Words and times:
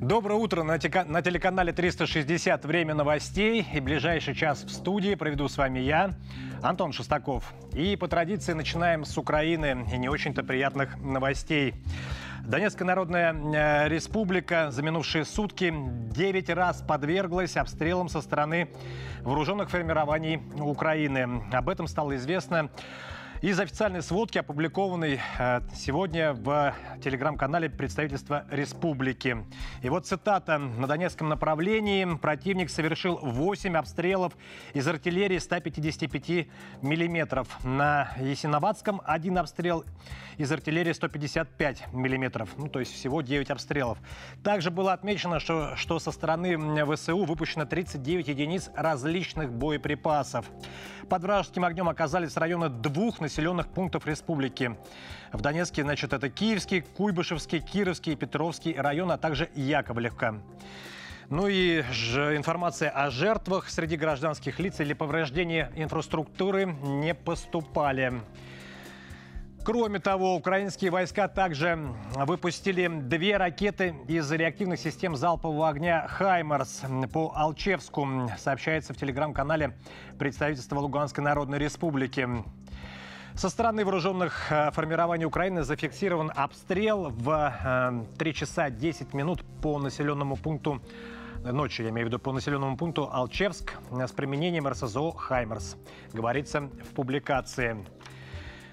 Доброе 0.00 0.36
утро 0.36 0.62
на, 0.62 0.78
тека- 0.78 1.04
на 1.04 1.22
телеканале 1.22 1.72
360 1.72 2.64
«Время 2.64 2.94
новостей». 2.94 3.66
И 3.74 3.80
ближайший 3.80 4.34
час 4.34 4.64
в 4.64 4.70
студии 4.70 5.14
проведу 5.16 5.48
с 5.48 5.58
вами 5.58 5.80
я, 5.80 6.14
Антон 6.62 6.92
Шестаков. 6.92 7.52
И 7.72 7.94
по 7.96 8.08
традиции 8.08 8.52
начинаем 8.52 9.04
с 9.04 9.18
Украины 9.18 9.86
и 9.92 9.98
не 9.98 10.08
очень-то 10.08 10.44
приятных 10.44 10.96
новостей. 10.98 11.74
Донецкая 12.46 12.86
Народная 12.86 13.34
э, 13.34 13.88
Республика 13.88 14.70
за 14.70 14.82
минувшие 14.82 15.24
сутки 15.24 15.74
9 15.76 16.50
раз 16.50 16.80
подверглась 16.80 17.56
обстрелам 17.56 18.08
со 18.08 18.22
стороны 18.22 18.70
вооруженных 19.22 19.68
формирований 19.68 20.40
Украины. 20.58 21.42
Об 21.52 21.68
этом 21.68 21.86
стало 21.86 22.16
известно 22.16 22.70
из 23.40 23.60
официальной 23.60 24.02
сводки, 24.02 24.38
опубликованной 24.38 25.20
э, 25.38 25.60
сегодня 25.72 26.32
в 26.32 26.74
телеграм-канале 27.02 27.70
представительства 27.70 28.44
республики. 28.50 29.44
И 29.82 29.88
вот 29.88 30.06
цитата. 30.06 30.58
На 30.58 30.86
Донецком 30.88 31.28
направлении 31.28 32.04
противник 32.16 32.68
совершил 32.68 33.18
8 33.22 33.76
обстрелов 33.76 34.36
из 34.74 34.88
артиллерии 34.88 35.38
155 35.38 36.48
миллиметров. 36.82 37.48
На 37.64 38.10
Ясиноватском 38.18 39.00
один 39.04 39.38
обстрел 39.38 39.84
из 40.36 40.50
артиллерии 40.50 40.92
155 40.92 41.92
миллиметров. 41.92 42.50
Ну, 42.56 42.68
то 42.68 42.80
есть 42.80 42.92
всего 42.92 43.22
9 43.22 43.50
обстрелов. 43.50 43.98
Также 44.42 44.70
было 44.70 44.92
отмечено, 44.92 45.38
что, 45.38 45.76
что 45.76 46.00
со 46.00 46.10
стороны 46.10 46.56
ВСУ 46.96 47.24
выпущено 47.24 47.66
39 47.66 48.28
единиц 48.28 48.70
различных 48.74 49.52
боеприпасов. 49.52 50.50
Под 51.08 51.22
вражеским 51.22 51.64
огнем 51.64 51.88
оказались 51.88 52.36
районы 52.36 52.68
двух 52.68 53.20
населенных 53.20 53.68
пунктов 53.68 54.06
республики. 54.06 54.76
В 55.32 55.40
Донецке, 55.40 55.82
значит, 55.82 56.12
это 56.12 56.28
Киевский, 56.28 56.82
Куйбышевский, 56.82 57.60
Кировский, 57.60 58.14
Петровский 58.14 58.74
район, 58.74 59.10
а 59.10 59.16
также 59.16 59.48
Яковлевка. 59.54 60.34
Ну 61.30 61.46
и 61.48 61.82
ж- 61.92 62.36
информация 62.36 62.90
о 62.90 63.10
жертвах 63.10 63.70
среди 63.70 63.96
гражданских 63.96 64.58
лиц 64.58 64.80
или 64.80 64.92
повреждения 64.92 65.72
инфраструктуры 65.76 66.66
не 66.66 67.14
поступали. 67.14 68.20
Кроме 69.68 69.98
того, 69.98 70.34
украинские 70.34 70.90
войска 70.90 71.28
также 71.28 71.78
выпустили 72.14 72.88
две 72.88 73.36
ракеты 73.36 73.94
из 74.08 74.32
реактивных 74.32 74.80
систем 74.80 75.14
залпового 75.14 75.68
огня 75.68 76.08
«Хаймарс» 76.08 76.84
по 77.12 77.34
Алчевску, 77.36 78.08
сообщается 78.38 78.94
в 78.94 78.96
телеграм-канале 78.96 79.76
представительства 80.18 80.78
Луганской 80.78 81.22
Народной 81.22 81.58
Республики. 81.58 82.26
Со 83.34 83.50
стороны 83.50 83.84
вооруженных 83.84 84.50
э, 84.50 84.70
формирований 84.70 85.26
Украины 85.26 85.62
зафиксирован 85.62 86.32
обстрел 86.34 87.10
в 87.10 87.52
э, 87.62 88.16
3 88.16 88.34
часа 88.34 88.70
10 88.70 89.12
минут 89.12 89.44
по 89.60 89.78
населенному 89.78 90.36
пункту 90.36 90.80
ночью, 91.44 91.84
я 91.84 91.90
имею 91.90 92.06
в 92.06 92.08
виду 92.08 92.18
по 92.18 92.32
населенному 92.32 92.76
пункту 92.76 93.08
Алчевск 93.12 93.74
э, 93.90 94.06
с 94.06 94.12
применением 94.12 94.66
РСЗО 94.66 95.12
«Хаймерс», 95.12 95.76
говорится 96.14 96.62
в 96.62 96.94
публикации. 96.94 97.84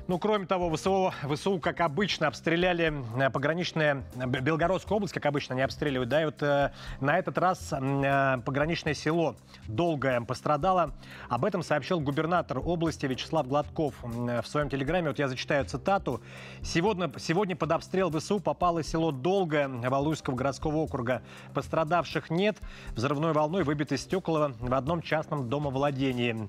Ну, 0.08 0.20
кроме 0.20 0.46
того, 0.46 0.70
ВСУ, 0.76 1.12
ВСУ, 1.34 1.60
как 1.60 1.82
обычно, 1.82 2.28
обстреляли 2.28 2.94
э, 3.18 3.32
пограничные... 3.32 4.04
Б- 4.14 4.40
Белгородскую 4.40 4.98
область, 4.98 5.16
как 5.16 5.26
обычно, 5.26 5.56
они 5.56 5.64
обстреливают, 5.64 6.10
да, 6.10 6.22
и 6.22 6.26
вот 6.26 6.44
э, 6.44 6.72
на 7.00 7.18
этот 7.18 7.40
раз 7.40 7.74
э, 7.74 8.38
пограничное 8.46 8.94
село 8.94 9.36
Долгое 9.68 10.22
пострадало. 10.22 10.92
Об 11.28 11.44
этом 11.44 11.64
сообщил 11.64 12.00
губернатор 12.00 12.60
области 12.60 13.08
Вячеслав 13.08 13.48
Гладков 13.48 13.96
м, 14.04 14.44
в 14.44 14.48
своем 14.48 14.70
телеграме. 14.70 15.08
Вот 15.08 15.18
я 15.18 15.28
зачитаю 15.28 15.66
цитату. 15.66 16.22
«Сегодня, 16.62 17.12
сегодня 17.18 17.56
под 17.56 17.72
обстрел 17.72 18.12
ВСУ 18.12 18.40
попало 18.40 18.84
село 18.84 19.12
Долгое 19.12 19.68
Валуйского 19.68 20.36
городского 20.36 20.78
округа. 20.78 21.24
Пострадавших 21.56 22.30
нет. 22.30 22.58
Взрывной 22.92 23.34
волной 23.34 23.64
выбиты 23.64 23.98
стекла 23.98 24.52
в 24.60 24.74
одном 24.76 25.02
частном 25.02 25.50
домовладении». 25.50 26.48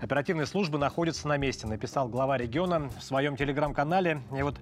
Оперативные 0.00 0.46
службы 0.46 0.78
находятся 0.78 1.28
на 1.28 1.36
месте, 1.36 1.66
написал 1.66 2.08
глава 2.08 2.36
региона 2.36 2.90
в 2.98 3.02
своем 3.02 3.36
телеграм-канале. 3.36 4.20
И 4.36 4.42
вот 4.42 4.58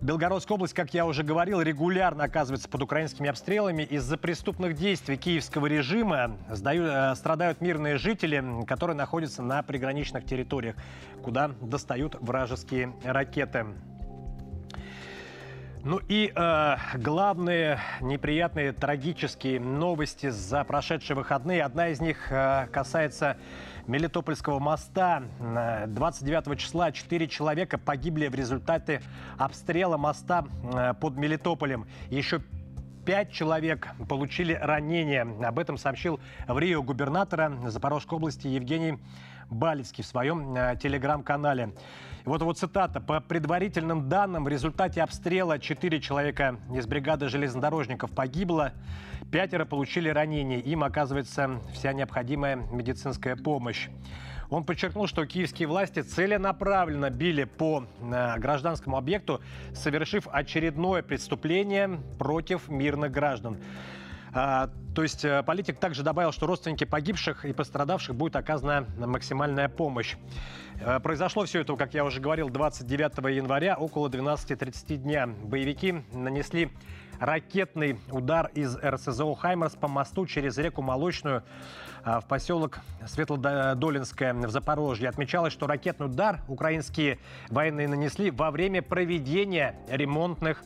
Белгородская 0.00 0.56
область, 0.56 0.74
как 0.74 0.92
я 0.92 1.06
уже 1.06 1.22
говорил, 1.22 1.62
регулярно 1.62 2.24
оказывается 2.24 2.68
под 2.68 2.82
украинскими 2.82 3.28
обстрелами. 3.28 3.84
Из-за 3.84 4.18
преступных 4.18 4.74
действий 4.74 5.16
киевского 5.16 5.66
режима 5.66 6.36
сдаю- 6.50 7.12
э, 7.12 7.14
страдают 7.14 7.60
мирные 7.62 7.96
жители, 7.96 8.44
которые 8.66 8.96
находятся 8.96 9.42
на 9.42 9.62
приграничных 9.62 10.26
территориях, 10.26 10.76
куда 11.22 11.52
достают 11.60 12.16
вражеские 12.20 12.92
ракеты. 13.02 13.66
Ну 15.84 16.00
и 16.08 16.32
э, 16.34 16.76
главные 16.94 17.78
неприятные 18.00 18.72
трагические 18.72 19.60
новости 19.60 20.30
за 20.30 20.64
прошедшие 20.64 21.14
выходные. 21.14 21.62
Одна 21.62 21.88
из 21.88 22.00
них 22.00 22.30
э, 22.30 22.68
касается 22.72 23.36
Мелитопольского 23.86 24.58
моста. 24.58 25.22
Э, 25.40 25.86
29 25.86 26.58
числа 26.58 26.92
4 26.92 27.28
человека 27.28 27.78
погибли 27.78 28.28
в 28.28 28.34
результате 28.34 29.02
обстрела 29.38 29.96
моста 29.96 30.46
э, 30.72 30.94
под 30.94 31.16
Мелитополем. 31.16 31.86
Еще 32.10 32.40
Пять 33.04 33.32
человек 33.32 33.88
получили 34.08 34.54
ранения. 34.54 35.28
Об 35.46 35.58
этом 35.58 35.76
сообщил 35.76 36.20
в 36.48 36.58
Рио 36.58 36.82
губернатора 36.82 37.52
Запорожской 37.66 38.16
области 38.16 38.46
Евгений 38.46 38.98
Балицкий 39.50 40.02
в 40.02 40.06
своем 40.06 40.56
э, 40.56 40.76
телеграм-канале. 40.82 41.74
Вот 42.24 42.40
его 42.40 42.54
цитата. 42.54 43.00
По 43.00 43.20
предварительным 43.20 44.08
данным, 44.08 44.44
в 44.44 44.48
результате 44.48 45.02
обстрела 45.02 45.58
4 45.58 46.00
человека 46.00 46.58
из 46.74 46.86
бригады 46.86 47.28
железнодорожников 47.28 48.10
погибло, 48.10 48.72
пятеро 49.34 49.64
получили 49.64 50.08
ранения. 50.08 50.60
Им 50.60 50.84
оказывается 50.84 51.60
вся 51.72 51.92
необходимая 51.92 52.54
медицинская 52.54 53.34
помощь. 53.34 53.88
Он 54.48 54.62
подчеркнул, 54.62 55.08
что 55.08 55.26
киевские 55.26 55.66
власти 55.66 56.02
целенаправленно 56.02 57.10
били 57.10 57.42
по 57.42 57.84
э, 58.00 58.38
гражданскому 58.38 58.96
объекту, 58.96 59.40
совершив 59.74 60.28
очередное 60.30 61.02
преступление 61.02 61.98
против 62.16 62.68
мирных 62.68 63.10
граждан. 63.10 63.56
А, 64.36 64.68
то 64.96 65.02
есть 65.04 65.24
э, 65.24 65.44
политик 65.44 65.78
также 65.78 66.02
добавил, 66.02 66.32
что 66.32 66.46
родственники 66.46 66.82
погибших 66.82 67.44
и 67.44 67.52
пострадавших 67.52 68.16
будет 68.16 68.34
оказана 68.34 68.84
максимальная 68.98 69.68
помощь. 69.68 70.16
Э, 70.80 70.98
Произошло 70.98 71.44
все 71.44 71.60
это, 71.60 71.76
как 71.76 71.94
я 71.94 72.04
уже 72.04 72.20
говорил, 72.20 72.50
29 72.50 73.36
января 73.36 73.76
около 73.76 74.08
12.30 74.08 74.96
дня. 74.96 75.28
Боевики 75.28 76.02
нанесли 76.12 76.72
ракетный 77.20 78.00
удар 78.10 78.50
из 78.54 78.76
РСЗО 78.76 79.36
«Хаймерс» 79.36 79.76
по 79.76 79.86
мосту 79.86 80.26
через 80.26 80.58
реку 80.58 80.82
Молочную 80.82 81.44
а, 82.02 82.20
в 82.20 82.26
поселок 82.26 82.80
Светлодолинское 83.06 84.34
в 84.34 84.50
Запорожье. 84.50 85.08
Отмечалось, 85.08 85.52
что 85.52 85.68
ракетный 85.68 86.06
удар 86.06 86.40
украинские 86.48 87.20
военные 87.50 87.86
нанесли 87.86 88.32
во 88.32 88.50
время 88.50 88.82
проведения 88.82 89.76
ремонтных 89.88 90.64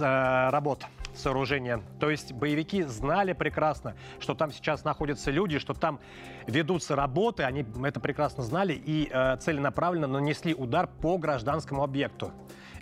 э, 0.00 0.48
работ 0.50 0.86
сооружения. 1.16 1.80
То 2.00 2.10
есть 2.10 2.32
боевики 2.32 2.82
знали 2.82 3.32
прекрасно, 3.32 3.96
что 4.20 4.34
там 4.34 4.52
сейчас 4.52 4.84
находятся 4.84 5.30
люди, 5.30 5.58
что 5.58 5.74
там 5.74 6.00
ведутся 6.46 6.96
работы, 6.96 7.42
они 7.42 7.64
это 7.84 8.00
прекрасно 8.00 8.42
знали 8.42 8.72
и 8.72 9.08
э, 9.10 9.36
целенаправленно 9.38 10.06
нанесли 10.06 10.54
удар 10.54 10.86
по 10.86 11.18
гражданскому 11.18 11.82
объекту. 11.82 12.32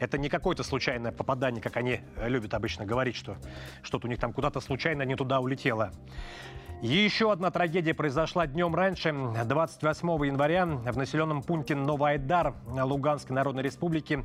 Это 0.00 0.18
не 0.18 0.28
какое-то 0.28 0.62
случайное 0.62 1.12
попадание, 1.12 1.62
как 1.62 1.76
они 1.76 2.00
э, 2.16 2.28
любят 2.28 2.54
обычно 2.54 2.84
говорить, 2.84 3.16
что 3.16 3.36
что-то 3.82 4.06
у 4.06 4.10
них 4.10 4.18
там 4.18 4.32
куда-то 4.32 4.60
случайно 4.60 5.02
не 5.02 5.16
туда 5.16 5.40
улетело. 5.40 5.92
Еще 6.84 7.32
одна 7.32 7.50
трагедия 7.50 7.94
произошла 7.94 8.46
днем 8.46 8.74
раньше, 8.74 9.10
28 9.46 10.26
января, 10.26 10.66
в 10.66 10.98
населенном 10.98 11.40
пункте 11.42 11.74
Новоайдар 11.74 12.52
Луганской 12.68 13.34
Народной 13.34 13.62
Республики. 13.62 14.22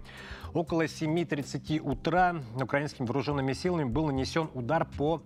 Около 0.54 0.82
7.30 0.84 1.80
утра 1.80 2.36
украинскими 2.62 3.06
вооруженными 3.06 3.54
силами 3.54 3.86
был 3.86 4.08
нанесен 4.08 4.50
удар 4.54 4.86
по 4.98 5.22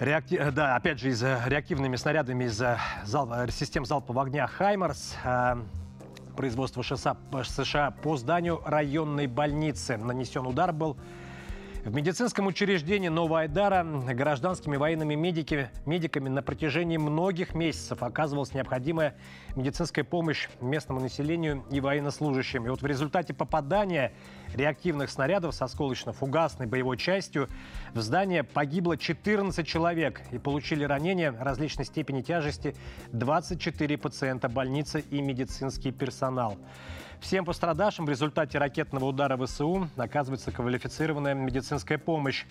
реакти- 0.00 0.50
Да, 0.52 0.76
опять 0.76 1.00
же, 1.00 1.10
из 1.10 1.22
реактивными 1.22 1.96
снарядами 1.96 2.44
из 2.44 2.62
зал- 3.04 3.50
систем 3.50 3.84
залпового 3.84 4.24
огня 4.24 4.46
«Хаймарс». 4.46 5.16
Производство 6.34 6.82
ШСА, 6.82 7.18
США 7.44 7.90
по 7.90 8.16
зданию 8.16 8.62
районной 8.64 9.26
больницы. 9.26 9.98
Нанесен 9.98 10.46
удар 10.46 10.72
был 10.72 10.96
в 11.86 11.94
медицинском 11.94 12.48
учреждении 12.48 13.06
Новоайдара 13.06 13.84
гражданскими 13.84 14.76
военными 14.76 15.14
медики, 15.14 15.70
медиками 15.84 16.28
на 16.28 16.42
протяжении 16.42 16.96
многих 16.96 17.54
месяцев 17.54 18.02
оказывалась 18.02 18.52
необходимая 18.54 19.14
медицинская 19.54 20.04
помощь 20.04 20.48
местному 20.60 20.98
населению 20.98 21.64
и 21.70 21.78
военнослужащим. 21.78 22.66
И 22.66 22.70
вот 22.70 22.82
в 22.82 22.86
результате 22.86 23.34
попадания 23.34 24.12
реактивных 24.52 25.10
снарядов 25.10 25.54
с 25.54 25.62
осколочно-фугасной 25.62 26.66
боевой 26.66 26.96
частью 26.96 27.48
в 27.94 28.00
здание 28.00 28.42
погибло 28.42 28.96
14 28.96 29.64
человек 29.64 30.22
и 30.32 30.38
получили 30.38 30.82
ранения 30.82 31.32
различной 31.38 31.84
степени 31.84 32.20
тяжести 32.20 32.74
24 33.12 33.96
пациента 33.96 34.48
больницы 34.48 35.04
и 35.08 35.20
медицинский 35.20 35.92
персонал. 35.92 36.58
Всем 37.20 37.44
пострадавшим 37.44 38.06
в 38.06 38.10
результате 38.10 38.58
ракетного 38.58 39.06
удара 39.06 39.36
ВСУ 39.36 39.88
оказывается 39.96 40.52
квалифицированная 40.52 41.34
медицинская 41.34 41.98
помощь. 41.98 42.44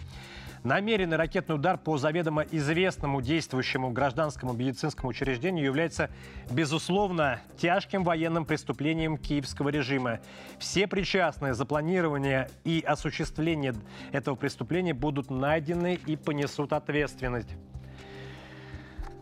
Намеренный 0.63 1.15
ракетный 1.15 1.55
удар 1.55 1.77
по 1.77 1.97
заведомо 1.97 2.41
известному 2.41 3.21
действующему 3.21 3.91
гражданскому 3.91 4.53
медицинскому 4.53 5.09
учреждению 5.09 5.63
является, 5.63 6.09
безусловно, 6.49 7.39
тяжким 7.57 8.03
военным 8.03 8.45
преступлением 8.45 9.17
киевского 9.17 9.69
режима. 9.69 10.19
Все 10.57 10.87
причастные 10.87 11.53
за 11.53 11.65
планирование 11.65 12.49
и 12.63 12.83
осуществление 12.85 13.75
этого 14.11 14.35
преступления 14.35 14.95
будут 14.95 15.29
найдены 15.29 15.99
и 16.07 16.15
понесут 16.15 16.73
ответственность. 16.73 17.49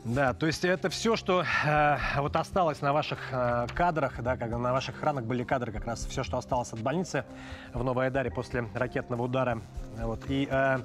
Да, 0.05 0.33
то 0.33 0.47
есть 0.47 0.65
это 0.65 0.89
все, 0.89 1.15
что 1.15 1.45
э, 1.65 1.97
вот 2.17 2.35
осталось 2.35 2.81
на 2.81 2.91
ваших 2.91 3.19
э, 3.31 3.67
кадрах, 3.73 4.21
да, 4.21 4.35
как 4.35 4.51
на 4.51 4.73
ваших 4.73 4.97
экранах 4.97 5.23
были 5.23 5.45
кадры 5.45 5.71
как 5.71 5.85
раз 5.85 6.05
все, 6.05 6.23
что 6.23 6.37
осталось 6.37 6.73
от 6.73 6.81
больницы 6.81 7.23
в 7.73 7.81
Новой 7.85 8.05
Айдаре 8.05 8.29
после 8.29 8.67
ракетного 8.73 9.23
удара. 9.23 9.61
Вот. 9.97 10.19
И 10.27 10.45
э, 10.51 10.79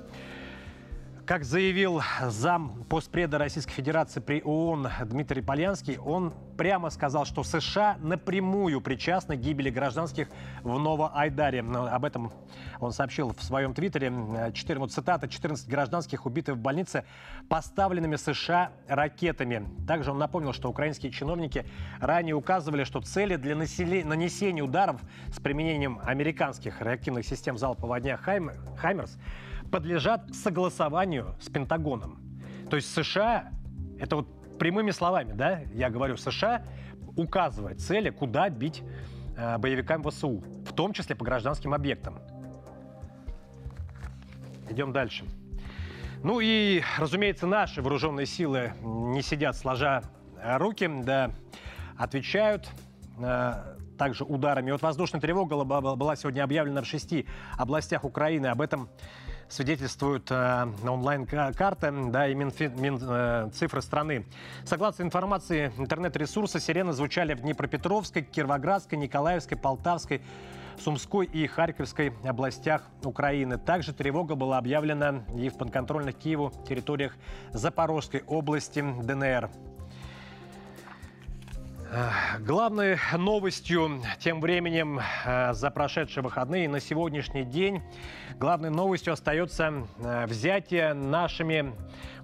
как 1.28 1.44
заявил 1.44 2.00
зам 2.22 2.84
постпреда 2.84 3.36
Российской 3.36 3.72
Федерации 3.72 4.18
при 4.18 4.40
ООН 4.42 4.88
Дмитрий 5.04 5.42
Полянский, 5.42 5.98
он 5.98 6.32
прямо 6.56 6.88
сказал, 6.88 7.26
что 7.26 7.44
США 7.44 7.98
напрямую 8.00 8.80
причастны 8.80 9.36
к 9.36 9.40
гибели 9.40 9.68
гражданских 9.68 10.28
в 10.62 10.78
Новоайдаре. 10.78 11.60
Но 11.60 11.84
об 11.84 12.06
этом 12.06 12.32
он 12.80 12.92
сообщил 12.92 13.34
в 13.34 13.42
своем 13.42 13.74
твиттере. 13.74 14.10
4, 14.54 14.80
вот 14.80 14.90
цитата, 14.90 15.28
14 15.28 15.68
гражданских 15.68 16.24
убиты 16.24 16.54
в 16.54 16.58
больнице 16.58 17.04
поставленными 17.50 18.16
США 18.16 18.72
ракетами. 18.88 19.68
Также 19.86 20.12
он 20.12 20.18
напомнил, 20.18 20.54
что 20.54 20.70
украинские 20.70 21.12
чиновники 21.12 21.66
ранее 22.00 22.36
указывали, 22.36 22.84
что 22.84 23.02
цели 23.02 23.36
для 23.36 23.54
нанесения 23.54 24.64
ударов 24.64 24.98
с 25.30 25.38
применением 25.40 26.00
американских 26.02 26.80
реактивных 26.80 27.26
систем 27.26 27.58
залпового 27.58 27.96
огня 27.96 28.16
«Хаймерс» 28.16 29.18
подлежат 29.70 30.34
согласованию 30.34 31.36
с 31.40 31.48
Пентагоном. 31.48 32.18
То 32.70 32.76
есть 32.76 32.92
США, 32.92 33.50
это 33.98 34.16
вот 34.16 34.58
прямыми 34.58 34.90
словами, 34.90 35.32
да, 35.32 35.60
я 35.72 35.90
говорю, 35.90 36.16
США 36.16 36.62
указывает 37.16 37.80
цели, 37.80 38.10
куда 38.10 38.48
бить 38.48 38.82
э, 39.36 39.58
боевикам 39.58 40.02
ВСУ, 40.02 40.42
в 40.66 40.72
том 40.72 40.92
числе 40.92 41.16
по 41.16 41.24
гражданским 41.24 41.74
объектам. 41.74 42.18
Идем 44.70 44.92
дальше. 44.92 45.24
Ну 46.22 46.40
и, 46.40 46.82
разумеется, 46.98 47.46
наши 47.46 47.80
вооруженные 47.80 48.26
силы 48.26 48.72
не 48.82 49.22
сидят 49.22 49.56
сложа 49.56 50.02
руки, 50.42 50.90
да, 51.04 51.30
отвечают 51.96 52.68
э, 53.18 53.52
также 53.96 54.24
ударами. 54.24 54.70
Вот 54.70 54.82
воздушная 54.82 55.20
тревога 55.20 55.64
была 55.64 56.16
сегодня 56.16 56.42
объявлена 56.42 56.82
в 56.82 56.86
шести 56.86 57.26
областях 57.56 58.04
Украины. 58.04 58.46
Об 58.46 58.60
этом 58.60 58.88
свидетельствуют 59.48 60.30
э, 60.30 60.66
онлайн-карты 60.84 61.92
да, 62.10 62.28
и 62.28 62.34
Минфи, 62.34 62.70
Мин, 62.76 62.98
э, 63.00 63.50
цифры 63.52 63.82
страны. 63.82 64.26
Согласно 64.64 65.02
информации 65.02 65.72
интернет-ресурса, 65.78 66.60
сирены 66.60 66.92
звучали 66.92 67.34
в 67.34 67.40
Днепропетровской, 67.40 68.22
Кировоградской, 68.22 68.98
Николаевской, 68.98 69.56
Полтавской, 69.56 70.22
Сумской 70.78 71.26
и 71.26 71.46
Харьковской 71.46 72.12
областях 72.24 72.82
Украины. 73.02 73.58
Также 73.58 73.92
тревога 73.92 74.34
была 74.34 74.58
объявлена 74.58 75.24
и 75.36 75.48
в 75.48 75.58
подконтрольных 75.58 76.16
Киеву 76.16 76.52
территориях 76.68 77.16
Запорожской 77.52 78.22
области 78.26 78.80
ДНР. 78.80 79.50
Главной 82.40 82.98
новостью 83.16 84.02
тем 84.18 84.42
временем 84.42 85.00
э, 85.24 85.54
за 85.54 85.70
прошедшие 85.70 86.22
выходные 86.22 86.68
на 86.68 86.80
сегодняшний 86.80 87.44
день 87.44 87.82
главной 88.38 88.68
новостью 88.68 89.14
остается 89.14 89.86
э, 89.98 90.26
взятие 90.26 90.92
нашими 90.92 91.72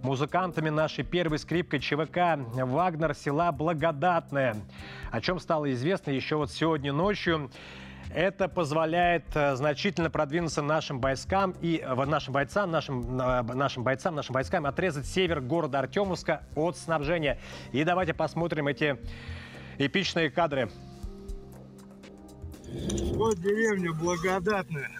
музыкантами 0.02 0.68
нашей 0.68 1.02
первой 1.02 1.38
скрипкой 1.38 1.80
ЧВК 1.80 2.38
«Вагнер» 2.54 3.14
села 3.14 3.52
Благодатное, 3.52 4.56
о 5.10 5.22
чем 5.22 5.40
стало 5.40 5.72
известно 5.72 6.10
еще 6.10 6.36
вот 6.36 6.50
сегодня 6.50 6.92
ночью. 6.92 7.50
Это 8.12 8.48
позволяет 8.48 9.24
э, 9.34 9.56
значительно 9.56 10.10
продвинуться 10.10 10.60
нашим 10.60 11.00
войскам 11.00 11.54
и 11.62 11.82
нашим 12.06 12.34
бойцам, 12.34 12.70
нашим, 12.70 13.16
нашим 13.16 13.82
бойцам, 13.82 14.14
нашим 14.14 14.34
войскам 14.34 14.66
отрезать 14.66 15.06
север 15.06 15.40
города 15.40 15.78
Артемовска 15.78 16.42
от 16.54 16.76
снабжения. 16.76 17.38
И 17.72 17.82
давайте 17.82 18.12
посмотрим 18.12 18.68
эти 18.68 18.98
эпичные 19.78 20.30
кадры. 20.30 20.70
Вот 23.14 23.38
деревня 23.40 23.92
благодатная. 23.92 24.90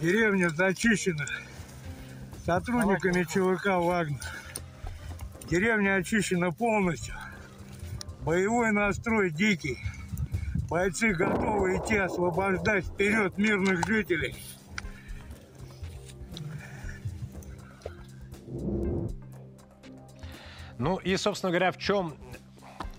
Деревня 0.00 0.48
зачищена 0.50 1.26
сотрудниками 2.44 3.24
ЧВК 3.24 3.66
«Вагнер». 3.78 4.20
Деревня 5.48 5.96
очищена 5.96 6.52
полностью. 6.52 7.14
Боевой 8.20 8.72
настрой 8.72 9.30
дикий. 9.30 9.78
Бойцы 10.68 11.12
готовы 11.12 11.76
идти 11.76 11.96
освобождать 11.96 12.86
вперед 12.86 13.36
мирных 13.36 13.86
жителей. 13.86 14.34
Ну 20.78 20.96
и, 20.96 21.16
собственно 21.16 21.50
говоря, 21.50 21.70
в 21.70 21.78
чем 21.78 22.16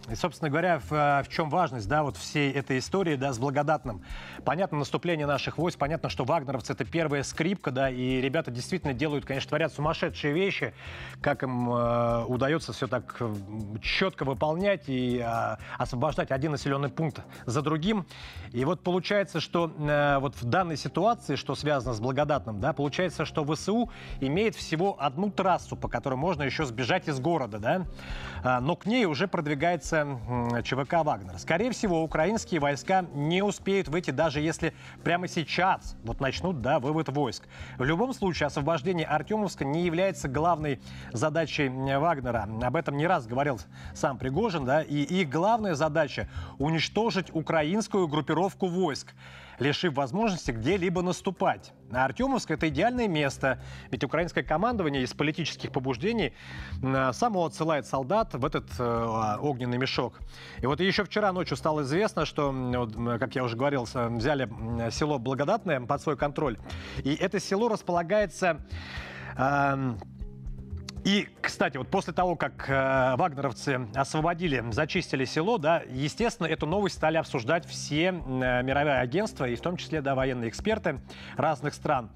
и, 0.10 0.16
собственно 0.16 0.50
говоря, 0.50 0.80
в, 0.80 0.92
э, 0.94 1.24
в 1.24 1.30
чем 1.30 1.50
важность, 1.50 1.88
да, 1.88 2.04
вот 2.04 2.18
всей 2.18 2.52
этой 2.52 2.78
истории, 2.78 3.16
да, 3.16 3.34
с 3.34 3.40
благодатным. 3.40 4.04
Понятно, 4.44 4.78
наступление 4.78 5.26
наших 5.26 5.58
войск, 5.58 5.80
понятно, 5.80 6.10
что 6.10 6.26
вагнеровцы 6.26 6.74
это 6.74 6.86
первая 6.86 7.24
скрипка, 7.24 7.72
да, 7.72 7.90
и 7.90 8.22
ребята 8.22 8.52
действительно 8.52 8.94
делают, 8.94 9.26
конечно, 9.26 9.50
творят 9.50 9.74
сумасшедшие 9.74 10.34
вещи, 10.34 10.74
как 11.22 11.44
им 11.44 11.70
э, 11.70 12.26
удается 12.26 12.74
все 12.74 12.88
так 12.88 13.16
э, 13.20 13.34
четко 13.82 14.26
выполнять 14.26 14.84
и 14.88 15.20
э, 15.26 15.56
освобождать 15.78 16.32
один 16.32 16.52
населенный 16.52 16.90
пункт 16.90 17.22
за 17.46 17.62
другим. 17.62 18.06
И 18.52 18.64
вот 18.64 18.82
получается, 18.82 19.40
что 19.40 19.72
э, 19.78 20.20
вот 20.20 20.36
в 20.36 20.46
данной 20.46 20.78
ситуации, 20.78 21.36
что 21.36 21.56
связано 21.56 21.94
с 21.94 22.00
благодатным, 22.00 22.60
да, 22.60 22.74
получается, 22.74 23.26
что 23.26 23.44
ВСУ 23.44 23.90
имеет 24.22 24.56
всего 24.56 24.96
одну 25.00 25.32
трассу, 25.32 25.76
по 25.76 25.88
которой 25.88 26.16
можно 26.16 26.44
еще 26.44 26.66
сбежать 26.66 27.08
из 27.08 27.20
города, 27.20 27.58
да, 27.58 27.86
э, 28.44 28.60
но 28.60 28.76
к 28.76 28.86
ней 28.86 29.06
уже 29.06 29.28
продвигается 29.28 29.95
операция 29.96 30.64
ЧВК 30.64 30.94
«Вагнер». 31.04 31.38
Скорее 31.38 31.72
всего, 31.72 32.04
украинские 32.04 32.60
войска 32.60 33.06
не 33.14 33.42
успеют 33.42 33.88
выйти, 33.88 34.12
даже 34.12 34.40
если 34.40 34.74
прямо 35.04 35.28
сейчас 35.28 35.96
вот 36.04 36.20
начнут 36.20 36.62
да, 36.62 36.80
вывод 36.80 37.10
войск. 37.10 37.44
В 37.78 37.84
любом 37.84 38.14
случае, 38.14 38.48
освобождение 38.48 39.06
Артемовска 39.06 39.64
не 39.66 39.86
является 39.86 40.28
главной 40.28 40.80
задачей 41.12 41.70
Вагнера. 41.70 42.48
Об 42.62 42.76
этом 42.76 42.98
не 42.98 43.08
раз 43.08 43.28
говорил 43.28 43.60
сам 43.94 44.18
Пригожин. 44.18 44.66
Да, 44.66 44.82
и 44.82 45.02
их 45.02 45.30
главная 45.30 45.76
задача– 45.76 46.28
уничтожить 46.58 47.34
украинскую 47.34 48.08
группировку 48.08 48.68
войск 48.68 49.14
лишив 49.60 49.94
возможности 49.94 50.52
где-либо 50.52 51.02
наступать. 51.02 51.74
А 51.92 52.06
Артемовск– 52.06 52.52
это 52.52 52.68
идеальное 52.70 53.08
место, 53.08 53.62
ведь 53.92 54.04
украинское 54.04 54.44
командование 54.44 55.04
из 55.04 55.14
политических 55.14 55.72
побуждений 55.72 56.34
само 57.12 57.46
отсылает 57.46 57.86
солдат 57.86 58.34
в 58.34 58.44
этот 58.44 58.66
э, 58.80 59.38
огненный 59.40 59.78
мешок. 59.78 60.20
И 60.62 60.66
вот 60.66 60.80
еще 60.80 61.04
вчера 61.04 61.32
ночью 61.32 61.58
стало 61.58 61.82
известно, 61.82 62.26
что, 62.26 62.88
как 63.20 63.36
я 63.36 63.44
уже 63.44 63.56
говорил, 63.56 63.88
взяли 63.94 64.50
село 64.92 65.20
Благодатное 65.20 65.80
под 65.82 66.02
свой 66.02 66.18
контроль. 66.18 66.58
И 67.04 67.14
это 67.16 67.40
село 67.40 67.70
располагается... 67.70 68.66
Э, 69.38 69.96
и, 71.06 71.30
кстати, 71.40 71.78
вот 71.78 71.88
после 71.88 72.14
того, 72.14 72.36
как 72.36 72.68
э, 72.68 73.16
вагнеровцы 73.16 73.88
освободили, 73.94 74.64
зачистили 74.72 75.24
село, 75.26 75.60
да, 75.60 75.84
естественно, 75.88 76.48
эту 76.48 76.66
новость 76.66 76.96
стали 76.96 77.18
обсуждать 77.18 77.64
все 77.68 78.06
э, 78.08 78.12
мировые 78.64 78.98
агентства, 78.98 79.48
и 79.48 79.56
в 79.56 79.62
том 79.62 79.78
числе, 79.78 80.02
да, 80.02 80.16
военные 80.16 80.50
эксперты 80.50 81.00
разных 81.38 81.76
стран. 81.76 82.10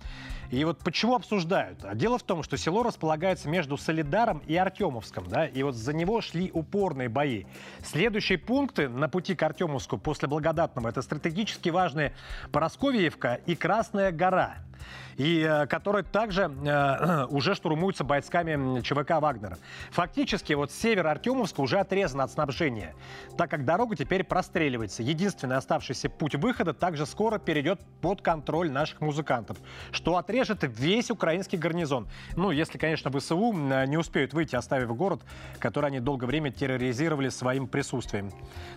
И 0.49 0.65
вот 0.65 0.79
почему 0.79 1.13
обсуждают? 1.13 1.85
Дело 1.93 2.17
в 2.17 2.23
том, 2.23 2.41
что 2.41 2.57
село 2.57 2.81
располагается 2.81 3.47
между 3.47 3.77
Солидаром 3.77 4.39
и 4.47 4.55
Артемовском, 4.55 5.27
да, 5.27 5.45
и 5.45 5.61
вот 5.61 5.75
за 5.75 5.93
него 5.93 6.21
шли 6.21 6.49
упорные 6.51 7.09
бои. 7.09 7.45
Следующие 7.85 8.39
пункты 8.39 8.89
на 8.89 9.07
пути 9.07 9.35
к 9.35 9.43
Артемовску 9.43 9.99
после 9.99 10.27
Благодатного– 10.27 10.87
это 10.89 11.03
стратегически 11.03 11.69
важные 11.69 12.15
Поросковьевка 12.51 13.39
и 13.45 13.55
Красная 13.55 14.11
гора– 14.11 14.55
и 15.17 15.41
э, 15.41 15.67
которые 15.67 16.03
также 16.03 16.43
э, 16.43 17.25
уже 17.29 17.55
штурмуются 17.55 18.03
бойцами 18.03 18.81
ЧВК 18.81 19.21
«Вагнера». 19.21 19.57
Фактически 19.91 20.53
вот 20.53 20.71
север 20.71 21.07
Артемовска 21.07 21.61
уже 21.61 21.79
отрезан 21.79 22.21
от 22.21 22.31
снабжения, 22.31 22.95
так 23.37 23.49
как 23.49 23.65
дорога 23.65 23.95
теперь 23.95 24.23
простреливается. 24.23 25.03
Единственный 25.03 25.57
оставшийся 25.57 26.09
путь 26.09 26.35
выхода 26.35 26.73
также 26.73 27.05
скоро 27.05 27.37
перейдет 27.37 27.81
под 28.01 28.21
контроль 28.21 28.71
наших 28.71 29.01
музыкантов, 29.01 29.57
что 29.91 30.17
отрежет 30.17 30.59
весь 30.63 31.11
украинский 31.11 31.57
гарнизон. 31.57 32.07
Ну, 32.35 32.51
если, 32.51 32.77
конечно, 32.77 33.11
ВСУ 33.11 33.51
не 33.53 33.97
успеют 33.97 34.33
выйти, 34.33 34.55
оставив 34.55 34.95
город, 34.95 35.21
который 35.59 35.87
они 35.87 35.99
долгое 35.99 36.27
время 36.27 36.51
терроризировали 36.51 37.29
своим 37.29 37.67
присутствием. 37.67 38.31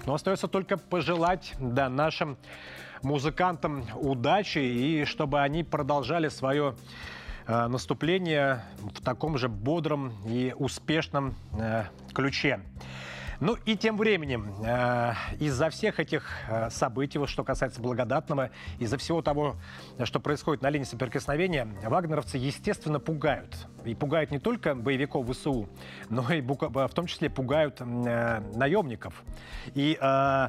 Но 0.06 0.14
остается 0.14 0.48
только 0.48 0.76
пожелать 0.76 1.54
да, 1.60 1.88
нашим 1.88 2.36
музыкантам 3.02 3.84
удачи 3.94 4.58
и 4.58 5.04
чтобы 5.04 5.40
они 5.40 5.64
продолжали 5.64 6.28
свое 6.28 6.74
э, 7.46 7.66
наступление 7.68 8.64
в 8.78 9.02
таком 9.02 9.38
же 9.38 9.48
бодром 9.48 10.12
и 10.26 10.54
успешном 10.58 11.34
э, 11.58 11.84
ключе. 12.14 12.60
Ну 13.42 13.56
и 13.66 13.76
тем 13.76 13.96
временем, 13.96 14.54
э, 14.64 15.14
из-за 15.40 15.68
всех 15.68 15.98
этих 15.98 16.30
э, 16.48 16.70
событий, 16.70 17.18
вот 17.18 17.28
что 17.28 17.42
касается 17.42 17.80
благодатного, 17.80 18.50
из-за 18.78 18.98
всего 18.98 19.20
того, 19.20 19.56
что 20.04 20.20
происходит 20.20 20.62
на 20.62 20.70
линии 20.70 20.84
соприкосновения, 20.84 21.66
вагнеровцы, 21.82 22.38
естественно, 22.38 23.00
пугают. 23.00 23.66
И 23.84 23.96
пугают 23.96 24.30
не 24.30 24.38
только 24.38 24.76
боевиков 24.76 25.28
ВСУ, 25.28 25.68
но 26.08 26.32
и 26.32 26.40
в 26.40 26.88
том 26.94 27.06
числе 27.06 27.30
пугают 27.30 27.80
э, 27.80 28.40
наемников. 28.54 29.24
И 29.74 29.98
э, 30.00 30.48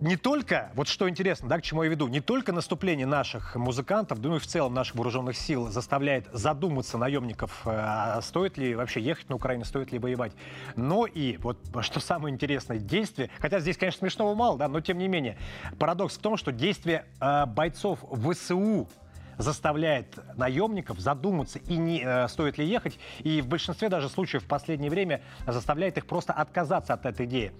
не 0.00 0.16
только, 0.16 0.70
вот 0.74 0.88
что 0.88 1.08
интересно, 1.08 1.48
да, 1.48 1.58
к 1.58 1.62
чему 1.62 1.82
я 1.82 1.90
веду, 1.90 2.08
не 2.08 2.20
только 2.20 2.52
наступление 2.52 3.06
наших 3.06 3.56
музыкантов, 3.56 4.20
да, 4.20 4.28
ну 4.28 4.38
в 4.38 4.46
целом 4.46 4.74
наших 4.74 4.96
вооруженных 4.96 5.36
сил 5.36 5.68
заставляет 5.68 6.26
задуматься 6.32 6.98
наемников, 6.98 7.62
а 7.64 8.20
стоит 8.22 8.58
ли 8.58 8.74
вообще 8.74 9.00
ехать 9.00 9.28
на 9.28 9.36
Украину, 9.36 9.64
стоит 9.64 9.92
ли 9.92 9.98
воевать, 9.98 10.32
но 10.76 11.06
и, 11.06 11.36
вот 11.38 11.58
что 11.82 12.00
самое 12.00 12.32
интересное, 12.32 12.78
действие, 12.78 13.30
хотя 13.38 13.60
здесь, 13.60 13.76
конечно, 13.76 14.00
смешного 14.00 14.34
мало, 14.34 14.58
да, 14.58 14.68
но 14.68 14.80
тем 14.80 14.98
не 14.98 15.08
менее, 15.08 15.38
парадокс 15.78 16.16
в 16.16 16.20
том, 16.20 16.36
что 16.36 16.52
действия 16.52 17.06
э, 17.20 17.46
бойцов 17.46 18.00
ВСУ 18.10 18.88
заставляет 19.38 20.18
наемников 20.36 20.98
задуматься, 20.98 21.58
и 21.58 21.76
не 21.76 22.02
э, 22.04 22.28
стоит 22.28 22.58
ли 22.58 22.66
ехать, 22.66 22.98
и 23.20 23.40
в 23.40 23.48
большинстве 23.48 23.88
даже 23.88 24.08
случаев 24.08 24.44
в 24.44 24.46
последнее 24.46 24.90
время 24.90 25.22
заставляет 25.46 25.98
их 25.98 26.06
просто 26.06 26.32
отказаться 26.32 26.94
от 26.94 27.06
этой 27.06 27.26
идеи. 27.26 27.52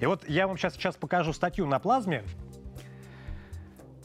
И 0.00 0.06
вот 0.06 0.28
я 0.28 0.46
вам 0.46 0.56
сейчас, 0.58 0.74
сейчас 0.74 0.96
покажу 0.96 1.32
статью 1.32 1.66
на 1.66 1.78
плазме, 1.78 2.24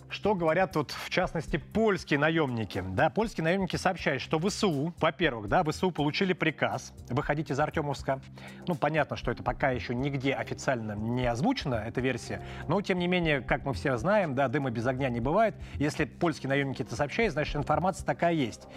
что 0.09 0.35
говорят 0.35 0.75
вот, 0.75 0.91
в 0.91 1.09
частности, 1.09 1.57
польские 1.57 2.19
наемники? 2.19 2.83
Да, 2.87 3.09
польские 3.09 3.43
наемники 3.43 3.75
сообщают, 3.75 4.21
что 4.21 4.39
ВСУ, 4.39 4.93
во-первых, 4.99 5.47
да, 5.47 5.63
ВСУ 5.63 5.91
получили 5.91 6.33
приказ 6.33 6.93
выходить 7.09 7.51
из 7.51 7.59
Артемовска. 7.59 8.21
Ну, 8.67 8.75
понятно, 8.75 9.17
что 9.17 9.31
это 9.31 9.43
пока 9.43 9.71
еще 9.71 9.93
нигде 9.93 10.33
официально 10.33 10.93
не 10.93 11.25
озвучена, 11.25 11.75
эта 11.75 12.01
версия. 12.01 12.41
Но, 12.67 12.81
тем 12.81 12.99
не 12.99 13.07
менее, 13.07 13.41
как 13.41 13.65
мы 13.65 13.73
все 13.73 13.97
знаем, 13.97 14.35
да, 14.35 14.47
дыма 14.47 14.71
без 14.71 14.87
огня 14.87 15.09
не 15.09 15.19
бывает. 15.19 15.55
Если 15.75 16.05
польские 16.05 16.49
наемники 16.49 16.81
это 16.81 16.95
сообщают, 16.95 17.33
значит, 17.33 17.55
информация 17.55 18.05
такая 18.05 18.33
есть. 18.33 18.67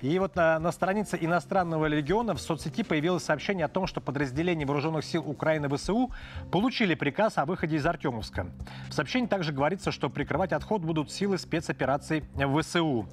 И 0.00 0.18
вот 0.20 0.36
на, 0.36 0.58
на 0.60 0.70
странице 0.70 1.18
иностранного 1.20 1.86
легиона 1.86 2.34
в 2.34 2.40
соцсети 2.40 2.84
появилось 2.84 3.24
сообщение 3.24 3.64
о 3.64 3.68
том, 3.68 3.86
что 3.88 4.00
подразделения 4.00 4.64
вооруженных 4.64 5.04
сил 5.04 5.28
Украины 5.28 5.68
ВСУ 5.76 6.12
получили 6.52 6.94
приказ 6.94 7.36
о 7.36 7.44
выходе 7.44 7.76
из 7.76 7.86
Артемовска. 7.86 8.46
В 8.88 8.92
сообщении 8.94 9.26
также 9.26 9.52
говорится, 9.52 9.90
что 9.90 10.08
прикрывать 10.08 10.52
отход 10.52 10.82
будут 10.82 11.10
силы 11.10 11.36
спецопераций 11.36 12.24
ВСУ. 12.36 13.08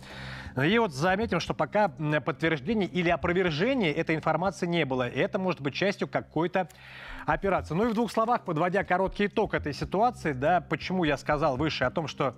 И 0.64 0.78
вот 0.78 0.94
заметим, 0.94 1.40
что 1.40 1.54
пока 1.54 1.90
подтверждения 1.90 2.86
или 2.86 3.10
опровержения 3.10 3.92
этой 3.92 4.16
информации 4.16 4.68
не 4.68 4.86
было. 4.86 5.08
И 5.08 5.20
это 5.20 5.40
может 5.40 5.62
быть 5.62 5.74
частью 5.74 6.08
какой-то 6.08 6.70
операции. 7.26 7.74
Ну 7.74 7.88
и 7.88 7.90
в 7.90 7.94
двух 7.94 8.12
словах, 8.12 8.46
подводя 8.46 8.84
короткий 8.84 9.26
итог 9.26 9.56
этой 9.56 9.74
ситуации, 9.74 10.34
да, 10.34 10.62
почему 10.62 11.04
я 11.04 11.18
сказал 11.18 11.58
выше 11.58 11.84
о 11.84 11.92
том, 11.92 12.08
что 12.08 12.36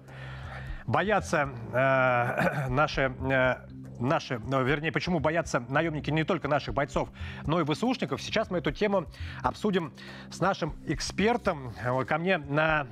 боятся 0.87 1.49
э, 1.73 2.67
наши 2.69 3.13
э, 3.29 3.55
наши, 3.99 4.39
ну, 4.39 4.63
вернее, 4.63 4.91
почему 4.91 5.19
боятся 5.19 5.59
наемники 5.69 6.09
не 6.09 6.23
только 6.23 6.47
наших 6.47 6.73
бойцов, 6.73 7.09
но 7.45 7.59
и 7.61 7.65
ВСУшников. 7.65 8.21
Сейчас 8.21 8.49
мы 8.49 8.59
эту 8.59 8.71
тему 8.71 9.05
обсудим 9.43 9.93
с 10.31 10.39
нашим 10.39 10.75
экспертом. 10.87 11.73
Ко 12.07 12.17
мне 12.17 12.37
на, 12.37 12.87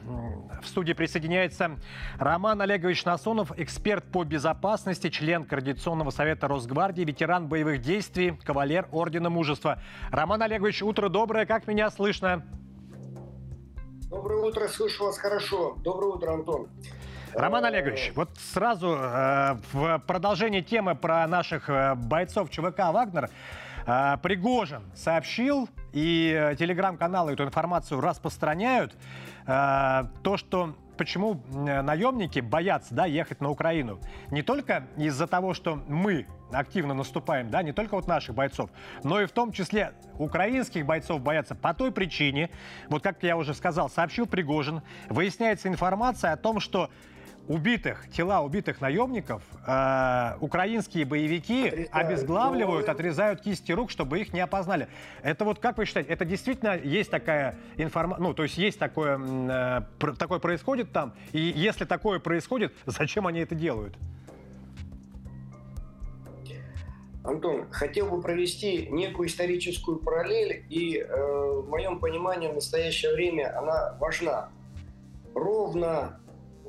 в 0.61 0.67
студии 0.67 0.93
присоединяется 0.93 1.77
Роман 2.17 2.61
Олегович 2.61 3.05
Насонов, 3.05 3.51
эксперт 3.57 4.03
по 4.11 4.23
безопасности, 4.23 5.09
член 5.09 5.45
Координационного 5.45 6.09
совета 6.09 6.47
Росгвардии, 6.47 7.03
ветеран 7.03 7.47
боевых 7.47 7.81
действий, 7.81 8.39
кавалер 8.43 8.87
Ордена 8.91 9.29
Мужества. 9.29 9.81
Роман 10.11 10.41
Олегович, 10.41 10.81
утро 10.81 11.09
доброе, 11.09 11.45
как 11.45 11.67
меня 11.67 11.89
слышно? 11.89 12.45
Доброе 14.09 14.43
утро, 14.43 14.67
слышу 14.67 15.05
вас 15.05 15.17
хорошо. 15.17 15.75
Доброе 15.83 16.13
утро, 16.13 16.33
Антон. 16.33 16.69
Роман 17.37 17.65
Олегович, 17.65 18.13
вот 18.15 18.29
сразу 18.37 18.95
э, 18.97 19.57
в 19.73 20.01
продолжение 20.07 20.61
темы 20.61 20.95
про 20.95 21.27
наших 21.27 21.69
э, 21.69 21.95
бойцов 21.95 22.49
ЧВК 22.49 22.79
«Вагнер» 22.93 23.29
э, 23.85 24.17
Пригожин 24.23 24.83
сообщил, 24.95 25.67
и 25.91 26.33
э, 26.33 26.55
телеграм-каналы 26.55 27.33
эту 27.33 27.43
информацию 27.43 27.99
распространяют, 27.99 28.95
э, 29.47 30.03
то, 30.23 30.37
что 30.37 30.75
почему 30.97 31.41
наемники 31.51 32.39
боятся 32.39 32.95
да, 32.95 33.05
ехать 33.05 33.41
на 33.41 33.49
Украину. 33.49 33.99
Не 34.31 34.41
только 34.41 34.87
из-за 34.95 35.27
того, 35.27 35.53
что 35.53 35.75
мы 35.89 36.27
активно 36.53 36.93
наступаем, 36.93 37.49
да, 37.49 37.63
не 37.63 37.73
только 37.73 37.95
вот 37.95 38.07
наших 38.07 38.33
бойцов, 38.33 38.69
но 39.03 39.19
и 39.19 39.25
в 39.25 39.31
том 39.33 39.51
числе 39.51 39.91
украинских 40.19 40.85
бойцов 40.85 41.21
боятся 41.21 41.53
по 41.53 41.73
той 41.73 41.91
причине, 41.91 42.49
вот 42.87 43.03
как 43.03 43.23
я 43.23 43.35
уже 43.35 43.53
сказал, 43.53 43.89
сообщил 43.89 44.25
Пригожин, 44.25 44.83
выясняется 45.09 45.67
информация 45.67 46.31
о 46.31 46.37
том, 46.37 46.61
что 46.61 46.89
убитых, 47.47 48.09
тела 48.11 48.41
убитых 48.41 48.81
наемников 48.81 49.43
э, 49.65 50.37
украинские 50.39 51.05
боевики 51.05 51.67
отрезают 51.67 51.89
обезглавливают, 51.91 52.89
отрезают 52.89 53.41
кисти 53.41 53.71
рук, 53.71 53.91
чтобы 53.91 54.19
их 54.19 54.33
не 54.33 54.39
опознали. 54.39 54.87
Это 55.21 55.45
вот 55.45 55.59
как 55.59 55.77
вы 55.77 55.85
считаете, 55.85 56.11
это 56.11 56.25
действительно 56.25 56.75
есть 56.75 57.11
такая 57.11 57.55
информация, 57.77 58.23
ну 58.23 58.33
то 58.33 58.43
есть 58.43 58.57
есть 58.57 58.79
такое, 58.79 59.19
э, 59.19 59.81
такое 60.17 60.39
происходит 60.39 60.91
там, 60.91 61.13
и 61.33 61.39
если 61.39 61.85
такое 61.85 62.19
происходит, 62.19 62.73
зачем 62.85 63.27
они 63.27 63.39
это 63.41 63.55
делают? 63.55 63.95
Антон, 67.23 67.65
хотел 67.71 68.07
бы 68.07 68.21
провести 68.21 68.87
некую 68.87 69.27
историческую 69.27 69.97
параллель, 69.97 70.63
и 70.69 70.99
э, 70.99 71.05
в 71.07 71.67
моем 71.69 71.99
понимании 71.99 72.47
в 72.47 72.53
настоящее 72.53 73.13
время 73.13 73.57
она 73.57 73.97
важна. 73.99 74.49
Ровно 75.33 76.19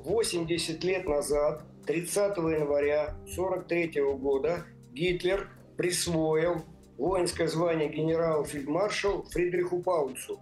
80 0.06 0.84
лет 0.84 1.08
назад, 1.08 1.64
30 1.86 2.36
января 2.36 3.16
1943 3.24 4.02
года, 4.14 4.64
Гитлер 4.92 5.50
присвоил 5.76 6.64
воинское 6.96 7.48
звание 7.48 7.88
генерал-фельдмаршал 7.88 9.24
Фридриху 9.24 9.82
Паульцу. 9.82 10.38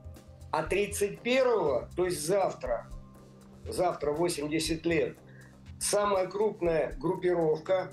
А 0.52 0.68
31-го, 0.68 1.88
то 1.96 2.04
есть 2.04 2.24
завтра, 2.24 2.88
завтра 3.66 4.12
80 4.12 4.84
лет, 4.84 5.16
самая 5.80 6.26
крупная 6.26 6.94
группировка 6.98 7.90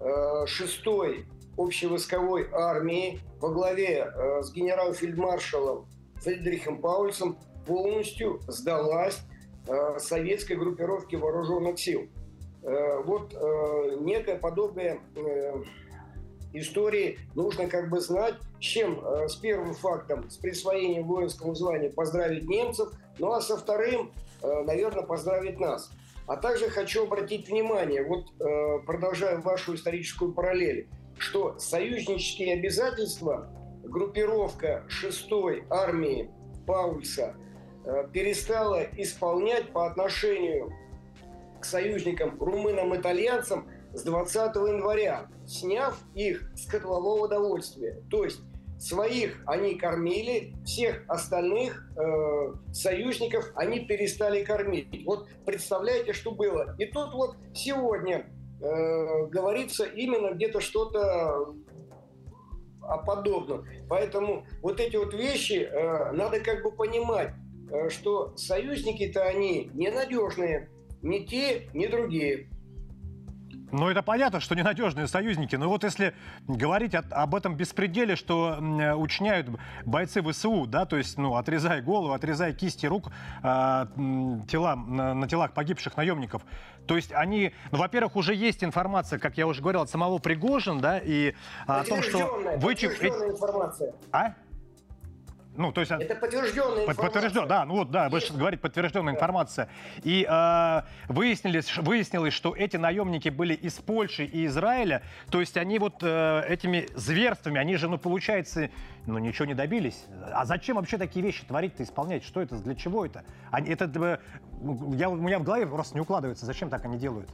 э, 0.00 0.04
6-й 0.46 1.26
общевойсковой 1.56 2.48
армии 2.52 3.20
во 3.38 3.50
главе 3.50 4.10
э, 4.12 4.42
с 4.42 4.52
генерал-фельдмаршалом 4.52 5.86
Фридрихом 6.16 6.80
Паульсом 6.80 7.38
полностью 7.66 8.40
сдалась 8.48 9.20
Э, 9.20 9.33
советской 9.98 10.54
группировки 10.54 11.16
вооруженных 11.16 11.78
сил. 11.78 12.08
Э, 12.62 13.02
вот 13.02 13.34
э, 13.34 13.96
некая 14.00 14.36
подобная 14.36 15.00
истории 16.52 17.18
нужно 17.34 17.66
как 17.66 17.90
бы 17.90 18.00
знать, 18.00 18.34
чем 18.60 19.02
с 19.28 19.34
первым 19.36 19.74
фактом, 19.74 20.30
с 20.30 20.36
присвоением 20.36 21.06
воинского 21.06 21.54
звания 21.54 21.90
поздравить 21.90 22.44
немцев, 22.48 22.92
ну 23.18 23.32
а 23.32 23.40
со 23.40 23.56
вторым, 23.56 24.12
наверное, 24.40 25.02
поздравить 25.02 25.58
нас. 25.58 25.90
А 26.28 26.36
также 26.36 26.70
хочу 26.70 27.02
обратить 27.02 27.48
внимание, 27.48 28.04
вот 28.04 28.32
продолжая 28.86 29.38
вашу 29.38 29.74
историческую 29.74 30.32
параллель, 30.32 30.88
что 31.18 31.58
союзнические 31.58 32.54
обязательства 32.54 33.50
группировка 33.82 34.84
6-й 34.88 35.64
армии 35.68 36.30
Паульса 36.68 37.34
Э, 37.34 37.53
перестала 38.12 38.82
исполнять 38.96 39.70
по 39.70 39.86
отношению 39.86 40.72
к 41.60 41.64
союзникам, 41.64 42.36
румынам, 42.40 42.94
итальянцам 42.94 43.68
с 43.94 44.02
20 44.02 44.54
января, 44.56 45.28
сняв 45.46 45.98
их 46.14 46.50
с 46.56 46.66
котлового 46.66 47.28
довольствия. 47.28 48.02
То 48.10 48.24
есть 48.24 48.40
своих 48.78 49.42
они 49.46 49.76
кормили, 49.76 50.54
всех 50.64 51.04
остальных 51.08 51.90
э, 51.96 52.54
союзников 52.72 53.50
они 53.54 53.80
перестали 53.80 54.44
кормить. 54.44 55.04
Вот 55.06 55.28
представляете, 55.46 56.12
что 56.12 56.32
было. 56.32 56.74
И 56.78 56.86
тут 56.86 57.14
вот 57.14 57.36
сегодня 57.54 58.26
э, 58.60 59.26
говорится 59.26 59.84
именно 59.84 60.34
где-то 60.34 60.60
что-то 60.60 61.54
о 62.82 62.98
подобном. 62.98 63.64
Поэтому 63.88 64.46
вот 64.60 64.80
эти 64.80 64.96
вот 64.96 65.14
вещи 65.14 65.66
э, 65.70 66.12
надо 66.12 66.40
как 66.40 66.62
бы 66.62 66.72
понимать, 66.72 67.30
э, 67.30 67.43
что 67.90 68.36
союзники-то 68.36 69.22
они 69.22 69.70
ненадежные, 69.74 70.70
ни 71.02 71.20
те, 71.20 71.68
ни 71.72 71.86
другие. 71.86 72.48
Ну, 73.76 73.88
это 73.88 74.02
понятно, 74.02 74.38
что 74.38 74.54
ненадежные 74.54 75.08
союзники. 75.08 75.56
Но 75.56 75.68
вот 75.68 75.82
если 75.82 76.14
говорить 76.46 76.94
от, 76.94 77.12
об 77.12 77.34
этом 77.34 77.56
беспределе, 77.56 78.14
что 78.14 78.56
э, 78.60 78.94
учиняют 78.94 79.48
бойцы 79.84 80.22
ВСУ, 80.22 80.66
да, 80.66 80.86
то 80.86 80.96
есть, 80.96 81.18
ну, 81.18 81.34
отрезая 81.34 81.82
голову, 81.82 82.12
отрезая 82.12 82.52
кисти 82.52 82.86
рук 82.86 83.10
э, 83.42 83.86
тела, 84.48 84.76
на, 84.76 85.14
на 85.14 85.26
телах 85.26 85.54
погибших 85.54 85.96
наемников, 85.96 86.42
то 86.86 86.94
есть 86.94 87.12
они, 87.12 87.52
ну, 87.72 87.78
во-первых, 87.78 88.14
уже 88.14 88.34
есть 88.34 88.62
информация, 88.62 89.18
как 89.18 89.36
я 89.38 89.48
уже 89.48 89.60
говорил, 89.60 89.80
от 89.80 89.90
самого 89.90 90.18
Пригожин, 90.18 90.78
да, 90.78 90.98
и 90.98 91.34
о 91.66 91.82
том, 91.82 92.00
что... 92.00 92.42
Вычеп... 92.58 92.92
информация. 93.02 93.92
А? 94.12 94.34
Ну, 95.56 95.70
то 95.70 95.80
есть, 95.80 95.92
это 95.92 96.16
подтвержденная 96.16 96.82
информация. 96.82 97.04
Подтвержден, 97.04 97.48
да, 97.48 97.64
ну 97.64 97.74
вот, 97.74 97.90
да, 97.90 98.08
вы 98.08 98.20
говорите, 98.32 98.60
подтвержденная 98.60 99.12
да. 99.12 99.16
информация. 99.16 99.68
И 100.02 100.26
э, 100.28 100.82
выяснилось, 101.08 101.76
выяснилось, 101.76 102.34
что 102.34 102.54
эти 102.56 102.76
наемники 102.76 103.28
были 103.28 103.54
из 103.54 103.74
Польши 103.74 104.24
и 104.24 104.46
Израиля, 104.46 105.02
то 105.30 105.40
есть 105.40 105.56
они 105.56 105.78
вот 105.78 106.02
э, 106.02 106.42
этими 106.48 106.88
зверствами, 106.96 107.58
они 107.58 107.76
же, 107.76 107.88
ну, 107.88 107.98
получается, 107.98 108.70
ну, 109.06 109.18
ничего 109.18 109.46
не 109.46 109.54
добились. 109.54 110.06
А 110.32 110.44
зачем 110.44 110.76
вообще 110.76 110.98
такие 110.98 111.24
вещи 111.24 111.44
творить-то, 111.44 111.84
исполнять? 111.84 112.24
Что 112.24 112.42
это, 112.42 112.56
для 112.56 112.74
чего 112.74 113.06
это? 113.06 113.22
Они, 113.52 113.70
это 113.70 113.84
э, 113.84 114.18
я, 114.96 115.08
у 115.08 115.16
меня 115.16 115.38
в 115.38 115.44
голове 115.44 115.66
просто 115.66 115.94
не 115.94 116.00
укладывается, 116.00 116.46
зачем 116.46 116.68
так 116.68 116.84
они 116.84 116.98
делают? 116.98 117.28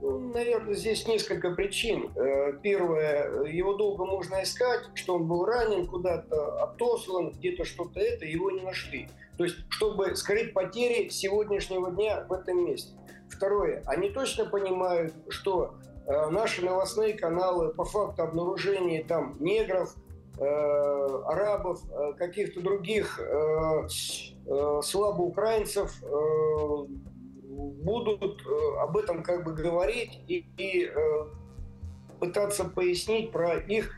Ну, 0.00 0.18
наверное, 0.32 0.74
здесь 0.74 1.06
несколько 1.06 1.50
причин. 1.50 2.10
Э, 2.16 2.54
первое, 2.62 3.44
его 3.44 3.74
долго 3.74 4.06
можно 4.06 4.42
искать, 4.42 4.80
что 4.94 5.16
он 5.16 5.26
был 5.28 5.44
ранен, 5.44 5.86
куда-то 5.86 6.62
отослан, 6.62 7.32
где-то 7.32 7.64
что-то 7.64 8.00
это, 8.00 8.24
его 8.24 8.50
не 8.50 8.62
нашли. 8.62 9.08
То 9.36 9.44
есть, 9.44 9.56
чтобы 9.68 10.16
скрыть 10.16 10.54
потери 10.54 11.08
сегодняшнего 11.10 11.90
дня 11.90 12.24
в 12.28 12.32
этом 12.32 12.64
месте. 12.64 12.94
Второе, 13.28 13.82
они 13.86 14.10
точно 14.10 14.46
понимают, 14.46 15.12
что 15.28 15.74
э, 16.06 16.30
наши 16.30 16.64
новостные 16.64 17.12
каналы 17.12 17.74
по 17.74 17.84
факту 17.84 18.22
обнаружения 18.22 19.04
там 19.04 19.36
негров, 19.38 19.94
э, 20.38 20.42
арабов, 21.26 21.80
каких-то 22.16 22.62
других 22.62 23.20
слабо 24.82 25.22
украинцев 25.22 25.94
будут 27.60 28.40
э, 28.46 28.78
об 28.80 28.96
этом 28.96 29.22
как 29.22 29.44
бы 29.44 29.52
говорить 29.52 30.20
и, 30.28 30.46
и 30.56 30.86
э, 30.86 30.92
пытаться 32.18 32.64
пояснить 32.64 33.32
про 33.32 33.58
их 33.58 33.94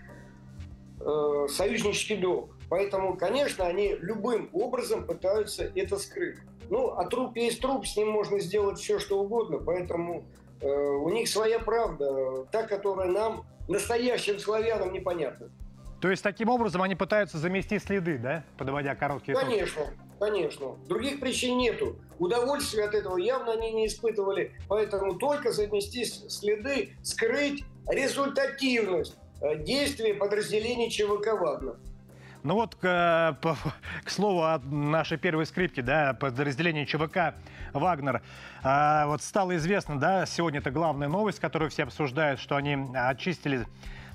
э, 1.00 1.47
союзнический 1.49 2.16
долг. 2.16 2.57
Поэтому, 2.69 3.16
конечно, 3.16 3.66
они 3.66 3.97
любым 4.00 4.49
образом 4.52 5.04
пытаются 5.04 5.71
это 5.75 5.99
скрыть. 5.99 6.38
Ну, 6.71 6.92
а 6.92 7.04
труп 7.04 7.37
есть 7.37 7.61
труп, 7.61 7.87
с 7.87 7.97
ним 7.97 8.09
можно 8.09 8.38
сделать 8.40 8.78
все, 8.78 8.99
что 8.99 9.21
угодно. 9.21 9.59
Поэтому 9.59 10.25
э, 10.61 10.66
у 10.66 11.11
них 11.11 11.28
своя 11.28 11.59
правда, 11.59 12.45
та, 12.50 12.62
которая 12.62 13.09
нам, 13.09 13.45
настоящим 13.69 14.38
славянам, 14.38 14.92
непонятна. 14.92 15.50
То 16.00 16.11
есть 16.11 16.23
таким 16.23 16.49
образом 16.49 16.83
они 16.83 16.97
пытаются 16.97 17.38
замести 17.38 17.78
следы, 17.78 18.19
да, 18.19 18.45
подводя 18.57 18.95
короткие 18.95 19.37
Конечно, 19.37 19.83
итоги? 19.83 19.97
Конечно. 20.22 20.76
Других 20.88 21.18
причин 21.18 21.58
нету. 21.58 21.96
Удовольствия 22.20 22.84
от 22.84 22.94
этого 22.94 23.16
явно 23.16 23.54
они 23.54 23.72
не 23.72 23.86
испытывали. 23.88 24.52
Поэтому 24.68 25.16
только 25.16 25.50
замести 25.50 26.04
следы, 26.04 26.90
скрыть 27.02 27.64
результативность 27.88 29.16
э, 29.40 29.56
действия 29.64 30.14
подразделений 30.14 30.90
ЧВК 30.90 31.32
«Вагнер». 31.32 31.76
Ну 32.44 32.54
вот, 32.54 32.76
к, 32.76 33.38
к 34.04 34.10
слову 34.10 34.42
о 34.42 34.58
нашей 34.58 35.18
первой 35.18 35.44
скрипке, 35.44 35.82
да, 35.82 36.14
подразделении 36.14 36.84
ЧВК 36.84 37.34
«Вагнер». 37.72 38.22
А, 38.62 39.06
вот 39.08 39.22
стало 39.22 39.56
известно, 39.56 39.98
да, 39.98 40.24
сегодня 40.26 40.60
это 40.60 40.70
главная 40.70 41.08
новость, 41.08 41.40
которую 41.40 41.70
все 41.70 41.82
обсуждают, 41.82 42.38
что 42.38 42.54
они 42.54 42.78
очистили 42.94 43.66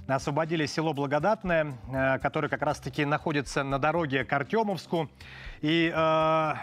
освободили 0.07 0.65
село 0.65 0.93
Благодатное, 0.93 1.77
э, 1.91 2.19
которое 2.19 2.49
как 2.49 2.61
раз-таки 2.61 3.05
находится 3.05 3.63
на 3.63 3.79
дороге 3.79 4.23
к 4.23 4.33
Артемовску. 4.33 5.09
И 5.61 5.91
э, 5.93 6.53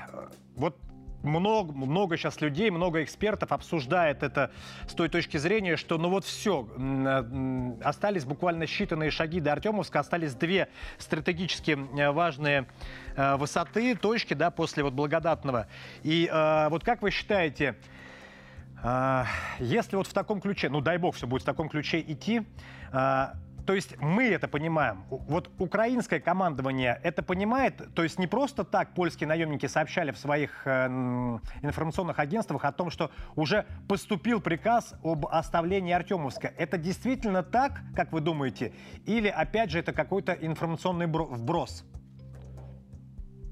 вот 0.57 0.77
много, 1.23 1.73
много 1.73 2.17
сейчас 2.17 2.41
людей, 2.41 2.71
много 2.71 3.03
экспертов 3.03 3.53
обсуждает 3.53 4.23
это 4.23 4.51
с 4.87 4.93
той 4.93 5.09
точки 5.09 5.37
зрения, 5.39 5.77
что 5.77 5.99
ну 5.99 6.11
вот 6.11 6.25
все, 6.25 6.69
э, 6.77 7.73
остались 7.83 8.25
буквально 8.25 8.65
считанные 8.65 9.11
шаги 9.11 9.41
до 9.41 9.53
Артемовска, 9.53 10.01
остались 10.01 10.35
две 10.35 10.69
стратегически 10.99 11.73
э, 11.99 12.11
важные 12.11 12.67
высоты, 13.17 13.95
точки, 13.95 14.35
да, 14.35 14.51
после 14.51 14.83
вот 14.83 14.93
благодатного. 14.93 15.69
И 16.03 16.29
э, 16.31 16.69
вот 16.69 16.85
как 16.85 17.01
вы 17.01 17.11
считаете, 17.11 17.77
если 19.59 19.97
вот 19.97 20.07
в 20.07 20.13
таком 20.13 20.41
ключе, 20.41 20.69
ну 20.69 20.81
дай 20.81 20.99
бог, 20.99 21.15
все 21.15 21.27
будет 21.27 21.43
в 21.43 21.47
таком 21.47 21.69
ключе 21.69 22.01
идти, 22.01 22.43
то 23.67 23.75
есть 23.75 23.97
мы 23.99 24.25
это 24.25 24.47
понимаем. 24.47 25.05
Вот 25.09 25.51
украинское 25.59 26.21
командование 26.21 27.01
это 27.03 27.23
понимает. 27.23 27.81
То 27.95 28.03
есть 28.03 28.19
не 28.19 28.27
просто 28.27 28.65
так 28.65 28.95
польские 28.95 29.27
наемники 29.27 29.67
сообщали 29.67 30.11
в 30.11 30.19
своих 30.19 30.67
э, 30.67 30.87
информационных 31.63 32.19
агентствах 32.19 32.65
о 32.65 32.73
том, 32.73 32.91
что 32.91 33.11
уже 33.37 33.65
поступил 33.89 34.41
приказ 34.41 34.95
об 35.03 35.27
оставлении 35.27 35.93
Артемовска. 35.93 36.53
Это 36.59 36.77
действительно 36.77 37.43
так, 37.43 37.81
как 37.97 38.13
вы 38.13 38.21
думаете? 38.21 38.73
Или 39.07 39.29
опять 39.29 39.71
же 39.71 39.79
это 39.79 39.93
какой-то 39.93 40.33
информационный 40.33 41.07
вброс? 41.07 41.85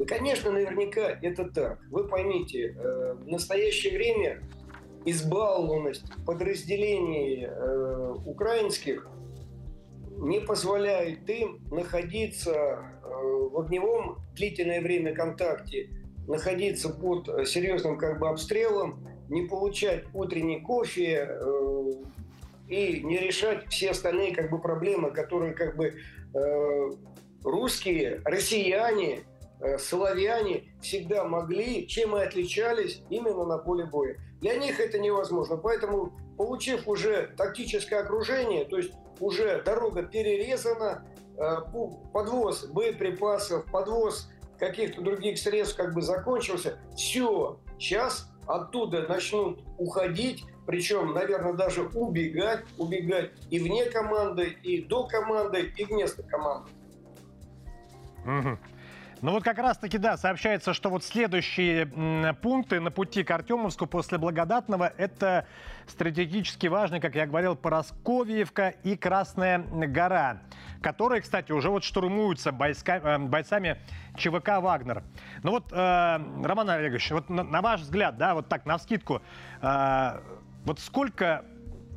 Конечно, 0.06 0.50
наверняка 0.50 1.18
это 1.22 1.44
так. 1.50 1.80
Вы 1.90 2.06
поймите, 2.08 2.74
э, 2.76 3.14
в 3.14 3.28
настоящее 3.28 3.96
время 3.96 4.42
избалованность 5.04 6.04
подразделений 6.24 7.46
э, 7.46 8.14
украинских 8.24 9.08
не 10.22 10.40
позволяет 10.40 11.28
им 11.28 11.60
находиться 11.70 12.52
э, 12.52 13.08
в 13.08 13.58
огневом 13.58 14.18
длительное 14.34 14.80
время 14.80 15.14
контакте, 15.14 15.90
находиться 16.28 16.90
под 16.90 17.48
серьезным 17.48 17.98
как 17.98 18.20
бы 18.20 18.28
обстрелом, 18.28 19.06
не 19.28 19.42
получать 19.42 20.04
утренний 20.14 20.60
кофе 20.60 21.28
э, 21.28 21.92
и 22.68 23.02
не 23.02 23.18
решать 23.18 23.68
все 23.68 23.90
остальные 23.90 24.34
как 24.34 24.50
бы 24.50 24.60
проблемы, 24.60 25.10
которые 25.10 25.54
как 25.54 25.76
бы 25.76 25.94
э, 26.34 26.90
русские, 27.42 28.20
россияне, 28.24 29.20
славяне 29.78 30.64
всегда 30.80 31.24
могли, 31.24 31.86
чем 31.86 32.16
и 32.16 32.20
отличались 32.20 33.00
именно 33.10 33.44
на 33.44 33.58
поле 33.58 33.84
боя. 33.84 34.16
Для 34.42 34.56
них 34.56 34.80
это 34.80 34.98
невозможно. 34.98 35.56
Поэтому, 35.56 36.12
получив 36.36 36.88
уже 36.88 37.32
тактическое 37.36 38.00
окружение, 38.00 38.64
то 38.64 38.76
есть 38.76 38.92
уже 39.20 39.62
дорога 39.62 40.02
перерезана, 40.02 41.06
э, 41.38 41.56
подвоз 42.12 42.66
боеприпасов, 42.66 43.64
подвоз 43.70 44.28
каких-то 44.58 45.00
других 45.00 45.38
средств 45.38 45.76
как 45.76 45.94
бы 45.94 46.02
закончился. 46.02 46.78
Все, 46.96 47.60
сейчас 47.78 48.28
оттуда 48.48 49.06
начнут 49.06 49.60
уходить, 49.78 50.44
причем, 50.66 51.12
наверное, 51.12 51.52
даже 51.52 51.82
убегать, 51.94 52.64
убегать 52.78 53.30
и 53.48 53.60
вне 53.60 53.84
команды, 53.84 54.56
и 54.64 54.82
до 54.82 55.06
команды, 55.06 55.72
и 55.76 55.84
вместо 55.84 56.24
команды. 56.24 56.68
Угу. 58.26 58.58
Ну 59.22 59.30
вот 59.30 59.44
как 59.44 59.58
раз-таки, 59.58 59.98
да, 59.98 60.16
сообщается, 60.16 60.74
что 60.74 60.90
вот 60.90 61.04
следующие 61.04 61.86
пункты 62.42 62.80
на 62.80 62.90
пути 62.90 63.22
к 63.22 63.30
Артемовску 63.30 63.86
после 63.86 64.18
Благодатного– 64.18 64.92
это 64.96 65.46
стратегически 65.86 66.66
важные, 66.66 67.00
как 67.00 67.14
я 67.14 67.26
говорил, 67.26 67.54
Поросковьевка 67.54 68.70
и 68.82 68.96
Красная 68.96 69.60
гора, 69.60 70.40
которые, 70.82 71.22
кстати, 71.22 71.52
уже 71.52 71.70
вот 71.70 71.84
штурмуются 71.84 72.50
бойска, 72.50 72.94
э, 72.96 73.18
бойцами 73.18 73.78
ЧВК 74.16 74.60
«Вагнер». 74.60 75.04
Ну 75.44 75.52
вот, 75.52 75.70
э, 75.70 75.76
Роман 76.42 76.70
Олегович, 76.70 77.12
вот 77.12 77.30
на, 77.30 77.44
на 77.44 77.62
ваш 77.62 77.82
взгляд, 77.82 78.18
да, 78.18 78.34
вот 78.34 78.48
так, 78.48 78.66
на 78.66 78.76
вскидку, 78.76 79.22
э, 79.60 80.20
вот 80.64 80.80
сколько 80.80 81.44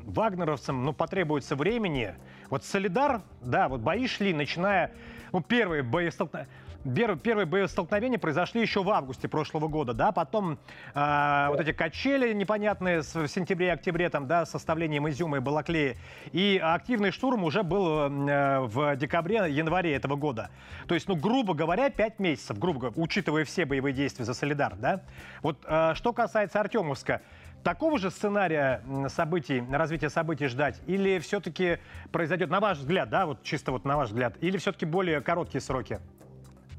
вагнеровцам 0.04 0.86
ну, 0.86 0.94
потребуется 0.94 1.56
времени? 1.56 2.14
Вот 2.52 2.64
Солидар, 2.64 3.24
да, 3.42 3.68
вот 3.68 3.82
бои 3.82 4.06
шли, 4.06 4.32
начиная, 4.32 4.92
ну, 5.32 5.42
первые 5.42 5.82
боестолкновения, 5.82 6.52
Первые 6.86 7.48
боестолкновения 7.48 8.20
произошли 8.20 8.62
еще 8.62 8.84
в 8.84 8.90
августе 8.92 9.28
прошлого 9.28 9.68
года, 9.68 9.94
да, 9.94 10.12
потом 10.12 10.60
э, 10.94 11.46
вот 11.50 11.60
эти 11.60 11.72
качели 11.72 12.32
непонятные 12.32 13.02
в 13.02 13.28
сентябре 13.28 13.74
октябре, 13.74 14.08
там, 14.10 14.28
да, 14.28 14.46
с 14.46 14.52
составлением 14.52 15.10
изюма 15.10 15.38
и 15.38 15.40
балаклея, 15.40 15.98
и 16.32 16.60
активный 16.62 17.10
штурм 17.10 17.44
уже 17.44 17.64
был 17.64 18.02
э, 18.02 18.60
в 18.60 18.96
декабре, 18.98 19.48
январе 19.50 19.96
этого 19.96 20.16
года. 20.16 20.52
То 20.88 20.94
есть, 20.94 21.08
ну, 21.08 21.16
грубо 21.16 21.56
говоря, 21.56 21.90
5 21.90 22.20
месяцев, 22.20 22.60
грубо 22.60 22.80
говоря, 22.82 23.02
учитывая 23.02 23.46
все 23.46 23.66
боевые 23.66 23.94
действия 23.94 24.24
за 24.24 24.36
Солидар, 24.36 24.76
да. 24.76 25.02
Вот 25.42 25.66
э, 25.66 25.94
что 25.96 26.14
касается 26.14 26.60
Артемовска, 26.60 27.24
такого 27.64 27.98
же 27.98 28.12
сценария 28.12 28.84
событий, 29.10 29.64
развития 29.72 30.12
событий 30.12 30.46
ждать? 30.46 30.80
Или 30.86 31.18
все-таки 31.18 31.80
произойдет, 32.12 32.52
на 32.52 32.60
ваш 32.60 32.78
взгляд, 32.78 33.10
да, 33.10 33.26
вот 33.26 33.42
чисто 33.42 33.72
вот 33.72 33.86
на 33.86 33.98
ваш 33.98 34.10
взгляд, 34.10 34.36
или 34.40 34.58
все-таки 34.58 34.86
более 34.86 35.20
короткие 35.22 35.62
сроки? 35.62 36.00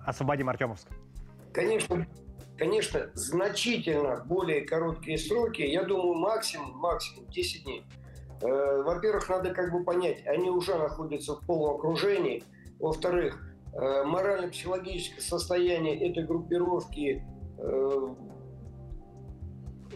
Освободим 0.06 0.48
Артемовск. 0.48 0.86
Конечно, 1.52 2.06
конечно, 2.56 3.10
значительно 3.14 4.24
более 4.24 4.60
короткие 4.60 5.18
сроки. 5.18 5.62
Я 5.62 5.82
думаю, 5.82 6.14
максимум, 6.14 6.78
максимум 6.78 7.26
10 7.28 7.64
дней. 7.64 7.84
Э, 8.40 8.82
во-первых, 8.82 9.28
надо 9.28 9.52
как 9.52 9.72
бы 9.72 9.82
понять, 9.82 10.24
они 10.26 10.48
уже 10.48 10.76
находятся 10.76 11.34
в 11.34 11.44
полуокружении. 11.44 12.44
Во-вторых, 12.78 13.42
э, 13.72 14.04
морально-психологическое 14.04 15.22
состояние 15.22 16.08
этой 16.08 16.24
группировки 16.24 17.24
э, 17.58 18.08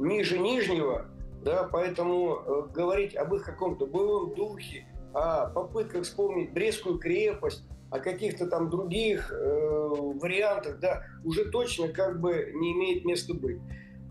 ниже 0.01 0.39
нижнего, 0.41 1.07
да, 1.45 1.69
поэтому 1.71 2.67
говорить 2.75 3.15
об 3.15 3.33
их 3.35 3.45
каком-то 3.45 3.87
боевом 3.87 4.35
духе, 4.35 4.87
о 5.15 5.47
попытках 5.51 6.03
вспомнить 6.03 6.53
Брестскую 6.53 6.99
крепость, 6.99 7.65
о 7.91 7.99
каких-то 7.99 8.47
там 8.47 8.71
других 8.71 9.33
э, 9.33 9.37
вариантах, 9.37 10.79
да, 10.79 11.05
уже 11.25 11.51
точно 11.51 11.89
как 11.89 12.21
бы 12.21 12.53
не 12.55 12.73
имеет 12.73 13.05
места 13.05 13.35
быть. 13.35 13.59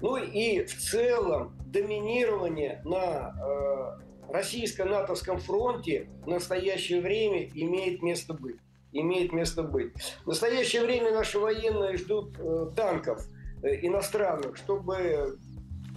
Ну 0.02 0.18
и 0.18 0.63
в 0.65 0.78
целом 0.78 1.58
доминирование 1.65 2.82
на 2.86 3.34
э, 3.34 4.32
российско-натовском 4.32 5.39
фронте 5.39 6.10
в 6.24 6.28
настоящее 6.28 7.02
время 7.02 7.50
имеет 7.54 8.02
место 8.02 8.34
быть. 8.34 8.58
Имеет 8.92 9.34
место 9.34 9.63
быть. 9.63 9.94
В 10.24 10.28
настоящее 10.28 10.84
время 10.84 11.12
наши 11.12 11.39
военные 11.39 11.98
ждут 11.98 12.38
э, 12.39 12.72
танков 12.76 13.26
э, 13.62 13.86
иностранных, 13.86 14.58
чтобы 14.58 15.38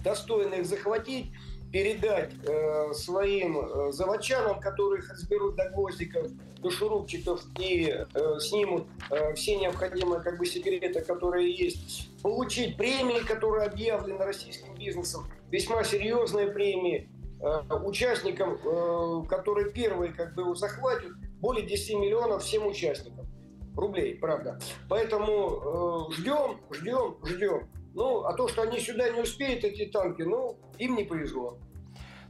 достойно 0.03 0.55
их 0.55 0.65
захватить 0.65 1.31
передать 1.73 2.29
э, 2.45 2.93
своим 2.93 3.57
э, 3.57 3.91
заводчанам, 3.91 4.59
которые 4.59 5.01
их 5.01 5.09
разберут 5.09 5.55
до 5.55 5.69
гвоздиков, 5.71 6.27
до 6.59 6.69
шурупчиков 6.69 7.43
и 7.57 7.87
э, 7.89 8.39
снимут 8.39 8.85
э, 9.09 9.33
все 9.33 9.55
необходимые 9.55 10.21
как 10.21 10.37
бы 10.37 10.45
секреты, 10.45 11.01
которые 11.01 11.51
есть, 11.51 12.11
получить 12.21 12.77
премии, 12.77 13.25
которые 13.25 13.65
объявлены 13.65 14.23
российским 14.23 14.75
бизнесом, 14.75 15.25
весьма 15.49 15.83
серьезные 15.83 16.51
премии, 16.51 17.09
э, 17.41 17.75
участникам, 17.83 18.59
э, 18.63 19.23
которые 19.27 19.71
первые 19.71 20.13
как 20.13 20.35
бы 20.35 20.43
его 20.43 20.53
захватят, 20.53 21.11
более 21.41 21.65
10 21.65 21.95
миллионов 21.95 22.43
всем 22.43 22.67
участникам 22.67 23.25
рублей, 23.75 24.13
правда. 24.13 24.59
Поэтому 24.87 26.09
э, 26.11 26.13
ждем, 26.13 26.59
ждем, 26.71 27.17
ждем. 27.25 27.67
Ну, 27.93 28.23
а 28.23 28.33
то, 28.33 28.47
что 28.47 28.63
они 28.63 28.79
сюда 28.79 29.09
не 29.09 29.21
успеют, 29.21 29.63
эти 29.63 29.85
танки, 29.85 30.23
ну, 30.23 30.57
им 30.79 30.95
не 30.95 31.03
повезло. 31.03 31.57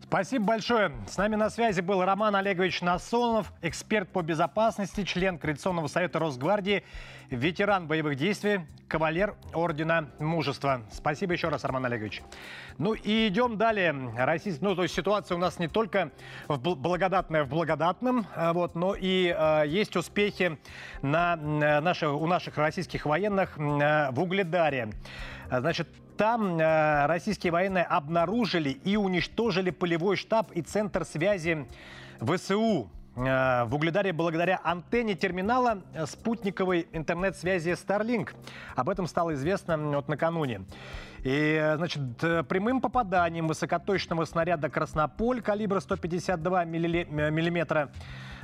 Спасибо 0.04 0.46
большое. 0.46 0.92
С 1.08 1.18
нами 1.18 1.36
на 1.36 1.50
связи 1.50 1.82
был 1.82 2.04
Роман 2.04 2.36
Олегович 2.36 2.82
Насонов, 2.82 3.52
эксперт 3.64 4.10
по 4.10 4.22
безопасности, 4.22 5.04
член 5.06 5.40
Координационного 5.40 5.88
совета 5.88 6.20
Росгвардии, 6.20 6.84
ветеран 7.32 7.88
боевых 7.88 8.16
действий, 8.16 8.62
кавалер 8.88 9.36
Ордена 9.56 10.12
Мужества. 10.20 10.84
Спасибо 10.92 11.34
еще 11.34 11.50
раз, 11.50 11.64
Роман 11.64 11.86
Олегович. 11.86 12.22
Ну 12.78 12.94
и 12.94 13.28
идем 13.28 13.58
далее. 13.58 13.96
Российс... 14.16 14.62
Ну, 14.62 14.76
то 14.76 14.84
есть 14.84 14.94
ситуация 14.94 15.36
у 15.36 15.40
нас 15.40 15.58
не 15.58 15.68
только 15.68 16.12
в 16.48 16.60
благодатная 16.60 17.44
в 17.44 17.50
благодатном, 17.50 18.28
а 18.36 18.54
вот, 18.54 18.76
но 18.76 18.94
и 18.94 19.36
э, 19.36 19.64
есть 19.66 19.96
успехи 19.96 20.60
на, 21.02 21.36
на 21.36 21.82
наши, 21.82 22.08
у 22.08 22.28
наших 22.28 22.58
российских 22.58 23.08
военных 23.08 23.58
э, 23.58 24.12
в 24.12 24.20
Угледаре. 24.20 24.90
Значит, 25.60 25.88
там 26.18 26.60
э, 26.60 27.06
российские 27.06 27.52
военные 27.52 27.84
обнаружили 27.84 28.70
и 28.70 28.96
уничтожили 28.96 29.70
полевой 29.70 30.16
штаб 30.16 30.52
и 30.54 30.62
центр 30.62 31.06
связи 31.06 31.68
ВСУ 32.20 32.90
э, 33.16 33.64
в 33.66 33.76
Угледаре 33.76 34.14
благодаря 34.14 34.60
антенне 34.64 35.16
терминала 35.16 35.82
спутниковой 36.06 36.88
интернет-связи 36.92 37.72
Starlink. 37.72 38.30
Об 38.76 38.90
этом 38.90 39.06
стало 39.06 39.34
известно 39.34 39.78
вот 39.78 40.08
накануне. 40.08 40.62
И, 41.24 41.74
значит, 41.76 42.02
прямым 42.48 42.82
попаданием 42.82 43.48
высокоточного 43.48 44.26
снаряда 44.26 44.70
«Краснополь» 44.70 45.42
калибра 45.42 45.80
152 45.80 46.66
миллиметра 46.66 47.92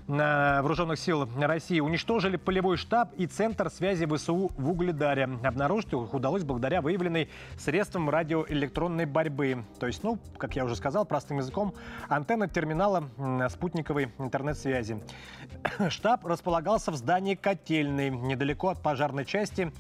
вооруженных 0.10 0.98
сил 0.98 1.30
России 1.38 1.80
уничтожили 1.80 2.36
полевой 2.36 2.78
штаб 2.78 3.14
и 3.16 3.28
центр 3.28 3.70
связи 3.70 4.08
ВСУ 4.08 4.52
в 4.58 4.72
Угледаре. 4.72 5.30
Обнаружить 5.44 5.94
их 5.94 6.14
удалось 6.16 6.44
благодаря 6.44 6.82
выявленной 6.82 7.30
средствам 7.58 8.10
радиоэлектронной 8.10 9.06
борьбы. 9.06 9.66
То 9.80 9.86
есть, 9.86 10.04
ну, 10.04 10.18
как 10.38 10.56
я 10.56 10.66
уже 10.66 10.76
сказал, 10.76 11.06
простым 11.06 11.38
языком, 11.38 11.76
антенна 12.08 12.48
терминала 12.48 13.04
спутниковой 13.50 14.12
интернет-связи. 14.18 15.00
Штаб 15.90 16.26
располагался 16.26 16.92
в 16.92 16.96
здании 16.96 17.36
котельной, 17.36 18.10
недалеко 18.10 18.70
от 18.70 18.82
пожарной 18.82 19.26
части 19.26 19.72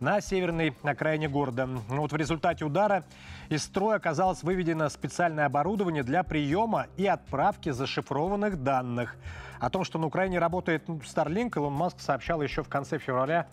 на 0.00 0.20
северной 0.20 0.76
окраине 0.82 1.28
города. 1.28 1.66
Ну, 1.66 2.00
вот 2.00 2.12
в 2.12 2.16
результате 2.16 2.64
удара 2.64 3.04
из 3.48 3.62
строя 3.62 3.96
оказалось 3.96 4.42
выведено 4.42 4.88
специальное 4.88 5.46
оборудование 5.46 6.02
для 6.02 6.24
приема 6.24 6.86
и 6.96 7.06
отправки 7.06 7.70
зашифрованных 7.70 8.62
данных. 8.62 9.16
О 9.60 9.70
том, 9.70 9.84
что 9.84 9.98
на 9.98 10.06
Украине 10.06 10.38
работает 10.38 10.88
ну, 10.88 10.96
Starlink, 10.96 11.56
Илон 11.56 11.72
Маск 11.72 12.00
сообщал 12.00 12.42
еще 12.42 12.62
в 12.62 12.68
конце 12.68 12.98
февраля 12.98 13.46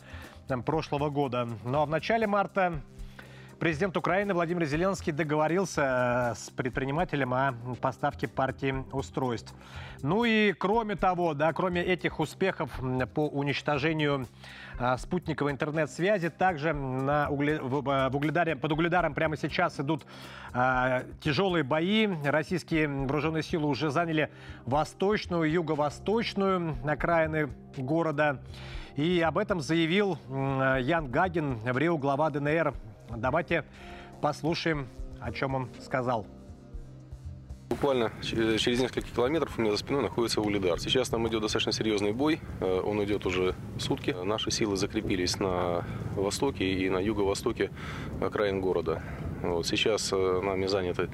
там, 0.48 0.64
прошлого 0.64 1.10
года. 1.10 1.48
Ну 1.64 1.80
а 1.80 1.86
в 1.86 1.90
начале 1.90 2.28
марта 2.28 2.82
Президент 3.60 3.96
Украины 3.96 4.34
Владимир 4.34 4.66
Зеленский 4.66 5.12
договорился 5.12 6.32
э, 6.32 6.36
с 6.36 6.50
предпринимателем 6.50 7.34
о 7.34 7.54
поставке 7.82 8.28
партии 8.28 8.84
устройств. 8.92 9.54
Ну 10.02 10.26
и 10.26 10.54
кроме 10.54 10.96
того, 10.96 11.34
да, 11.34 11.54
кроме 11.54 11.82
этих 11.82 12.20
успехов 12.20 12.72
по 13.14 13.28
уничтожению 13.28 14.28
а, 14.80 14.98
спутниковой 14.98 15.52
интернет-связи. 15.52 16.30
Также 16.30 16.74
на 16.74 17.30
угле, 17.30 17.60
в, 17.62 17.88
э, 17.88 18.10
в 18.10 18.16
Угледаре, 18.16 18.56
под 18.56 18.72
Угледаром 18.72 19.14
прямо 19.14 19.38
сейчас 19.38 19.80
идут 19.80 20.06
а, 20.52 21.04
тяжелые 21.22 21.64
бои. 21.64 22.08
Российские 22.24 22.88
вооруженные 22.88 23.44
силы 23.44 23.68
уже 23.68 23.92
заняли 23.92 24.30
восточную, 24.66 25.52
юго-восточную 25.52 26.76
окраины 26.86 27.50
города. 27.78 28.42
И 28.96 29.22
об 29.22 29.38
этом 29.38 29.60
заявил 29.60 30.18
Ян 30.30 31.10
Гагин, 31.10 31.60
в 31.60 31.78
Рио 31.78 31.98
глава 31.98 32.30
ДНР. 32.30 32.74
Давайте 33.18 33.64
послушаем, 34.22 34.88
о 35.20 35.32
чем 35.32 35.56
он 35.56 35.70
сказал. 35.80 36.26
Буквально 37.70 38.12
через 38.22 38.80
несколько 38.80 39.10
километров 39.10 39.58
у 39.58 39.62
меня 39.62 39.72
за 39.72 39.78
спиной 39.78 40.04
находится 40.04 40.42
Улидар. 40.42 40.80
Сейчас 40.80 41.10
там 41.10 41.28
идет 41.28 41.42
достаточно 41.42 41.72
серьезный 41.72 42.12
бой. 42.12 42.40
Э, 42.60 42.82
он 42.82 43.04
идет 43.04 43.26
уже 43.26 43.56
сутки. 43.80 44.12
Наши 44.12 44.52
силы 44.52 44.76
закрепились 44.78 45.40
на 45.40 45.84
востоке 46.16 46.72
и 46.72 46.90
на 46.90 47.00
юго-востоке 47.00 47.72
окраин 48.22 48.62
города. 48.62 49.02
Вот 49.44 49.68
сейчас 49.68 50.12
э, 50.14 50.42
нами 50.42 50.68
заняты 50.68 51.10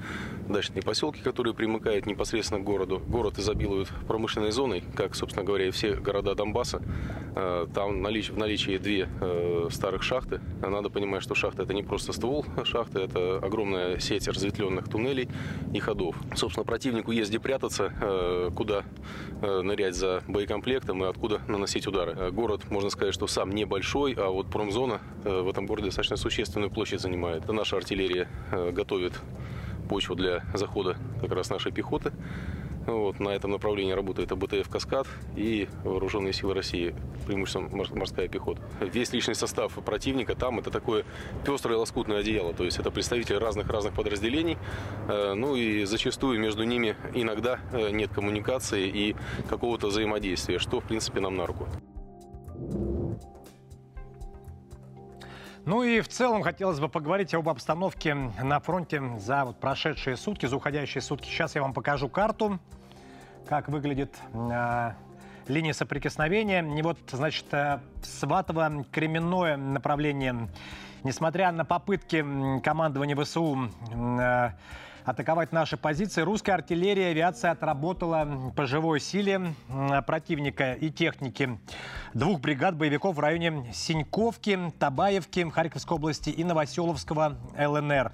дачные 0.47 0.83
поселки, 0.83 1.19
которые 1.21 1.55
примыкают 1.55 2.05
непосредственно 2.05 2.61
к 2.61 2.63
городу. 2.63 3.01
Город 3.07 3.39
изобилует 3.39 3.89
промышленной 4.07 4.51
зоной, 4.51 4.83
как, 4.95 5.15
собственно 5.15 5.43
говоря, 5.43 5.67
и 5.67 5.71
все 5.71 5.95
города 5.95 6.35
Донбасса. 6.35 6.81
Э, 7.35 7.65
там 7.73 8.03
в 8.03 8.37
наличии 8.37 8.77
две 8.77 9.09
э, 9.19 9.67
старых 9.71 10.03
шахты. 10.03 10.41
Надо 10.61 10.89
понимать, 10.89 11.23
что 11.23 11.33
шахта 11.33 11.63
это 11.63 11.73
не 11.73 11.81
просто 11.81 12.13
ствол 12.13 12.45
шахты, 12.65 12.99
это 12.99 13.37
огромная 13.37 13.99
сеть 13.99 14.27
разветвленных 14.27 14.87
туннелей 14.89 15.27
и 15.73 15.79
ходов. 15.79 16.15
Собственно, 16.35 16.65
противнику 16.65 17.11
есть 17.11 17.29
где 17.29 17.39
прятаться, 17.39 18.51
куда 18.55 18.83
нырять 19.41 19.95
за 19.95 20.23
боекомплектом 20.27 21.03
и 21.03 21.07
откуда 21.07 21.41
наносить 21.47 21.87
удары. 21.87 22.31
Город, 22.31 22.69
можно 22.69 22.89
сказать, 22.89 23.13
что 23.13 23.27
сам 23.27 23.51
небольшой, 23.51 24.13
а 24.13 24.29
вот 24.29 24.47
промзона 24.47 24.99
в 25.23 25.47
этом 25.47 25.65
городе 25.65 25.87
достаточно 25.87 26.17
существенную 26.17 26.71
площадь 26.71 27.01
занимает. 27.01 27.43
Это 27.43 27.53
наша 27.53 27.77
артиллерия 27.77 28.18
Артиллерия 28.19 28.27
э, 28.51 28.71
готовит 28.71 29.13
почву 29.87 30.15
для 30.15 30.43
захода 30.53 30.97
как 31.21 31.31
раз 31.31 31.49
нашей 31.49 31.71
пехоты. 31.71 32.11
Вот, 32.85 33.19
на 33.19 33.29
этом 33.29 33.51
направлении 33.51 33.91
работает 33.91 34.31
АБТФ 34.31 34.67
«Каскад» 34.67 35.05
и 35.35 35.67
Вооруженные 35.83 36.33
силы 36.33 36.55
России, 36.55 36.95
преимущественно 37.27 37.69
морская 37.71 38.27
пехота. 38.27 38.61
Весь 38.79 39.13
личный 39.13 39.35
состав 39.35 39.73
противника 39.73 40.33
там 40.33 40.59
это 40.59 40.71
такое 40.71 41.05
пестрое 41.45 41.77
лоскутное 41.77 42.19
одеяло, 42.19 42.53
то 42.53 42.63
есть 42.63 42.79
это 42.79 42.89
представители 42.89 43.35
разных-разных 43.35 43.93
подразделений, 43.93 44.57
э, 45.07 45.33
ну 45.35 45.55
и 45.55 45.85
зачастую 45.85 46.39
между 46.39 46.63
ними 46.63 46.95
иногда 47.13 47.59
э, 47.73 47.91
нет 47.91 48.11
коммуникации 48.11 48.87
и 48.87 49.15
какого-то 49.47 49.87
взаимодействия, 49.87 50.57
что 50.57 50.79
в 50.79 50.85
принципе 50.85 51.19
нам 51.19 51.35
на 51.35 51.45
руку. 51.45 51.67
Ну 55.69 55.83
и 55.83 56.01
в 56.01 56.07
целом 56.07 56.41
хотелось 56.41 56.79
бы 56.79 56.89
поговорить 56.89 57.35
об 57.35 57.47
обстановке 57.47 58.15
на 58.15 58.59
фронте 58.59 59.03
за 59.19 59.45
вот 59.45 59.59
прошедшие 59.59 60.17
сутки, 60.17 60.47
за 60.47 60.55
уходящие 60.55 60.99
сутки. 60.99 61.27
Сейчас 61.27 61.53
я 61.53 61.61
вам 61.61 61.75
покажу 61.75 62.09
карту, 62.09 62.57
как 63.47 63.69
выглядит 63.69 64.17
э, 64.33 64.93
линия 65.47 65.73
соприкосновения. 65.73 66.63
И 66.75 66.81
вот, 66.81 66.97
значит, 67.11 67.45
э, 67.51 67.81
Сватово-Кременное 68.01 69.57
направление, 69.57 70.49
несмотря 71.03 71.51
на 71.51 71.65
попытки 71.65 72.25
командования 72.61 73.15
ВСУ 73.15 73.69
э, 73.91 74.49
атаковать 75.05 75.51
наши 75.51 75.77
позиции. 75.77 76.21
Русская 76.21 76.53
артиллерия 76.53 77.09
и 77.09 77.11
авиация 77.11 77.51
отработала 77.51 78.51
по 78.55 78.65
живой 78.65 78.99
силе 78.99 79.53
противника 80.05 80.73
и 80.73 80.89
техники 80.89 81.59
двух 82.13 82.39
бригад 82.41 82.75
боевиков 82.75 83.15
в 83.15 83.19
районе 83.19 83.71
Синьковки, 83.73 84.71
Табаевки, 84.79 85.49
Харьковской 85.49 85.95
области 85.97 86.29
и 86.29 86.43
Новоселовского 86.43 87.37
ЛНР. 87.57 88.11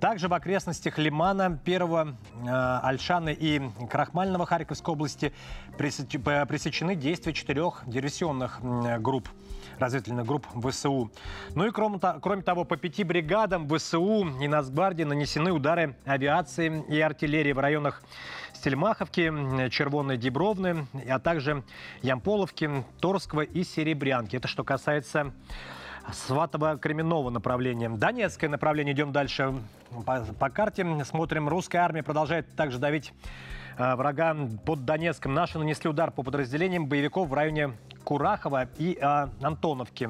Также 0.00 0.28
в 0.28 0.34
окрестностях 0.34 0.98
Лимана, 0.98 1.58
Первого, 1.64 2.16
э, 2.44 2.78
Альшаны 2.82 3.32
и 3.32 3.60
Крахмального 3.90 4.46
Харьковской 4.46 4.94
области 4.94 5.32
пресечены 5.76 6.94
действия 6.94 7.32
четырех 7.32 7.82
диверсионных 7.86 8.60
групп 9.02 9.28
разведывательных 9.78 10.26
групп 10.26 10.46
ВСУ. 10.68 11.10
Ну 11.54 11.66
и 11.66 11.70
кроме, 11.70 11.98
кроме 12.20 12.42
того, 12.42 12.64
по 12.64 12.76
пяти 12.76 13.04
бригадам 13.04 13.68
ВСУ 13.68 14.28
и 14.40 14.48
Нацгвардии 14.48 15.04
нанесены 15.04 15.52
удары 15.52 15.96
авиации 16.04 16.84
и 16.88 17.00
артиллерии 17.00 17.52
в 17.52 17.58
районах 17.58 18.02
Стельмаховки, 18.52 19.68
Червонной 19.70 20.16
Дебровны, 20.16 20.86
а 21.08 21.18
также 21.18 21.62
Ямполовки, 22.02 22.84
Торского 23.00 23.42
и 23.42 23.62
Серебрянки. 23.62 24.36
Это 24.36 24.48
что 24.48 24.64
касается 24.64 25.32
Сватово-Кременного 26.12 27.30
направления. 27.30 27.88
Донецкое 27.88 28.50
направление. 28.50 28.94
Идем 28.94 29.12
дальше 29.12 29.54
по, 30.06 30.20
по 30.38 30.50
карте. 30.50 31.04
Смотрим. 31.04 31.48
Русская 31.48 31.78
армия 31.78 32.02
продолжает 32.02 32.54
также 32.56 32.78
давить 32.78 33.12
э, 33.76 33.94
врага 33.94 34.36
под 34.64 34.84
Донецком. 34.84 35.34
Наши 35.34 35.58
нанесли 35.58 35.88
удар 35.88 36.10
по 36.10 36.22
подразделениям 36.22 36.86
боевиков 36.86 37.28
в 37.28 37.34
районе 37.34 37.72
Курахова 38.08 38.68
и 38.78 38.96
э, 38.98 39.28
Антоновки. 39.42 40.08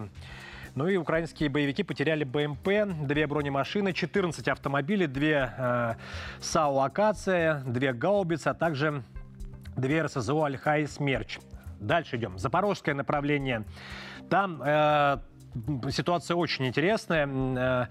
Ну 0.77 0.87
и 0.87 0.97
украинские 0.97 1.49
боевики 1.49 1.83
потеряли 1.83 2.23
БМП, 2.23 2.69
две 3.09 3.27
бронемашины, 3.27 3.93
14 3.93 4.47
автомобилей, 4.47 5.09
две 5.09 5.53
э, 5.59 5.95
САУ 6.41 6.79
«Акация», 6.79 7.61
две 7.67 7.93
гаубицы, 7.93 8.49
а 8.49 8.55
также 8.55 9.03
две 9.77 10.03
РСЗО 10.03 10.45
«Альха» 10.45 10.79
и 10.79 10.87
«Смерч». 10.87 11.41
Дальше 11.81 12.19
идем. 12.19 12.39
Запорожское 12.39 12.95
направление. 12.95 13.65
Там 14.31 14.63
э, 14.65 15.19
ситуация 15.91 16.37
очень 16.37 16.69
интересная. 16.69 17.89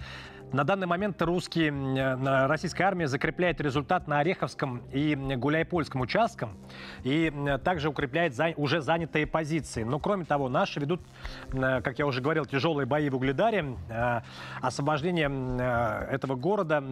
Э, 0.51 0.55
на 0.55 0.63
данный 0.63 0.87
момент 0.87 1.21
русские, 1.21 1.71
э, 1.71 2.47
российская 2.47 2.85
армия 2.85 3.07
закрепляет 3.07 3.61
результат 3.61 4.07
на 4.07 4.19
Ореховском 4.19 4.81
и 4.91 5.15
Гуляйпольском 5.15 6.01
участках 6.01 6.49
и 7.03 7.31
э, 7.33 7.57
также 7.57 7.89
укрепляет 7.89 8.35
за, 8.35 8.53
уже 8.57 8.81
занятые 8.81 9.27
позиции. 9.27 9.83
Но 9.83 9.99
кроме 9.99 10.25
того, 10.25 10.49
наши 10.49 10.79
ведут, 10.79 11.01
как 11.51 11.99
я 11.99 12.05
уже 12.05 12.21
говорил, 12.21 12.45
тяжелые 12.45 12.85
бои 12.85 13.09
в 13.09 13.15
Угледаре. 13.15 13.75
Освобождение 14.61 15.27
этого 16.09 16.35
города 16.35 16.83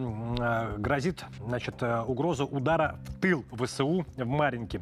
грозит 0.78 1.24
значит, 1.40 1.82
угрозу 1.82 2.46
удара 2.46 2.96
в 3.06 3.20
тыл 3.20 3.44
ВСУ 3.52 4.06
в 4.16 4.26
Маринке. 4.26 4.80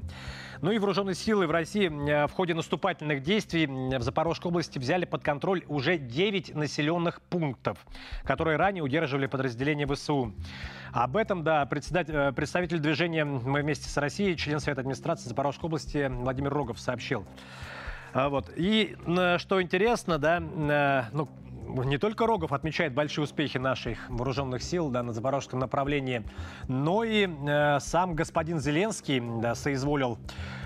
Ну 0.64 0.72
и 0.72 0.78
вооруженные 0.78 1.14
силы 1.14 1.46
в 1.46 1.50
России 1.50 1.88
в 1.88 2.32
ходе 2.32 2.54
наступательных 2.54 3.22
действий 3.22 3.66
в 3.66 4.02
Запорожской 4.02 4.48
области 4.48 4.78
взяли 4.78 5.04
под 5.04 5.22
контроль 5.22 5.62
уже 5.68 5.98
9 5.98 6.54
населенных 6.54 7.20
пунктов, 7.20 7.76
которые 8.24 8.56
ранее 8.56 8.82
удерживали 8.82 9.26
подразделения 9.26 9.86
ВСУ. 9.86 10.32
Об 10.90 11.18
этом, 11.18 11.44
да, 11.44 11.68
э, 11.70 12.32
представитель 12.32 12.78
движения 12.78 13.26
«Мы 13.26 13.60
вместе 13.60 13.90
с 13.90 13.96
Россией», 13.98 14.38
член 14.38 14.58
Совета 14.58 14.80
администрации 14.80 15.28
Запорожской 15.28 15.66
области 15.66 16.08
Владимир 16.10 16.54
Рогов 16.54 16.80
сообщил. 16.80 17.26
А 18.14 18.30
вот. 18.30 18.50
И 18.56 18.96
что 19.36 19.60
интересно, 19.60 20.16
да, 20.16 20.38
э, 20.40 21.02
ну, 21.12 21.28
не 21.66 21.98
только 21.98 22.26
Рогов 22.26 22.52
отмечает 22.52 22.94
большие 22.94 23.24
успехи 23.24 23.58
наших 23.58 24.08
вооруженных 24.08 24.62
сил 24.62 24.90
да, 24.90 25.02
на 25.02 25.12
запорожском 25.12 25.58
направлении, 25.58 26.22
но 26.68 27.04
и 27.04 27.26
э, 27.26 27.80
сам 27.80 28.14
господин 28.14 28.60
Зеленский 28.60 29.20
да, 29.40 29.54
соизволил 29.54 30.18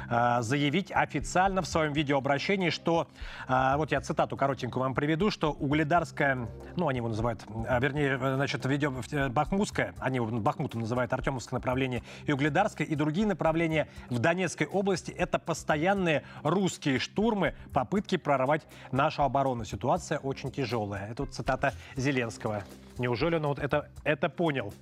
заявить 0.08 0.90
официально 0.90 1.62
в 1.62 1.66
своем 1.66 1.92
видеообращении, 1.92 2.70
что, 2.70 3.08
э, 3.48 3.76
вот 3.76 3.92
я 3.92 4.00
цитату 4.00 4.36
коротенькую 4.36 4.82
вам 4.82 4.94
приведу, 4.94 5.30
что 5.30 5.52
Угледарская, 5.52 6.48
ну 6.76 6.88
они 6.88 6.98
его 6.98 7.08
называют, 7.08 7.44
а, 7.68 7.78
вернее, 7.78 8.18
значит, 8.18 8.64
видео, 8.64 8.92
э, 9.10 9.28
Бахмутская, 9.28 9.94
они 9.98 10.16
его 10.16 10.26
Бахмутом 10.26 10.80
называют 10.80 11.12
Артемовское 11.12 11.58
направление, 11.58 12.02
и 12.26 12.32
Угледарское, 12.32 12.86
и 12.86 12.94
другие 12.94 13.26
направления 13.26 13.88
в 14.08 14.18
Донецкой 14.18 14.66
области, 14.66 15.10
это 15.10 15.38
постоянные 15.38 16.24
русские 16.42 16.98
штурмы, 16.98 17.54
попытки 17.72 18.16
прорвать 18.16 18.62
нашу 18.92 19.22
оборону. 19.22 19.64
Ситуация 19.64 20.18
очень 20.18 20.50
тяжелая. 20.50 21.10
Это 21.10 21.24
вот 21.24 21.34
цитата 21.34 21.72
Зеленского. 21.96 22.64
Неужели 22.98 23.36
он 23.36 23.46
вот 23.46 23.58
это, 23.58 23.90
это 24.04 24.28
понял? 24.28 24.72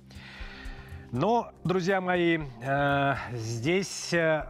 Но, 1.11 1.51
друзья 1.63 2.01
мои, 2.01 2.39
э, 2.61 3.15
здесь 3.31 4.13
э, 4.13 4.45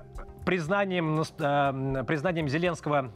признанием, 0.48 1.22
э, 1.40 2.04
признанием 2.08 2.48
Зеленского, 2.48 3.12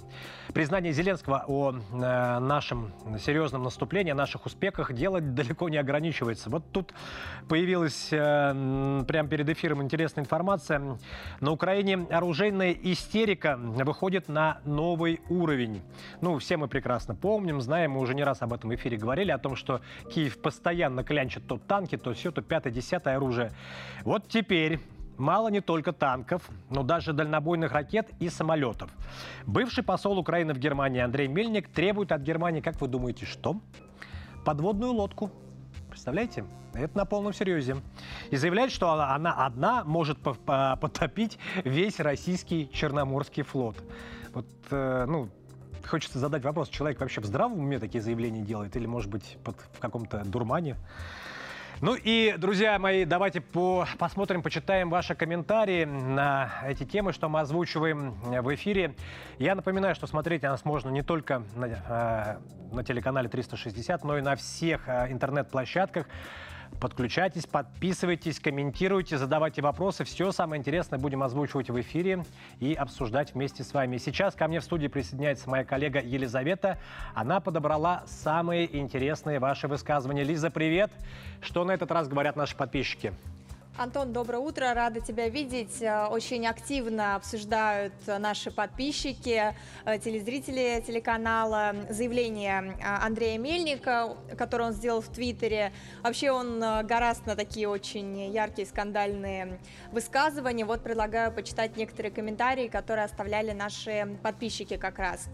признание 0.54 0.92
Зеленского 0.92 1.46
о 1.48 1.72
э, 1.72 2.40
нашем 2.40 2.92
серьезном 3.26 3.64
наступлении, 3.64 4.12
о 4.12 4.16
наших 4.16 4.46
успехах 4.46 4.92
делать 4.92 5.34
далеко 5.34 5.70
не 5.70 5.78
ограничивается. 5.78 6.50
Вот 6.50 6.70
тут 6.74 6.94
появилась 7.48 8.10
э, 8.12 9.04
прямо 9.08 9.30
перед 9.30 9.48
эфиром 9.48 9.82
интересная 9.82 10.26
информация. 10.26 10.98
На 11.40 11.52
Украине 11.52 12.06
оружейная 12.10 12.74
истерика 12.74 13.58
выходит 13.58 14.28
на 14.28 14.60
новый 14.66 15.22
уровень. 15.30 15.84
Ну, 16.20 16.38
все 16.38 16.58
мы 16.58 16.68
прекрасно 16.68 17.16
помним, 17.16 17.62
знаем, 17.62 17.92
мы 17.92 18.02
уже 18.02 18.14
не 18.14 18.26
раз 18.26 18.42
об 18.42 18.52
этом 18.52 18.76
эфире 18.76 18.98
говорили, 18.98 19.32
о 19.32 19.38
том, 19.38 19.56
что 19.56 19.80
Киев 20.14 20.38
постоянно 20.42 21.06
клянчит 21.06 21.48
то 21.48 21.58
танки, 21.58 21.96
то 21.96 22.12
все, 22.12 22.32
то 22.32 22.42
пятое-десятое 22.42 23.16
оружие. 23.16 23.54
Вот 24.04 24.28
теперь 24.28 24.82
Мало 25.22 25.50
не 25.50 25.62
только 25.62 25.94
танков, 25.94 26.50
но 26.72 26.82
даже 26.82 27.14
дальнобойных 27.14 27.74
ракет 27.74 28.10
и 28.20 28.28
самолетов. 28.28 28.90
Бывший 29.46 29.84
посол 29.84 30.18
Украины 30.18 30.56
в 30.56 30.58
Германии 30.58 31.00
Андрей 31.00 31.28
Мельник 31.28 31.70
требует 31.70 32.12
от 32.12 32.22
Германии, 32.22 32.60
как 32.60 32.82
вы 32.82 32.88
думаете, 32.88 33.28
что? 33.28 33.58
Подводную 34.44 34.94
лодку. 34.94 35.30
Представляете? 35.90 36.44
Это 36.74 36.98
на 36.98 37.06
полном 37.06 37.34
серьезе. 37.34 37.76
И 38.32 38.36
заявляет, 38.36 38.72
что 38.72 38.90
она 38.94 39.32
одна 39.46 39.84
может 39.84 40.18
потопить 40.18 41.38
весь 41.66 42.00
российский 42.00 42.68
Черноморский 42.74 43.44
флот. 43.44 43.76
Вот, 44.34 44.48
э, 44.72 45.06
ну, 45.08 45.30
хочется 45.86 46.18
задать 46.18 46.44
вопрос, 46.44 46.70
человек 46.70 47.00
вообще 47.00 47.22
в 47.22 47.26
здравом 47.26 47.60
уме 47.60 47.78
такие 47.78 48.02
заявления 48.02 48.42
делает 48.42 48.76
или, 48.76 48.88
может 48.88 49.12
быть, 49.12 49.38
под, 49.44 49.56
в 49.74 49.80
каком-то 49.80 50.24
дурмане? 50.26 50.78
Ну 51.82 51.96
и, 51.96 52.36
друзья 52.38 52.78
мои, 52.78 53.06
давайте 53.06 53.42
по 53.42 53.88
посмотрим, 53.98 54.44
почитаем 54.44 54.92
ваши 54.92 55.16
комментарии 55.16 55.86
на 55.86 56.52
эти 56.64 56.84
темы, 56.84 57.12
что 57.12 57.28
мы 57.28 57.40
озвучиваем 57.40 58.12
в 58.22 58.54
эфире. 58.54 58.94
Я 59.40 59.56
напоминаю, 59.56 59.96
что 59.96 60.06
смотреть 60.06 60.44
нас 60.44 60.64
можно 60.64 60.90
не 60.90 61.02
только 61.02 61.42
на, 61.56 61.66
э, 61.66 62.38
на 62.72 62.84
телеканале 62.84 63.30
360, 63.30 64.04
но 64.04 64.20
и 64.20 64.22
на 64.22 64.36
всех 64.36 64.88
э, 64.88 65.12
интернет-площадках. 65.12 66.06
Подключайтесь, 66.80 67.46
подписывайтесь, 67.46 68.40
комментируйте, 68.40 69.18
задавайте 69.18 69.62
вопросы. 69.62 70.04
Все 70.04 70.32
самое 70.32 70.60
интересное 70.60 70.98
будем 70.98 71.22
озвучивать 71.22 71.70
в 71.70 71.80
эфире 71.80 72.26
и 72.60 72.74
обсуждать 72.74 73.34
вместе 73.34 73.64
с 73.64 73.74
вами. 73.74 73.98
Сейчас 73.98 74.36
ко 74.36 74.48
мне 74.48 74.60
в 74.60 74.64
студии 74.64 74.88
присоединяется 74.88 75.50
моя 75.50 75.64
коллега 75.64 76.02
Елизавета. 76.02 76.80
Она 77.14 77.40
подобрала 77.40 78.04
самые 78.08 78.76
интересные 78.76 79.40
ваши 79.40 79.68
высказывания. 79.68 80.24
Лиза, 80.24 80.50
привет! 80.50 80.92
Что 81.42 81.64
на 81.64 81.72
этот 81.72 81.92
раз 81.92 82.08
говорят 82.08 82.36
наши 82.36 82.56
подписчики? 82.56 83.14
Антон, 83.78 84.12
доброе 84.12 84.40
утро, 84.40 84.74
рада 84.74 85.00
тебя 85.00 85.30
видеть. 85.30 85.82
Э, 85.82 86.08
очень 86.08 86.46
активно 86.46 87.16
обсуждают 87.16 87.94
наши 88.06 88.52
подписчики, 88.52 89.56
э, 89.86 89.98
телезрители 89.98 90.84
телеканала 90.86 91.74
заявление 91.90 92.76
э, 92.78 92.84
Андрея 92.84 93.40
Мельника, 93.40 94.18
которое 94.38 94.66
он 94.66 94.74
сделал 94.74 95.00
в 95.00 95.08
Твиттере. 95.08 95.72
Вообще 96.04 96.32
он 96.32 96.60
гораст 96.60 97.26
на 97.26 97.38
такие 97.38 97.70
очень 97.70 98.34
яркие 98.34 98.68
скандальные 98.68 99.58
высказывания. 99.94 100.66
Вот 100.66 100.84
предлагаю 100.84 101.32
почитать 101.32 101.78
некоторые 101.78 102.12
комментарии, 102.12 102.68
которые 102.68 103.06
оставляли 103.06 103.54
наши 103.54 104.20
подписчики 104.22 104.76
как 104.76 105.00
раз. 105.00 105.30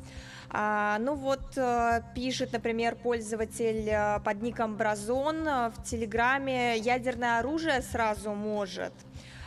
А, 0.50 0.98
ну 1.00 1.16
вот, 1.16 1.58
э, 1.58 2.02
пишет, 2.16 2.54
например, 2.54 2.96
пользователь 2.96 3.90
э, 3.90 4.20
под 4.24 4.42
ником 4.42 4.78
Бразон 4.78 5.48
э, 5.48 5.70
в 5.72 5.84
Телеграме, 5.84 6.78
ядерное 6.78 7.40
оружие 7.40 7.82
сразу 7.82 8.32
может. 8.32 8.94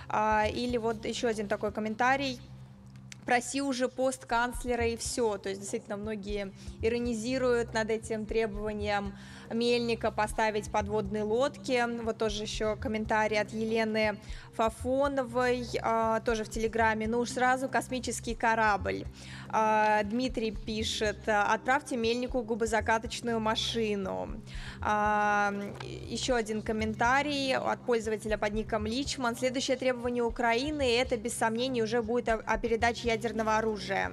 А, 0.08 0.46
или 0.46 0.76
вот 0.76 1.06
еще 1.06 1.28
один 1.28 1.48
такой 1.48 1.72
комментарий 1.72 2.38
проси 3.24 3.62
уже 3.62 3.88
пост 3.88 4.26
канцлера 4.26 4.86
и 4.86 4.96
все. 4.96 5.38
То 5.38 5.48
есть 5.48 5.60
действительно 5.60 5.96
многие 5.96 6.52
иронизируют 6.82 7.72
над 7.72 7.88
этим 7.90 8.26
требованием 8.26 9.14
Мельника 9.50 10.10
поставить 10.10 10.70
подводные 10.70 11.22
лодки. 11.22 11.84
Вот 12.02 12.18
тоже 12.18 12.42
еще 12.42 12.76
комментарий 12.76 13.40
от 13.40 13.52
Елены 13.52 14.18
Фафоновой, 14.54 15.66
а, 15.82 16.20
тоже 16.20 16.44
в 16.44 16.50
Телеграме. 16.50 17.06
Ну 17.08 17.20
уж 17.20 17.30
сразу 17.30 17.68
космический 17.68 18.34
корабль. 18.34 19.04
А, 19.48 20.02
Дмитрий 20.04 20.52
пишет, 20.52 21.18
отправьте 21.26 21.96
Мельнику 21.96 22.42
губозакаточную 22.42 23.40
машину. 23.40 24.40
А, 24.80 25.52
еще 26.08 26.34
один 26.34 26.62
комментарий 26.62 27.56
от 27.56 27.84
пользователя 27.84 28.38
под 28.38 28.52
ником 28.52 28.86
Личман. 28.86 29.36
Следующее 29.36 29.76
требование 29.76 30.22
Украины, 30.22 30.96
это 30.96 31.16
без 31.16 31.34
сомнений 31.34 31.82
уже 31.82 32.02
будет 32.02 32.28
о, 32.28 32.34
о 32.34 32.58
передаче 32.58 33.08
ядерного 33.08 33.56
оружия. 33.56 34.12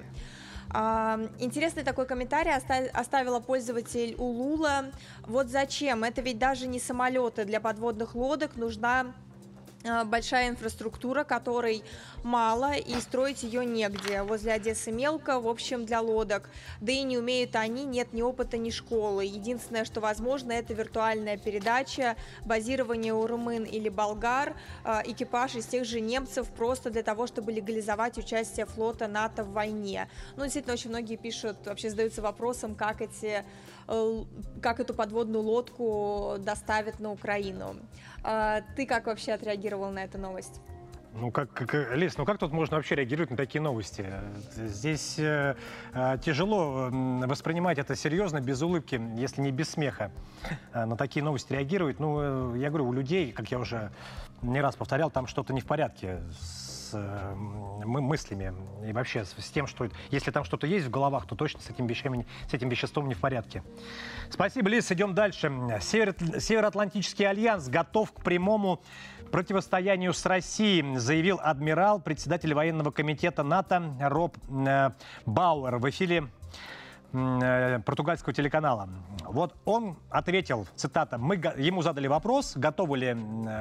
Интересный 0.70 1.82
такой 1.82 2.06
комментарий 2.06 2.52
оставила 2.54 3.40
пользователь 3.40 4.14
Улула. 4.18 4.86
Вот 5.26 5.48
зачем? 5.48 6.04
Это 6.04 6.20
ведь 6.20 6.38
даже 6.38 6.66
не 6.66 6.78
самолеты 6.78 7.44
для 7.44 7.60
подводных 7.60 8.14
лодок, 8.14 8.56
нужна 8.56 9.14
большая 10.04 10.48
инфраструктура, 10.48 11.24
которой 11.24 11.82
мало, 12.24 12.74
и 12.74 12.94
строить 13.00 13.42
ее 13.42 13.64
негде. 13.64 14.22
Возле 14.22 14.52
Одессы 14.52 14.90
мелко, 14.90 15.40
в 15.40 15.48
общем, 15.48 15.84
для 15.84 16.00
лодок. 16.00 16.50
Да 16.80 16.92
и 16.92 17.02
не 17.02 17.18
умеют 17.18 17.54
они, 17.56 17.84
нет 17.84 18.12
ни 18.12 18.22
опыта, 18.22 18.58
ни 18.58 18.70
школы. 18.70 19.24
Единственное, 19.24 19.84
что 19.84 20.00
возможно, 20.00 20.52
это 20.52 20.74
виртуальная 20.74 21.36
передача, 21.36 22.16
базирование 22.44 23.14
у 23.14 23.26
румын 23.26 23.64
или 23.64 23.88
болгар, 23.88 24.56
э, 24.84 25.02
экипаж 25.06 25.54
из 25.54 25.66
тех 25.66 25.84
же 25.84 26.00
немцев, 26.00 26.48
просто 26.50 26.90
для 26.90 27.02
того, 27.02 27.26
чтобы 27.26 27.52
легализовать 27.52 28.18
участие 28.18 28.66
флота 28.66 29.06
НАТО 29.06 29.44
в 29.44 29.52
войне. 29.52 30.08
Ну, 30.36 30.44
действительно, 30.44 30.74
очень 30.74 30.90
многие 30.90 31.16
пишут, 31.16 31.56
вообще 31.66 31.90
задаются 31.90 32.22
вопросом, 32.22 32.74
как 32.74 33.00
эти 33.00 33.28
Э, 33.38 33.42
как 34.60 34.80
эту 34.80 34.94
подводную 34.94 35.42
лодку 35.42 36.36
доставят 36.38 37.00
на 37.00 37.10
Украину. 37.10 37.76
А, 38.22 38.60
ты 38.76 38.86
как 38.86 39.06
вообще 39.06 39.32
отреагировал 39.32 39.90
на 39.90 40.04
эту 40.04 40.18
новость? 40.18 40.60
Ну 41.14 41.32
как, 41.32 41.50
как, 41.52 41.96
Лиз, 41.96 42.16
ну 42.18 42.24
как 42.24 42.38
тут 42.38 42.52
можно 42.52 42.76
вообще 42.76 42.94
реагировать 42.94 43.30
на 43.30 43.36
такие 43.36 43.60
новости? 43.60 44.06
Здесь 44.54 45.18
э, 45.18 45.56
э 45.94 46.18
тяжело 46.22 46.90
воспринимать 46.90 47.78
это 47.78 47.96
серьезно, 47.96 48.40
без 48.40 48.60
улыбки, 48.62 49.00
если 49.16 49.40
не 49.40 49.50
без 49.50 49.70
смеха. 49.70 50.12
Э, 50.72 50.84
на 50.84 50.96
такие 50.96 51.24
новости 51.24 51.54
реагировать. 51.54 51.98
Ну, 51.98 52.54
э, 52.54 52.58
я 52.58 52.68
говорю, 52.68 52.88
у 52.88 52.92
людей, 52.92 53.32
как 53.32 53.50
я 53.50 53.58
уже 53.58 53.90
не 54.42 54.60
раз 54.60 54.76
повторял, 54.76 55.10
там 55.10 55.26
что-то 55.26 55.52
не 55.52 55.60
в 55.60 55.66
порядке 55.66 56.18
с 56.40 56.67
э, 56.92 57.34
мыслями 57.34 58.54
и 58.86 58.92
вообще 58.92 59.24
с, 59.24 59.30
с 59.38 59.50
тем, 59.50 59.66
что 59.66 59.88
если 60.10 60.30
там 60.30 60.44
что-то 60.44 60.66
есть 60.66 60.86
в 60.86 60.90
головах, 60.90 61.26
то 61.26 61.34
точно 61.34 61.60
с 61.60 61.70
этим, 61.70 61.86
вещами, 61.86 62.26
с 62.48 62.54
этим 62.54 62.68
веществом 62.68 63.08
не 63.08 63.14
в 63.14 63.20
порядке. 63.20 63.62
Спасибо, 64.30 64.68
Лиз. 64.68 64.90
Идем 64.92 65.14
дальше. 65.14 65.52
Север, 65.80 66.14
Североатлантический 66.38 67.26
альянс 67.26 67.68
готов 67.68 68.12
к 68.12 68.22
прямому 68.22 68.80
противостоянию 69.30 70.12
с 70.12 70.24
Россией, 70.26 70.96
заявил 70.96 71.38
адмирал, 71.42 72.00
председатель 72.00 72.54
военного 72.54 72.90
комитета 72.90 73.42
НАТО 73.42 73.94
Роб 74.00 74.36
э, 74.48 74.90
Бауэр 75.26 75.76
в 75.76 75.88
эфире 75.90 76.28
португальского 77.12 78.34
телеканала. 78.34 78.88
Вот 79.24 79.54
он 79.64 79.96
ответил, 80.10 80.66
цитата, 80.76 81.18
мы, 81.18 81.36
ему 81.56 81.82
задали 81.82 82.06
вопрос, 82.06 82.56
готовы 82.56 82.98
ли, 82.98 83.16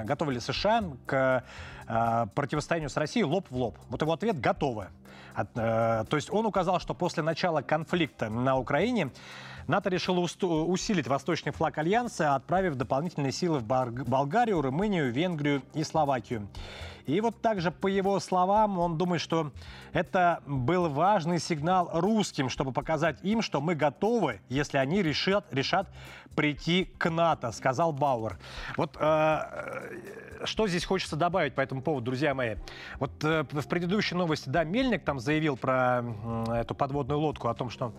готовы 0.06 0.34
ли 0.34 0.40
США 0.40 0.84
к 1.06 1.44
э, 1.88 2.26
противостоянию 2.36 2.90
с 2.90 2.98
Россией 2.98 3.26
лоб 3.26 3.48
в 3.50 3.56
лоб. 3.56 3.78
Вот 3.90 4.02
его 4.02 4.14
ответ– 4.14 4.40
готовы. 4.42 4.88
От, 5.34 5.50
э, 5.56 6.06
то 6.10 6.16
есть 6.16 6.32
он 6.32 6.46
указал, 6.46 6.80
что 6.80 6.94
после 6.94 7.24
начала 7.24 7.62
конфликта 7.62 8.30
на 8.30 8.58
Украине 8.58 9.12
НАТО 9.68 9.90
решило 9.90 10.20
усилить 10.20 11.08
восточный 11.08 11.52
флаг 11.52 11.78
Альянса, 11.78 12.36
отправив 12.36 12.76
дополнительные 12.76 13.32
силы 13.32 13.60
в 13.60 13.66
Болгарию, 13.66 14.62
Румынию, 14.62 15.12
Венгрию 15.12 15.62
и 15.74 15.84
Словакию. 15.84 16.48
И 17.06 17.22
вот 17.22 17.42
также, 17.42 17.72
по 17.72 17.88
его 17.88 18.20
словам, 18.20 18.80
он 18.80 18.98
думает, 18.98 19.22
что 19.22 19.52
это 19.94 20.42
был 20.46 20.90
важный 20.90 21.40
сигнал 21.40 21.90
русским, 21.94 22.50
чтобы 22.50 22.74
показать 22.74 23.18
им, 23.24 23.42
что 23.42 23.62
мы 23.62 23.76
готовы, 23.76 24.42
если 24.50 24.78
они 24.78 25.02
решат, 25.02 25.46
решат 25.54 25.88
прийти 26.36 26.86
к 26.98 27.10
НАТО, 27.10 27.52
сказал 27.54 27.94
Бауэр. 27.94 28.38
Вот 28.76 28.98
э, 29.00 29.40
что 30.44 30.68
здесь 30.68 30.84
хочется 30.84 31.16
добавить 31.16 31.56
по 31.56 31.62
этому 31.62 31.82
поводу, 31.82 32.08
друзья 32.08 32.34
мои? 32.34 32.56
Вот 33.00 33.24
э, 33.24 33.46
в 33.52 33.68
предыдущей 33.68 34.16
новости, 34.16 34.50
да, 34.50 34.66
Мельник 34.66 35.06
там 35.06 35.20
заявил 35.20 35.56
про 35.56 36.04
э, 36.04 36.54
эту 36.58 36.76
подводную 36.76 37.20
лодку, 37.20 37.48
о 37.48 37.54
том, 37.54 37.70
что 37.70 37.94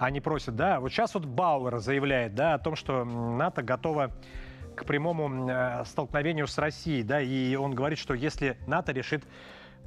они 0.00 0.20
просят, 0.20 0.56
да. 0.56 0.80
Вот 0.80 0.90
сейчас 0.90 1.14
вот 1.14 1.26
Бауэр 1.26 1.78
заявляет, 1.78 2.34
да, 2.34 2.54
о 2.54 2.58
том, 2.58 2.74
что 2.74 3.04
НАТО 3.04 3.62
готово 3.62 4.10
к 4.74 4.86
прямому 4.86 5.48
э, 5.48 5.84
столкновению 5.84 6.46
с 6.46 6.56
Россией, 6.56 7.02
да, 7.02 7.20
и 7.20 7.54
он 7.54 7.74
говорит, 7.74 7.98
что 7.98 8.14
если 8.14 8.56
НАТО 8.66 8.92
решит 8.92 9.24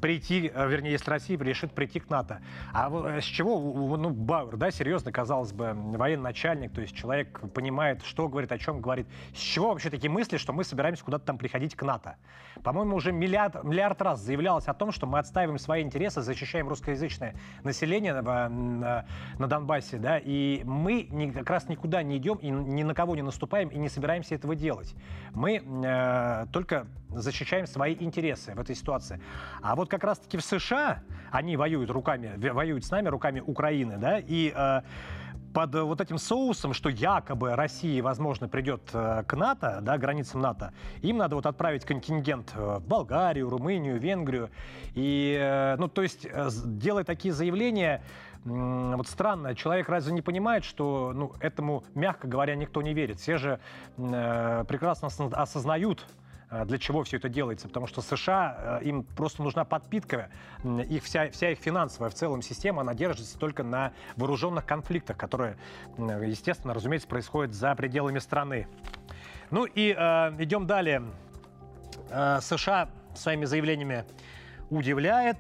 прийти, 0.01 0.51
э, 0.53 0.67
вернее, 0.67 0.91
если 0.91 1.09
Россия 1.09 1.37
решит 1.37 1.73
прийти 1.73 1.99
к 1.99 2.09
НАТО. 2.09 2.41
А 2.73 2.89
э, 2.89 3.21
с 3.21 3.25
чего, 3.25 3.97
ну, 3.97 4.09
Бауэр, 4.09 4.57
да, 4.57 4.71
серьезно, 4.71 5.11
казалось 5.11 5.53
бы, 5.53 5.73
военный 5.73 6.23
начальник, 6.23 6.73
то 6.73 6.81
есть 6.81 6.95
человек 6.95 7.39
понимает, 7.53 8.03
что 8.03 8.27
говорит, 8.27 8.51
о 8.51 8.57
чем 8.57 8.81
говорит. 8.81 9.07
С 9.33 9.39
чего 9.39 9.69
вообще 9.69 9.89
такие 9.89 10.09
мысли, 10.09 10.37
что 10.37 10.53
мы 10.53 10.63
собираемся 10.63 11.03
куда-то 11.03 11.25
там 11.25 11.37
приходить 11.37 11.75
к 11.75 11.83
НАТО? 11.83 12.17
По-моему, 12.63 12.95
уже 12.95 13.11
миллиард, 13.11 13.63
миллиард 13.63 14.01
раз 14.01 14.19
заявлялось 14.19 14.67
о 14.67 14.73
том, 14.73 14.91
что 14.91 15.07
мы 15.07 15.19
отстаиваем 15.19 15.57
свои 15.57 15.81
интересы, 15.81 16.21
защищаем 16.21 16.67
русскоязычное 16.67 17.35
население 17.63 18.13
на, 18.13 18.49
на, 18.49 19.05
на 19.37 19.47
Донбассе, 19.47 19.97
да, 19.97 20.17
и 20.17 20.63
мы 20.63 21.07
не, 21.09 21.31
как 21.31 21.49
раз 21.49 21.69
никуда 21.69 22.03
не 22.03 22.17
идем 22.17 22.37
и 22.37 22.49
ни 22.49 22.83
на 22.83 22.93
кого 22.93 23.15
не 23.15 23.21
наступаем 23.21 23.69
и 23.69 23.77
не 23.77 23.89
собираемся 23.89 24.35
этого 24.35 24.55
делать. 24.55 24.95
Мы 25.33 25.61
э, 25.63 26.45
только 26.51 26.87
защищаем 27.15 27.67
свои 27.67 27.95
интересы 27.99 28.53
в 28.53 28.59
этой 28.59 28.75
ситуации. 28.75 29.21
А 29.61 29.75
вот 29.75 29.89
как 29.89 30.03
раз-таки 30.03 30.37
в 30.37 30.43
США 30.43 31.03
они 31.31 31.57
воюют 31.57 31.89
руками, 31.89 32.33
воюют 32.51 32.85
с 32.85 32.91
нами 32.91 33.07
руками 33.07 33.39
Украины, 33.39 33.97
да, 33.97 34.19
и 34.19 34.53
э, 34.55 34.81
под 35.53 35.75
вот 35.75 36.01
этим 36.01 36.17
соусом, 36.17 36.73
что 36.73 36.89
якобы 36.89 37.55
Россия, 37.55 38.01
возможно, 38.01 38.49
придет 38.49 38.89
э, 38.93 39.23
к 39.25 39.35
НАТО, 39.35 39.79
да, 39.81 39.97
границам 39.97 40.41
НАТО, 40.41 40.73
им 41.01 41.17
надо 41.17 41.35
вот 41.35 41.45
отправить 41.45 41.85
контингент 41.85 42.53
в 42.55 42.79
Болгарию, 42.79 43.49
Румынию, 43.49 43.99
Венгрию. 43.99 44.49
И, 44.95 45.37
э, 45.39 45.75
ну, 45.77 45.87
то 45.87 46.01
есть, 46.01 46.25
э, 46.25 46.49
делая 46.65 47.03
такие 47.03 47.33
заявления, 47.33 48.01
вот 48.45 49.07
странно, 49.07 49.55
человек 49.55 49.87
разве 49.87 50.11
не 50.11 50.21
понимает, 50.21 50.65
что 50.65 51.13
ну, 51.15 51.31
этому, 51.39 51.85
мягко 51.95 52.27
говоря, 52.27 52.55
никто 52.55 52.81
не 52.81 52.93
верит. 52.93 53.19
Все 53.19 53.37
же 53.37 53.59
э, 53.97 54.65
прекрасно 54.67 55.07
осознают, 55.31 56.05
для 56.65 56.77
чего 56.77 57.03
все 57.03 57.17
это 57.17 57.29
делается, 57.29 57.67
потому 57.67 57.87
что 57.87 58.01
США, 58.01 58.79
э, 58.81 58.85
им 58.85 59.03
просто 59.03 59.41
нужна 59.43 59.65
подпитка, 59.65 60.29
их 60.63 61.03
вся, 61.03 61.29
вся 61.31 61.51
их 61.51 61.59
финансовая 61.59 62.09
в 62.09 62.13
целом 62.13 62.41
система, 62.41 62.81
она 62.81 62.93
держится 62.93 63.37
только 63.39 63.63
на 63.63 63.93
вооруженных 64.15 64.65
конфликтах, 64.65 65.17
которые, 65.17 65.57
естественно, 65.97 66.73
разумеется, 66.73 67.07
происходят 67.07 67.53
за 67.53 67.73
пределами 67.75 68.19
страны. 68.19 68.67
Ну 69.51 69.65
и 69.65 69.95
э, 69.97 70.35
идем 70.39 70.67
далее. 70.67 71.03
Э, 72.09 72.39
США 72.41 72.89
своими 73.15 73.45
заявлениями 73.45 74.05
удивляет, 74.69 75.37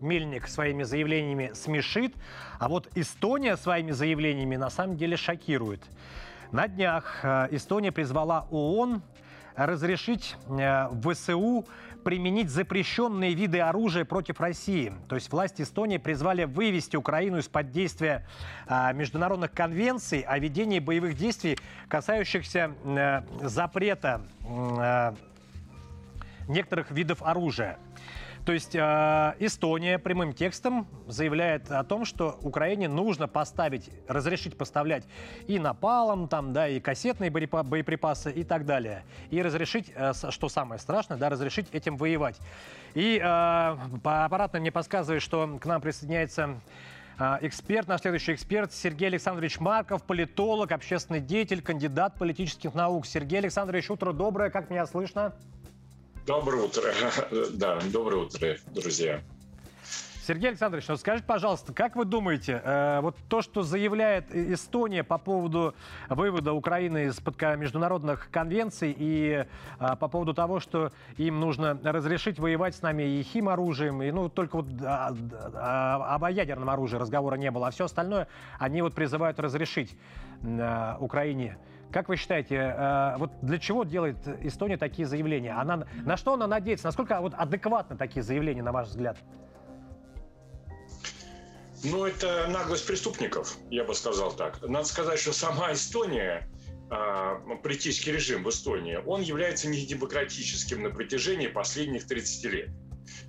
Мельник 0.00 0.48
своими 0.48 0.82
заявлениями 0.82 1.50
смешит, 1.54 2.14
а 2.58 2.68
вот 2.68 2.88
Эстония 2.94 3.56
своими 3.56 3.90
заявлениями 3.90 4.56
на 4.56 4.70
самом 4.70 4.96
деле 4.96 5.16
шокирует. 5.16 5.82
На 6.52 6.66
днях 6.66 7.20
э, 7.22 7.48
Эстония 7.52 7.92
призвала 7.92 8.46
ООН 8.50 9.02
разрешить 9.66 10.36
э, 10.48 10.88
ВСУ 11.02 11.66
применить 12.02 12.50
запрещенные 12.50 13.34
виды 13.34 13.60
оружия 13.60 14.04
против 14.04 14.40
России. 14.40 14.92
То 15.08 15.16
есть 15.16 15.30
власти 15.30 15.62
Эстонии 15.62 15.98
призвали 15.98 16.44
вывести 16.44 16.96
Украину 16.96 17.38
из-под 17.38 17.70
действия 17.70 18.26
а, 18.66 18.92
международных 18.94 19.52
конвенций 19.52 20.20
о 20.20 20.38
ведении 20.38 20.78
боевых 20.78 21.14
действий, 21.14 21.58
касающихся 21.88 22.72
а, 22.84 23.24
запрета 23.42 24.22
некоторых 26.48 26.90
видов 26.90 27.22
оружия. 27.22 27.78
То 28.44 28.52
есть 28.52 28.74
э, 28.74 29.34
Эстония 29.38 29.98
прямым 29.98 30.32
текстом 30.32 30.86
заявляет 31.06 31.70
о 31.70 31.84
том, 31.84 32.04
что 32.04 32.38
Украине 32.42 32.88
нужно 32.88 33.28
поставить, 33.28 33.90
разрешить 34.08 34.56
поставлять 34.56 35.04
и 35.46 35.58
напалом, 35.58 36.26
там, 36.26 36.52
да, 36.52 36.66
и 36.66 36.80
кассетные 36.80 37.30
боеприпасы 37.30 38.32
и 38.32 38.44
так 38.44 38.64
далее. 38.64 39.04
И 39.30 39.42
разрешить, 39.42 39.92
э, 39.94 40.12
что 40.30 40.48
самое 40.48 40.78
страшное, 40.78 41.18
да, 41.18 41.28
разрешить 41.28 41.68
этим 41.72 41.96
воевать. 41.96 42.38
И 42.94 43.18
э, 43.18 43.20
по 43.22 44.24
аппаратно 44.24 44.60
мне 44.60 44.72
подсказывает, 44.72 45.22
что 45.22 45.58
к 45.60 45.66
нам 45.66 45.82
присоединяется 45.82 46.60
э, 47.18 47.38
эксперт, 47.42 47.88
наш 47.88 48.00
следующий 48.00 48.32
эксперт 48.32 48.72
Сергей 48.72 49.08
Александрович 49.08 49.60
Марков, 49.60 50.02
политолог, 50.02 50.72
общественный 50.72 51.20
деятель, 51.20 51.60
кандидат 51.60 52.14
политических 52.14 52.72
наук. 52.74 53.06
Сергей 53.06 53.40
Александрович, 53.40 53.90
утро 53.90 54.12
доброе, 54.12 54.48
как 54.48 54.70
меня 54.70 54.86
слышно? 54.86 55.34
Доброе 56.30 56.62
утро. 56.62 56.92
Да, 57.54 57.80
доброе 57.92 58.22
утро, 58.26 58.56
друзья. 58.72 59.20
Сергей 60.24 60.50
Александрович, 60.50 60.86
вот 60.86 61.00
скажите, 61.00 61.26
пожалуйста, 61.26 61.72
как 61.72 61.96
вы 61.96 62.04
думаете, 62.04 62.62
э, 62.64 63.00
вот 63.00 63.16
то, 63.28 63.42
что 63.42 63.64
заявляет 63.64 64.32
Эстония 64.32 65.02
по 65.02 65.18
поводу 65.18 65.74
вывода 66.08 66.52
Украины 66.52 67.06
из-под 67.06 67.36
международных 67.58 68.30
конвенций 68.30 68.94
и 68.96 69.44
э, 69.80 69.96
по 69.96 70.06
поводу 70.06 70.32
того, 70.32 70.60
что 70.60 70.92
им 71.16 71.40
нужно 71.40 71.76
разрешить 71.82 72.38
воевать 72.38 72.76
с 72.76 72.82
нами 72.82 73.02
и 73.02 73.24
химоружием, 73.24 74.00
и 74.00 74.12
ну 74.12 74.28
только 74.28 74.58
вот 74.58 74.66
а, 74.84 75.12
а, 75.54 76.14
об 76.14 76.24
ядерном 76.28 76.70
оружии 76.70 76.96
разговора 76.96 77.34
не 77.34 77.50
было, 77.50 77.66
а 77.66 77.70
все 77.72 77.86
остальное 77.86 78.28
они 78.60 78.82
вот 78.82 78.94
призывают 78.94 79.40
разрешить 79.40 79.96
э, 80.44 80.94
Украине. 81.00 81.58
Как 81.92 82.08
вы 82.08 82.16
считаете, 82.16 82.54
э, 82.56 83.16
вот 83.18 83.32
для 83.42 83.58
чего 83.58 83.84
делает 83.84 84.16
Эстония 84.42 84.76
такие 84.76 85.06
заявления? 85.06 85.52
Она, 85.52 85.86
на 86.04 86.16
что 86.16 86.34
она 86.34 86.46
надеется? 86.46 86.86
Насколько 86.86 87.20
вот 87.20 87.34
адекватны 87.34 87.96
такие 87.96 88.22
заявления, 88.22 88.62
на 88.62 88.72
ваш 88.72 88.88
взгляд? 88.88 89.16
Ну, 91.82 92.04
это 92.04 92.46
наглость 92.48 92.86
преступников, 92.86 93.56
я 93.70 93.84
бы 93.84 93.94
сказал 93.94 94.32
так. 94.32 94.60
Надо 94.62 94.86
сказать, 94.86 95.18
что 95.18 95.32
сама 95.32 95.72
Эстония, 95.72 96.46
а, 96.90 97.36
политический 97.62 98.12
режим 98.12 98.44
в 98.44 98.50
Эстонии, 98.50 98.98
он 99.06 99.22
является 99.22 99.68
недемократическим 99.68 100.82
на 100.82 100.90
протяжении 100.90 101.46
последних 101.46 102.06
30 102.06 102.44
лет. 102.52 102.70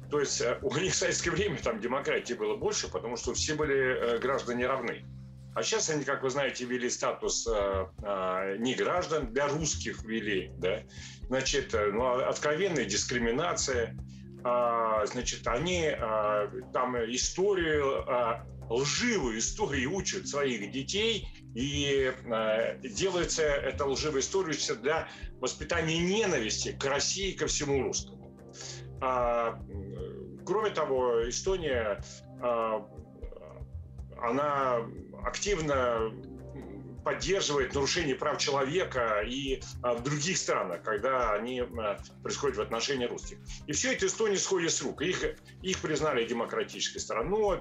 То 0.10 0.20
есть 0.20 0.42
э, 0.42 0.60
у 0.62 0.76
них 0.76 0.92
в 0.94 0.96
советское 0.96 1.32
время 1.32 1.58
там 1.64 1.80
демократии 1.80 2.34
было 2.34 2.58
больше, 2.58 2.92
потому 2.92 3.16
что 3.16 3.34
все 3.34 3.56
были 3.56 3.76
э, 3.76 4.20
граждане 4.20 4.68
равны. 4.68 5.06
А 5.54 5.64
сейчас 5.64 5.90
они, 5.90 6.04
как 6.06 6.24
вы 6.24 6.30
знаете, 6.30 6.64
ввели 6.66 6.90
статус 6.90 7.48
э, 7.48 7.86
э, 8.04 8.56
не 8.60 8.74
граждан, 8.74 9.34
для 9.34 9.48
русских 9.48 10.04
ввели, 10.04 10.52
да. 10.58 10.84
Значит, 11.28 11.74
э, 11.74 11.92
ну, 11.92 12.20
откровенная 12.20 12.86
дискриминация. 12.86 13.98
Э, 14.46 15.06
значит, 15.06 15.46
они 15.48 15.92
э, 15.92 16.48
там 16.72 16.96
историю, 17.12 18.06
э, 18.08 18.46
лживую 18.70 19.40
историю 19.40 19.94
учат 19.94 20.26
своих 20.28 20.72
детей, 20.72 21.28
и 21.54 22.14
э, 22.26 22.78
делается 22.88 23.44
эта 23.44 23.86
лживая 23.86 24.22
история 24.22 24.56
для 24.76 25.10
воспитания 25.42 26.00
ненависти 26.00 26.72
к 26.72 26.86
России 26.86 27.32
и 27.32 27.38
ко 27.38 27.48
всему 27.48 27.84
русскому. 27.84 28.22
А, 29.02 29.60
кроме 30.46 30.70
того, 30.70 31.28
Эстония 31.28 32.02
а, 32.40 32.88
она 34.22 34.86
активно 35.24 36.12
поддерживает 37.04 37.74
нарушение 37.74 38.16
прав 38.16 38.38
человека 38.38 39.22
и 39.26 39.62
а, 39.82 39.94
в 39.94 40.04
других 40.04 40.38
странах, 40.38 40.84
когда 40.84 41.34
они 41.34 41.64
происходят 42.22 42.58
в 42.58 42.62
отношении 42.62 43.06
русских. 43.06 43.38
И 43.68 43.72
все 43.72 43.94
это 43.94 44.06
Эстония 44.08 44.38
сходит 44.38 44.72
с 44.72 44.82
рук. 44.82 45.02
Их, 45.02 45.24
их 45.62 45.78
признали 45.80 46.26
демократической 46.26 47.00
страной, 47.00 47.58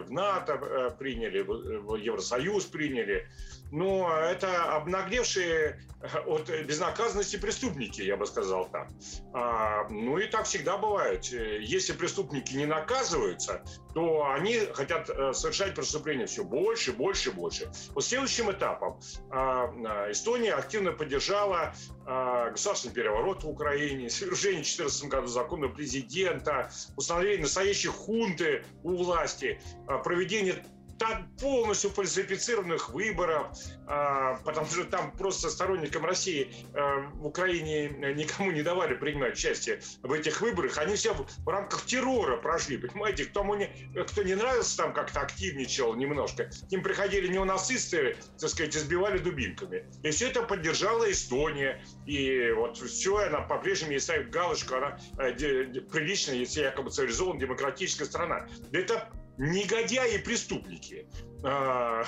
в 0.00 0.10
НАТО 0.10 0.58
а, 0.60 0.90
приняли, 0.90 1.40
в 1.40 1.96
Евросоюз 1.96 2.66
приняли 2.66 3.28
но 3.72 4.14
это 4.18 4.74
обнаглевшие 4.76 5.80
э, 6.02 6.18
от 6.26 6.50
безнаказанности 6.66 7.36
преступники, 7.36 8.02
я 8.02 8.18
бы 8.18 8.26
сказал 8.26 8.68
так. 8.70 8.88
А, 9.32 9.88
ну 9.88 10.18
и 10.18 10.26
так 10.26 10.44
всегда 10.44 10.76
бывает. 10.76 11.24
Если 11.24 11.94
преступники 11.94 12.54
не 12.54 12.66
наказываются, 12.66 13.64
то 13.94 14.30
они 14.30 14.58
хотят 14.74 15.08
э, 15.08 15.32
совершать 15.32 15.74
преступления 15.74 16.26
все 16.26 16.44
больше, 16.44 16.92
больше, 16.92 17.32
больше. 17.32 17.72
Вот 17.94 18.04
следующим 18.04 18.50
этапом 18.50 18.81
а, 19.30 20.10
Эстония 20.10 20.54
активно 20.54 20.92
поддержала 20.92 21.74
а, 22.06 22.50
государственный 22.50 22.94
переворот 22.94 23.44
в 23.44 23.48
Украине, 23.48 24.10
свержение 24.10 24.62
в 24.62 24.66
2014 24.66 25.04
году 25.08 25.26
закона 25.28 25.68
президента, 25.68 26.70
установление 26.96 27.42
настоящей 27.42 27.88
хунты 27.88 28.64
у 28.82 28.96
власти, 28.96 29.60
а, 29.86 29.98
проведение 29.98 30.64
там 31.02 31.28
полностью 31.40 31.90
фальсифицированных 31.90 32.90
выборов, 32.90 33.48
а, 33.88 34.36
потому 34.44 34.68
что 34.68 34.84
там 34.84 35.10
просто 35.10 35.50
сторонникам 35.50 36.04
России 36.04 36.54
а, 36.74 37.10
в 37.14 37.26
Украине 37.26 37.88
никому 38.14 38.52
не 38.52 38.62
давали 38.62 38.94
принимать 38.94 39.32
участие 39.32 39.80
в 40.02 40.12
этих 40.12 40.40
выборах. 40.40 40.78
Они 40.78 40.94
все 40.94 41.12
в 41.12 41.48
рамках 41.48 41.84
террора 41.86 42.36
прошли, 42.36 42.76
понимаете? 42.76 43.24
Кто, 43.24 43.42
не, 43.56 43.66
кто 44.06 44.22
не 44.22 44.36
нравился 44.36 44.76
там, 44.76 44.92
как-то 44.92 45.22
активничал 45.22 45.96
немножко, 45.96 46.44
к 46.44 46.70
ним 46.70 46.84
приходили 46.84 47.26
неонацисты, 47.26 48.16
так 48.38 48.50
сказать, 48.50 48.76
избивали 48.76 49.18
дубинками. 49.18 49.84
И 50.04 50.10
все 50.10 50.28
это 50.28 50.42
поддержала 50.42 51.10
Эстония. 51.10 51.82
И 52.06 52.52
вот 52.52 52.78
все, 52.78 53.16
она 53.16 53.40
по-прежнему 53.40 53.90
ей 53.90 54.00
ставит 54.00 54.30
галочку, 54.30 54.76
она 54.76 55.00
э, 55.18 55.32
приличная, 55.32 56.36
если 56.36 56.60
якобы 56.60 56.90
цивилизованная 56.90 57.40
демократическая 57.40 58.04
страна. 58.04 58.46
Это 58.70 59.10
негодяи 59.38 60.14
и 60.14 60.18
преступники. 60.18 61.06
А, 61.44 62.04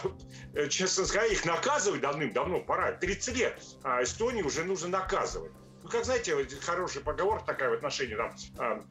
честно 0.68 1.05
сказать, 1.05 1.33
их 1.33 1.45
наказывать 1.45 2.01
давным-давно 2.01 2.61
пора. 2.61 2.93
30 2.93 3.37
лет. 3.37 3.62
А 3.83 4.03
Эстонии 4.03 4.43
уже 4.43 4.64
нужно 4.64 4.89
наказывать. 4.89 5.53
Ну, 5.83 5.89
как 5.89 6.05
знаете, 6.05 6.37
хороший 6.61 7.03
поговор 7.03 7.43
такая 7.43 7.70
в 7.70 7.75
отношении 7.75 8.14
там, 8.14 8.35
а, 8.59 8.85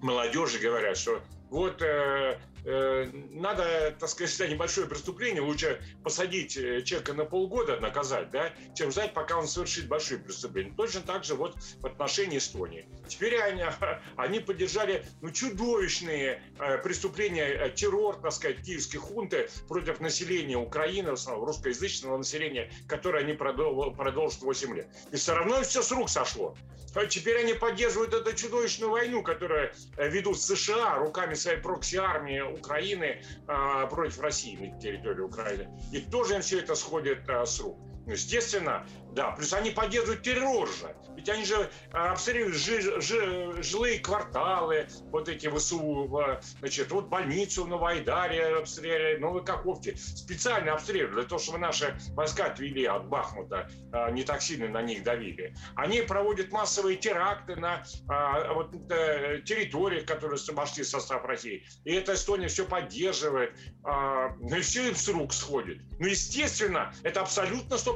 молодежи 0.00 0.58
говорят, 0.58 0.96
что 0.96 1.22
вот 1.50 1.80
э, 1.82 1.86
э, 1.86 2.38
надо, 2.64 3.94
так 3.98 4.08
сказать, 4.08 4.34
за 4.34 4.48
небольшое 4.48 4.86
преступление 4.86 5.42
лучше 5.42 5.82
посадить 6.02 6.56
э, 6.56 6.82
человека 6.82 7.12
на 7.12 7.24
полгода, 7.24 7.78
наказать, 7.78 8.30
да, 8.30 8.52
чем 8.74 8.90
ждать, 8.90 9.12
пока 9.12 9.38
он 9.38 9.46
совершит 9.46 9.86
большое 9.86 10.20
преступление. 10.20 10.72
Точно 10.74 11.00
так 11.02 11.24
же 11.24 11.34
вот 11.34 11.56
в 11.80 11.86
отношении 11.86 12.38
Эстонии. 12.38 12.88
Теперь 13.06 13.38
они, 13.40 13.64
они 14.16 14.40
поддержали 14.40 15.04
ну, 15.20 15.30
чудовищные 15.30 16.42
э, 16.58 16.78
преступления, 16.78 17.46
э, 17.46 17.70
террор, 17.70 18.16
так 18.20 18.32
сказать, 18.32 18.62
киевской 18.62 18.98
хунты 18.98 19.48
против 19.68 20.00
населения 20.00 20.56
Украины, 20.56 21.10
в 21.10 21.14
основном 21.14 21.44
русскоязычного 21.44 22.16
населения, 22.16 22.70
которое 22.88 23.24
они 23.24 23.32
продол- 23.32 23.94
продолжат 23.94 24.42
8 24.42 24.74
лет. 24.74 24.88
И 25.12 25.16
все 25.16 25.34
равно 25.34 25.62
все 25.62 25.82
с 25.82 25.90
рук 25.92 26.08
сошло. 26.08 26.56
А 26.94 27.06
теперь 27.06 27.38
они 27.38 27.54
поддерживают 27.54 28.14
эту 28.14 28.34
чудовищную 28.34 28.90
войну, 28.90 29.22
которую 29.22 29.72
э, 29.96 30.08
ведут 30.08 30.40
США 30.40 30.96
руками 30.96 31.34
своей 31.34 31.58
прокси-армии 31.58 32.53
Украины 32.54 33.20
э, 33.46 33.86
против 33.90 34.20
России 34.20 34.56
на 34.56 34.80
территории 34.80 35.20
Украины. 35.22 35.68
И 35.92 36.00
тоже 36.00 36.34
им 36.36 36.40
все 36.40 36.60
это 36.60 36.74
сходит 36.74 37.28
э, 37.28 37.44
с 37.44 37.60
рук. 37.60 37.78
Ну, 38.06 38.12
естественно, 38.12 38.86
да. 39.14 39.30
Плюс 39.32 39.52
они 39.52 39.70
поддерживают 39.70 40.22
террор 40.22 40.68
же. 40.68 40.94
Ведь 41.16 41.28
они 41.28 41.44
же 41.44 41.70
а, 41.92 42.12
обстреливают 42.12 42.56
жи, 42.56 43.00
жи, 43.00 43.62
жилые 43.62 44.00
кварталы, 44.00 44.88
вот 45.10 45.28
эти 45.28 45.48
ВСУ, 45.48 46.10
значит, 46.58 46.90
вот 46.90 47.08
больницу 47.08 47.64
в 47.64 47.68
обстреливали, 48.58 49.16
Новой 49.18 49.44
Каховке. 49.44 49.96
Специально 49.96 50.72
обстреливали 50.72 51.14
для 51.14 51.22
того, 51.24 51.38
чтобы 51.38 51.58
наши 51.58 51.96
войска 52.10 52.46
отвели 52.46 52.84
от 52.84 53.06
Бахмута, 53.08 53.70
а, 53.92 54.10
не 54.10 54.24
так 54.24 54.42
сильно 54.42 54.68
на 54.68 54.82
них 54.82 55.02
давили. 55.02 55.54
Они 55.76 56.02
проводят 56.02 56.50
массовые 56.50 56.96
теракты 56.96 57.56
на 57.56 57.84
а, 58.08 58.52
вот, 58.52 58.74
э, 58.90 59.40
территориях, 59.44 60.04
которые 60.06 60.38
вошли 60.52 60.82
в 60.82 60.88
состав 60.88 61.24
России. 61.24 61.64
И 61.84 61.92
эта 61.92 62.14
Эстония 62.14 62.48
все 62.48 62.64
поддерживает. 62.64 63.56
Ну 63.84 64.56
и 64.56 64.60
все 64.60 64.88
им 64.88 64.94
с 64.94 65.08
рук 65.08 65.32
сходит. 65.32 65.82
Ну, 65.98 66.06
естественно, 66.06 66.92
это 67.02 67.20
абсолютно 67.20 67.74
100%, 67.74 67.93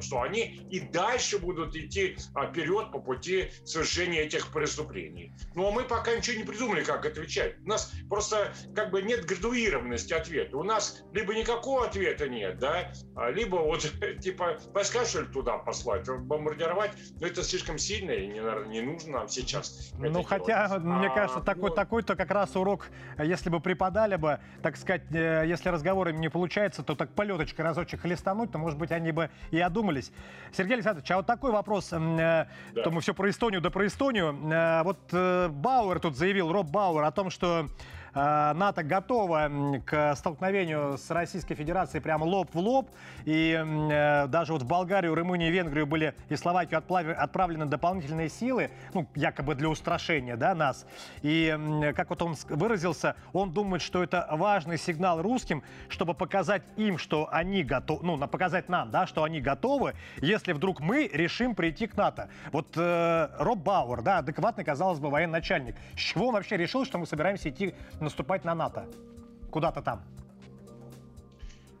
что 0.00 0.22
они 0.22 0.60
и 0.70 0.80
дальше 0.80 1.38
будут 1.38 1.74
идти 1.76 2.16
а, 2.34 2.46
вперед 2.46 2.90
по 2.92 2.98
пути 2.98 3.50
совершения 3.64 4.22
этих 4.22 4.52
преступлений. 4.52 5.32
Ну 5.54 5.68
а 5.68 5.70
мы 5.70 5.84
пока 5.84 6.14
ничего 6.14 6.38
не 6.38 6.44
придумали, 6.44 6.84
как 6.84 7.06
отвечать. 7.06 7.58
У 7.64 7.68
нас 7.68 7.92
просто 8.08 8.52
как 8.74 8.90
бы 8.90 9.02
нет 9.02 9.24
градуированности 9.24 10.12
ответа. 10.12 10.56
У 10.56 10.62
нас 10.62 11.02
либо 11.12 11.34
никакого 11.34 11.86
ответа 11.86 12.28
нет, 12.28 12.58
да, 12.58 12.92
а, 13.16 13.30
либо 13.30 13.56
вот 13.56 13.90
типа 14.20 14.58
войска 14.72 15.04
что 15.04 15.22
ли 15.22 15.26
туда 15.28 15.58
послать, 15.58 16.08
бомбардировать, 16.08 16.92
но 17.20 17.26
это 17.26 17.42
слишком 17.42 17.78
сильно 17.78 18.12
и 18.12 18.26
не, 18.26 18.68
не 18.68 18.80
нужно 18.80 19.12
нам 19.12 19.28
сейчас. 19.28 19.92
Ну 19.98 20.22
хотя, 20.22 20.68
делать. 20.68 20.84
мне 20.84 21.06
а, 21.06 21.14
кажется, 21.14 21.40
такой, 21.40 21.70
ну... 21.70 21.76
такой-то 21.76 22.16
как 22.16 22.30
раз 22.30 22.56
урок, 22.56 22.88
если 23.18 23.50
бы 23.50 23.60
преподали 23.60 24.16
бы, 24.16 24.40
так 24.62 24.76
сказать, 24.76 25.02
э, 25.12 25.44
если 25.46 25.68
разговорами 25.68 26.18
не 26.18 26.28
получается, 26.28 26.82
то 26.82 26.94
так 26.94 27.10
полеточкой 27.14 27.64
разочек 27.64 28.02
хлестануть, 28.02 28.52
то, 28.52 28.58
может 28.58 28.78
быть, 28.78 28.92
они 28.92 29.12
бы 29.12 29.30
и 29.50 29.60
одумались. 29.60 30.12
Сергей 30.52 30.74
Александрович, 30.74 31.10
а 31.10 31.16
вот 31.16 31.26
такой 31.26 31.50
вопрос. 31.50 31.88
Э, 31.92 32.46
да. 32.72 32.82
То 32.82 32.90
мы 32.90 33.00
все 33.00 33.14
про 33.14 33.28
Эстонию 33.30 33.60
да 33.60 33.70
про 33.70 33.86
Эстонию. 33.86 34.38
Э, 34.52 34.82
вот 34.82 34.98
э, 35.12 35.48
Бауэр 35.48 36.00
тут 36.00 36.16
заявил, 36.16 36.52
Роб 36.52 36.68
Бауэр, 36.68 37.04
о 37.04 37.10
том, 37.10 37.30
что 37.30 37.68
НАТО 38.14 38.82
готова 38.84 39.50
к 39.84 40.14
столкновению 40.14 40.96
с 40.98 41.10
Российской 41.10 41.54
Федерацией 41.54 42.00
прямо 42.00 42.24
лоб 42.24 42.54
в 42.54 42.58
лоб. 42.58 42.88
И 43.24 43.52
э, 43.52 44.26
даже 44.28 44.52
вот 44.52 44.62
в 44.62 44.66
Болгарию, 44.66 45.14
Румынию 45.14 45.52
Венгрию 45.52 45.86
были 45.86 46.14
и 46.28 46.36
Словакию 46.36 46.78
отправлены 46.78 47.66
дополнительные 47.66 48.28
силы, 48.28 48.70
ну, 48.92 49.06
якобы 49.14 49.54
для 49.54 49.68
устрашения 49.68 50.36
да, 50.36 50.54
нас. 50.54 50.86
И 51.22 51.92
как 51.96 52.10
вот 52.10 52.22
он 52.22 52.36
выразился, 52.48 53.16
он 53.32 53.52
думает, 53.52 53.82
что 53.82 54.02
это 54.02 54.28
важный 54.30 54.78
сигнал 54.78 55.20
русским, 55.20 55.62
чтобы 55.88 56.14
показать 56.14 56.62
им, 56.76 56.98
что 56.98 57.28
они 57.32 57.64
готовы, 57.64 58.04
ну, 58.04 58.18
показать 58.28 58.68
нам, 58.68 58.90
да, 58.90 59.06
что 59.06 59.24
они 59.24 59.40
готовы, 59.40 59.94
если 60.18 60.52
вдруг 60.52 60.80
мы 60.80 61.08
решим 61.12 61.54
прийти 61.54 61.86
к 61.86 61.96
НАТО. 61.96 62.28
Вот 62.52 62.68
э, 62.76 63.28
Роб 63.38 63.58
Бауэр, 63.58 64.02
да, 64.02 64.18
адекватный, 64.18 64.64
казалось 64.64 65.00
бы, 65.00 65.10
военачальник. 65.10 65.76
С 65.96 66.00
чего 66.00 66.28
он 66.28 66.34
вообще 66.34 66.56
решил, 66.56 66.84
что 66.84 66.98
мы 66.98 67.06
собираемся 67.06 67.50
идти 67.50 67.74
наступать 68.04 68.44
на 68.44 68.54
НАТО? 68.54 68.86
Куда-то 69.50 69.82
там. 69.82 70.04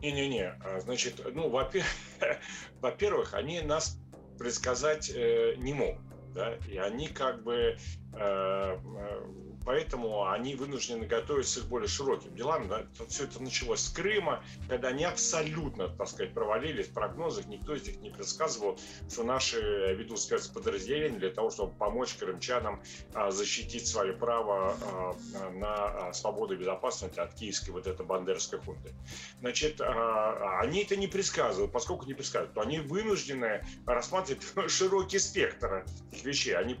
Не-не-не, 0.00 0.54
а, 0.62 0.80
значит, 0.80 1.20
ну, 1.32 1.48
во-первых, 2.80 3.34
они 3.34 3.60
нас 3.62 3.98
предсказать 4.38 5.10
э, 5.14 5.54
не 5.56 5.72
могут, 5.72 6.02
да, 6.34 6.56
и 6.68 6.76
они 6.76 7.08
как 7.08 7.42
бы 7.42 7.54
э, 7.54 7.76
э 8.12 9.13
поэтому 9.74 10.30
они 10.30 10.54
вынуждены 10.54 11.04
готовиться 11.04 11.60
к 11.60 11.64
более 11.64 11.88
широким 11.88 12.32
делам. 12.36 12.68
Да? 12.68 12.86
Все 13.08 13.24
это 13.24 13.42
началось 13.42 13.80
с 13.80 13.88
Крыма, 13.88 14.44
когда 14.68 14.88
они 14.88 15.02
абсолютно, 15.02 15.88
так 15.88 16.06
сказать, 16.06 16.32
провалились 16.32 16.86
в 16.86 16.92
прогнозах. 16.92 17.46
Никто 17.46 17.74
из 17.74 17.84
них 17.84 18.00
не 18.00 18.10
предсказывал, 18.10 18.78
что 19.10 19.24
наши 19.24 19.58
ведут 19.98 20.20
спецподразделения 20.20 21.18
для 21.18 21.30
того, 21.30 21.50
чтобы 21.50 21.72
помочь 21.76 22.14
крымчанам 22.14 22.80
а, 23.14 23.32
защитить 23.32 23.88
свое 23.88 24.12
право 24.12 24.76
а, 24.80 25.50
на 25.50 25.74
а, 25.74 26.12
свободу 26.12 26.54
и 26.54 26.56
безопасность 26.56 27.18
от 27.18 27.34
киевской 27.34 27.70
вот 27.70 27.88
этой 27.88 28.06
бандерской 28.06 28.60
хунты. 28.60 28.92
Значит, 29.40 29.80
они 29.80 30.84
это 30.84 30.94
не 30.94 31.08
предсказывают. 31.08 31.72
Поскольку 31.72 32.06
не 32.06 32.14
предсказывают, 32.14 32.54
то 32.54 32.60
они 32.60 32.78
вынуждены 32.78 33.66
рассматривать 33.86 34.44
широкий 34.70 35.18
спектр 35.18 35.84
этих 36.12 36.24
вещей. 36.24 36.54
Они 36.54 36.76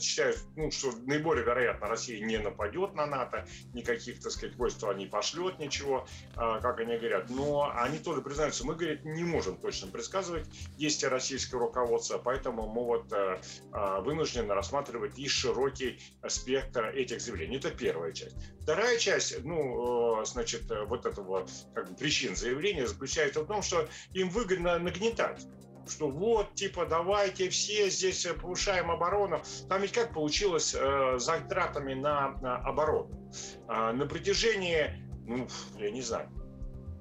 считают, 0.00 0.38
ну, 0.56 0.70
что 0.70 0.92
наиболее 1.04 1.44
вероятно 1.44 1.88
Россия 1.88 2.24
не 2.24 2.37
нападет 2.38 2.94
на 2.94 3.06
НАТО, 3.06 3.46
никаких, 3.74 4.20
так 4.20 4.32
сказать, 4.32 4.56
войск 4.56 4.78
не 4.96 5.06
пошлет, 5.06 5.58
ничего, 5.58 6.06
а, 6.36 6.60
как 6.60 6.80
они 6.80 6.96
говорят. 6.96 7.30
Но 7.30 7.72
они 7.74 7.98
тоже 7.98 8.22
признаются, 8.22 8.64
мы, 8.66 8.74
говорят, 8.74 9.04
не 9.04 9.24
можем 9.24 9.56
точно 9.56 9.88
предсказывать 9.88 10.48
действия 10.76 11.08
российского 11.08 11.62
руководства, 11.62 12.18
поэтому 12.18 12.68
мы 12.68 12.84
вот 12.84 13.12
э, 13.12 13.40
а, 13.72 14.00
вынуждены 14.00 14.54
рассматривать 14.54 15.18
и 15.18 15.28
широкий 15.28 16.00
спектр 16.28 16.86
этих 16.86 17.20
заявлений. 17.20 17.56
Это 17.56 17.70
первая 17.70 18.12
часть. 18.12 18.36
Вторая 18.60 18.98
часть, 18.98 19.42
ну, 19.44 20.22
э, 20.22 20.24
значит, 20.24 20.70
вот 20.86 21.06
этого 21.06 21.46
как 21.74 21.88
бы, 21.88 21.96
причин 21.96 22.36
заявления 22.36 22.86
заключается 22.86 23.42
в 23.42 23.46
том, 23.46 23.62
что 23.62 23.88
им 24.12 24.28
выгодно 24.30 24.78
нагнетать 24.78 25.46
что 25.88 26.08
вот, 26.08 26.54
типа, 26.54 26.86
давайте 26.86 27.48
все 27.48 27.90
здесь 27.90 28.26
повышаем 28.40 28.90
оборону. 28.90 29.42
Там 29.68 29.82
ведь 29.82 29.92
как 29.92 30.12
получилось 30.12 30.74
э, 30.78 31.18
затратами 31.18 31.94
на, 31.94 32.32
на 32.40 32.56
оборону? 32.56 33.30
Э, 33.68 33.92
на 33.92 34.06
протяжении, 34.06 34.90
ну, 35.26 35.46
я 35.78 35.90
не 35.90 36.02
знаю, 36.02 36.30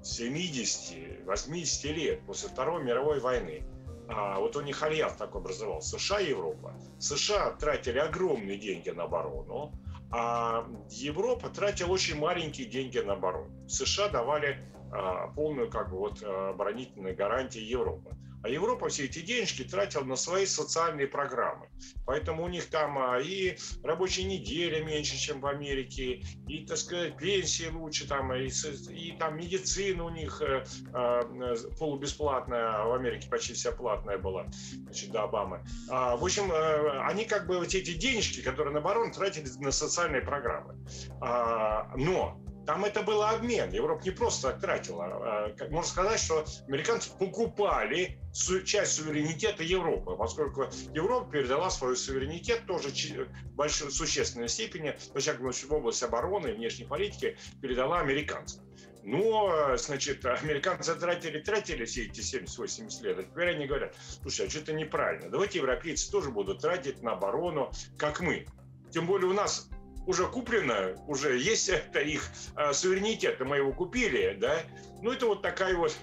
70-80 0.02 1.94
лет 1.94 2.26
после 2.26 2.50
Второй 2.50 2.84
мировой 2.84 3.20
войны, 3.20 3.64
а, 4.10 4.40
вот 4.40 4.56
у 4.56 4.62
них 4.62 4.82
альянс 4.82 5.14
такой 5.14 5.42
образовался, 5.42 6.00
США 6.00 6.22
и 6.22 6.30
Европа. 6.30 6.74
США 7.00 7.52
тратили 7.52 8.00
огромные 8.00 8.58
деньги 8.58 8.90
на 8.90 9.04
оборону, 9.04 9.74
а 10.12 10.66
Европа 10.90 11.50
тратила 11.50 11.92
очень 11.92 12.18
маленькие 12.18 12.68
деньги 12.68 13.00
на 13.00 13.14
оборону. 13.14 13.68
США 13.68 14.08
давали 14.08 14.66
а, 14.92 15.28
полную 15.28 15.70
как 15.70 15.90
бы 15.92 15.98
вот 15.98 16.24
оборонительные 16.24 17.16
гарантии 17.16 17.62
Европы. 17.62 18.16
А 18.44 18.50
Европа 18.50 18.90
все 18.90 19.06
эти 19.06 19.20
денежки 19.20 19.64
тратила 19.64 20.04
на 20.04 20.16
свои 20.16 20.46
социальные 20.46 21.08
программы. 21.08 21.70
Поэтому 22.06 22.44
у 22.44 22.48
них 22.48 22.70
там 22.70 22.98
а, 22.98 23.20
и 23.20 23.58
рабочая 23.84 24.24
неделя 24.24 24.84
меньше, 24.84 25.18
чем 25.18 25.42
в 25.42 25.48
Америке, 25.48 26.22
и, 26.48 26.66
так 26.66 26.78
сказать, 26.78 27.18
пенсии 27.18 27.70
лучше, 27.70 28.08
там, 28.08 28.34
и, 28.34 28.50
и 28.92 29.18
там 29.18 29.38
медицина 29.38 30.04
у 30.04 30.10
них 30.10 30.42
э, 30.42 30.64
э, 30.94 31.56
полубесплатная, 31.78 32.82
а 32.82 32.86
в 32.86 32.94
Америке 32.94 33.30
почти 33.30 33.54
вся 33.54 33.72
платная 33.72 34.18
была, 34.18 34.46
значит, 34.84 35.12
до 35.12 35.24
Обамы. 35.24 35.64
А, 35.90 36.16
в 36.16 36.24
общем, 36.24 36.52
э, 36.52 37.02
они 37.02 37.26
как 37.26 37.48
бы 37.48 37.58
вот 37.58 37.74
эти 37.74 37.94
денежки, 37.94 38.42
которые 38.42 38.74
на 38.74 38.80
оборону 38.80 39.12
тратили 39.12 39.48
на 39.60 39.72
социальные 39.72 40.22
программы. 40.22 40.76
А, 41.22 41.92
но 41.96 42.40
там 42.68 42.84
это 42.84 43.02
был 43.02 43.24
обмен. 43.24 43.72
Европа 43.72 44.04
не 44.04 44.12
просто 44.12 44.52
так 44.52 44.60
тратила. 44.60 45.06
А, 45.06 45.56
можно 45.70 45.90
сказать, 45.90 46.20
что 46.20 46.46
американцы 46.68 47.10
покупали 47.18 48.20
часть 48.66 48.92
суверенитета 48.92 49.64
Европы, 49.64 50.18
поскольку 50.18 50.66
Европа 50.94 51.32
передала 51.32 51.70
свой 51.70 51.96
суверенитет 51.96 52.66
тоже 52.68 52.90
в 52.90 53.56
большой, 53.56 53.90
существенной 53.90 54.50
степени, 54.50 54.98
во 55.14 55.22
всяком 55.22 55.50
в 55.50 55.74
области 55.74 56.04
обороны 56.04 56.50
и 56.50 56.54
внешней 56.54 56.86
политики, 56.86 57.38
передала 57.62 58.02
американцам. 58.02 58.62
Но, 59.02 59.78
значит, 59.78 60.26
американцы 60.26 60.94
тратили, 60.96 61.40
тратили 61.40 61.86
все 61.86 62.08
эти 62.08 62.20
70-80 62.20 63.04
лет. 63.04 63.20
А 63.20 63.24
теперь 63.24 63.56
они 63.56 63.66
говорят, 63.66 63.96
слушай, 64.22 64.46
а 64.46 64.50
что-то 64.50 64.74
неправильно. 64.74 65.30
Давайте 65.30 65.60
европейцы 65.60 66.12
тоже 66.12 66.32
будут 66.32 66.60
тратить 66.60 67.02
на 67.02 67.14
оборону, 67.14 67.72
как 67.98 68.20
мы. 68.20 68.46
Тем 68.92 69.08
более 69.08 69.30
у 69.30 69.34
нас 69.34 69.70
уже 70.08 70.26
куплено, 70.26 70.96
уже 71.06 71.38
есть 71.38 71.70
это 71.70 72.00
их 72.00 72.24
э, 72.56 72.74
суверенитет, 72.74 73.40
мы 73.42 73.58
его 73.58 73.74
купили, 73.74 74.36
да. 74.40 74.58
Ну, 75.02 75.12
это 75.12 75.28
вот 75.28 75.42
такая 75.44 75.76
вот 75.76 75.96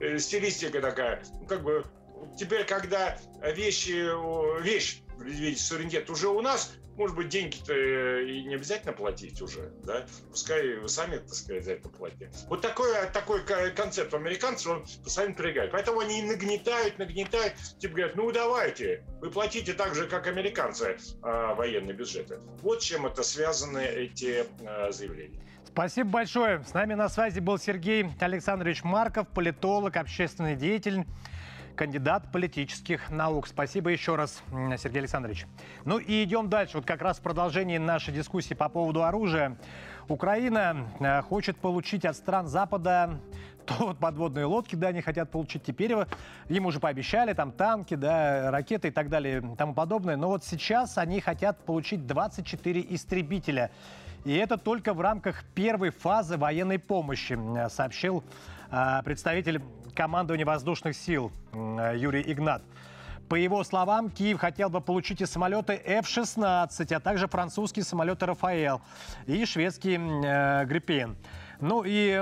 э, 0.00 0.18
стилистика 0.18 0.80
такая. 0.80 1.22
Ну, 1.38 1.46
как 1.46 1.62
бы 1.62 1.84
теперь, 2.36 2.64
когда 2.64 3.18
вещи, 3.42 4.10
вещь, 4.62 5.02
суверенитет 5.56 6.10
уже 6.10 6.28
у 6.28 6.40
нас, 6.40 6.72
может 6.96 7.16
быть, 7.16 7.28
деньги-то 7.28 7.72
э, 7.72 8.24
и 8.24 8.44
не 8.44 8.54
обязательно 8.54 8.92
платить 8.92 9.40
уже, 9.42 9.72
да? 9.84 10.06
Пускай 10.30 10.76
вы 10.76 10.88
сами, 10.88 11.18
так 11.18 11.34
сказать, 11.34 11.64
за 11.64 11.72
это 11.72 11.88
платите. 11.88 12.30
Вот 12.48 12.60
такой, 12.60 12.90
такой 13.12 13.42
концепт 13.74 14.14
американцев, 14.14 14.72
он 14.72 14.84
постоянно 15.02 15.34
напрягает. 15.34 15.72
Поэтому 15.72 16.00
они 16.00 16.22
нагнетают, 16.22 16.98
нагнетают, 16.98 17.54
типа 17.78 17.94
говорят, 17.94 18.16
ну 18.16 18.30
давайте, 18.32 19.04
вы 19.20 19.30
платите 19.30 19.72
так 19.72 19.94
же, 19.94 20.06
как 20.06 20.26
американцы, 20.26 20.96
а, 21.22 21.54
военные 21.54 21.94
бюджеты. 21.94 22.38
Вот 22.62 22.80
чем 22.80 23.06
это 23.06 23.22
связаны 23.22 23.84
эти 23.84 24.44
а, 24.64 24.90
заявления. 24.92 25.40
Спасибо 25.66 26.10
большое. 26.10 26.62
С 26.62 26.72
нами 26.72 26.94
на 26.94 27.08
связи 27.08 27.40
был 27.40 27.58
Сергей 27.58 28.06
Александрович 28.20 28.84
Марков, 28.84 29.26
политолог, 29.26 29.96
общественный 29.96 30.54
деятель 30.54 31.04
кандидат 31.74 32.30
политических 32.32 33.10
наук. 33.10 33.46
Спасибо 33.46 33.90
еще 33.90 34.16
раз, 34.16 34.42
Сергей 34.78 35.00
Александрович. 35.00 35.46
Ну 35.84 35.98
и 35.98 36.24
идем 36.24 36.48
дальше. 36.48 36.78
Вот 36.78 36.86
как 36.86 37.02
раз 37.02 37.18
в 37.18 37.22
продолжении 37.22 37.78
нашей 37.78 38.14
дискуссии 38.14 38.54
по 38.54 38.68
поводу 38.68 39.04
оружия. 39.04 39.56
Украина 40.08 40.88
э, 41.00 41.22
хочет 41.22 41.56
получить 41.56 42.04
от 42.04 42.16
стран 42.16 42.46
Запада 42.46 43.18
то 43.66 43.86
вот 43.86 43.98
подводные 43.98 44.44
лодки, 44.44 44.76
да, 44.76 44.88
они 44.88 45.00
хотят 45.00 45.30
получить. 45.30 45.62
Теперь 45.62 45.94
им 46.48 46.66
уже 46.66 46.80
пообещали 46.80 47.32
там 47.32 47.52
танки, 47.52 47.94
да, 47.94 48.50
ракеты 48.50 48.88
и 48.88 48.90
так 48.90 49.08
далее 49.08 49.38
и 49.38 49.56
тому 49.56 49.74
подобное. 49.74 50.16
Но 50.16 50.28
вот 50.28 50.44
сейчас 50.44 50.98
они 50.98 51.20
хотят 51.20 51.58
получить 51.64 52.06
24 52.06 52.86
истребителя. 52.90 53.70
И 54.24 54.34
это 54.34 54.56
только 54.56 54.94
в 54.94 55.00
рамках 55.00 55.44
первой 55.54 55.90
фазы 55.90 56.36
военной 56.38 56.78
помощи, 56.78 57.38
сообщил 57.68 58.24
представитель 59.04 59.62
командования 59.94 60.44
воздушных 60.44 60.96
сил 60.96 61.30
Юрий 61.52 62.22
Игнат. 62.26 62.62
По 63.28 63.36
его 63.36 63.64
словам, 63.64 64.10
Киев 64.10 64.38
хотел 64.38 64.68
бы 64.68 64.80
получить 64.80 65.22
и 65.22 65.26
самолеты 65.26 65.80
F-16, 65.84 66.94
а 66.94 67.00
также 67.00 67.26
французские 67.26 67.84
самолеты 67.84 68.26
«Рафаэл» 68.26 68.82
и 69.26 69.44
шведский 69.46 69.96
э, 69.96 70.66
«Гриппен». 70.66 71.16
Ну 71.64 71.82
и 71.82 72.14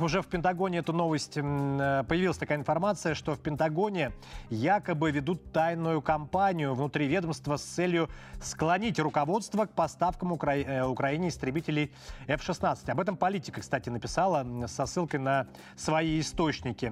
уже 0.00 0.22
в 0.22 0.26
Пентагоне 0.26 0.78
эту 0.78 0.94
новость, 0.94 1.34
появилась 1.34 2.38
такая 2.38 2.56
информация, 2.56 3.14
что 3.14 3.34
в 3.34 3.38
Пентагоне 3.38 4.12
якобы 4.48 5.10
ведут 5.10 5.52
тайную 5.52 6.00
кампанию 6.00 6.74
внутри 6.74 7.06
ведомства 7.06 7.58
с 7.58 7.62
целью 7.62 8.08
склонить 8.40 8.98
руководство 8.98 9.66
к 9.66 9.70
поставкам 9.72 10.32
Укра... 10.32 10.56
Э, 10.56 10.82
Украине 10.86 11.28
истребителей 11.28 11.92
F-16. 12.26 12.90
Об 12.90 13.00
этом 13.00 13.18
политика, 13.18 13.60
кстати, 13.60 13.90
написала 13.90 14.46
со 14.66 14.86
ссылкой 14.86 15.20
на 15.20 15.46
свои 15.76 16.18
источники. 16.20 16.86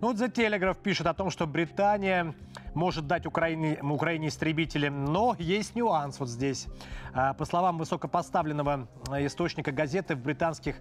Ну, 0.00 0.08
вот 0.08 0.16
The 0.16 0.28
Telegraph 0.28 0.78
пишет 0.82 1.06
о 1.06 1.14
том, 1.14 1.30
что 1.30 1.46
Британия 1.46 2.34
может 2.74 3.06
дать 3.06 3.26
Украине, 3.26 3.78
Украине 3.82 4.28
истребители, 4.28 4.88
но 4.88 5.36
есть 5.38 5.74
нюанс 5.74 6.18
вот 6.20 6.28
здесь. 6.28 6.66
А, 7.14 7.34
по 7.34 7.44
словам 7.44 7.78
высокопоставленного 7.78 8.88
источника 9.18 9.72
газеты 9.72 10.14
в 10.14 10.22
британских 10.22 10.76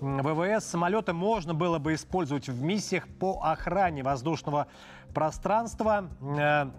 ВВС 0.00 0.64
самолеты 0.64 1.12
можно 1.12 1.54
было 1.54 1.78
бы 1.78 1.94
использовать 1.94 2.48
в 2.48 2.62
миссиях 2.62 3.06
по 3.08 3.40
охране 3.42 4.02
воздушного 4.02 4.66
пространства 5.14 6.08
э, 6.20 6.70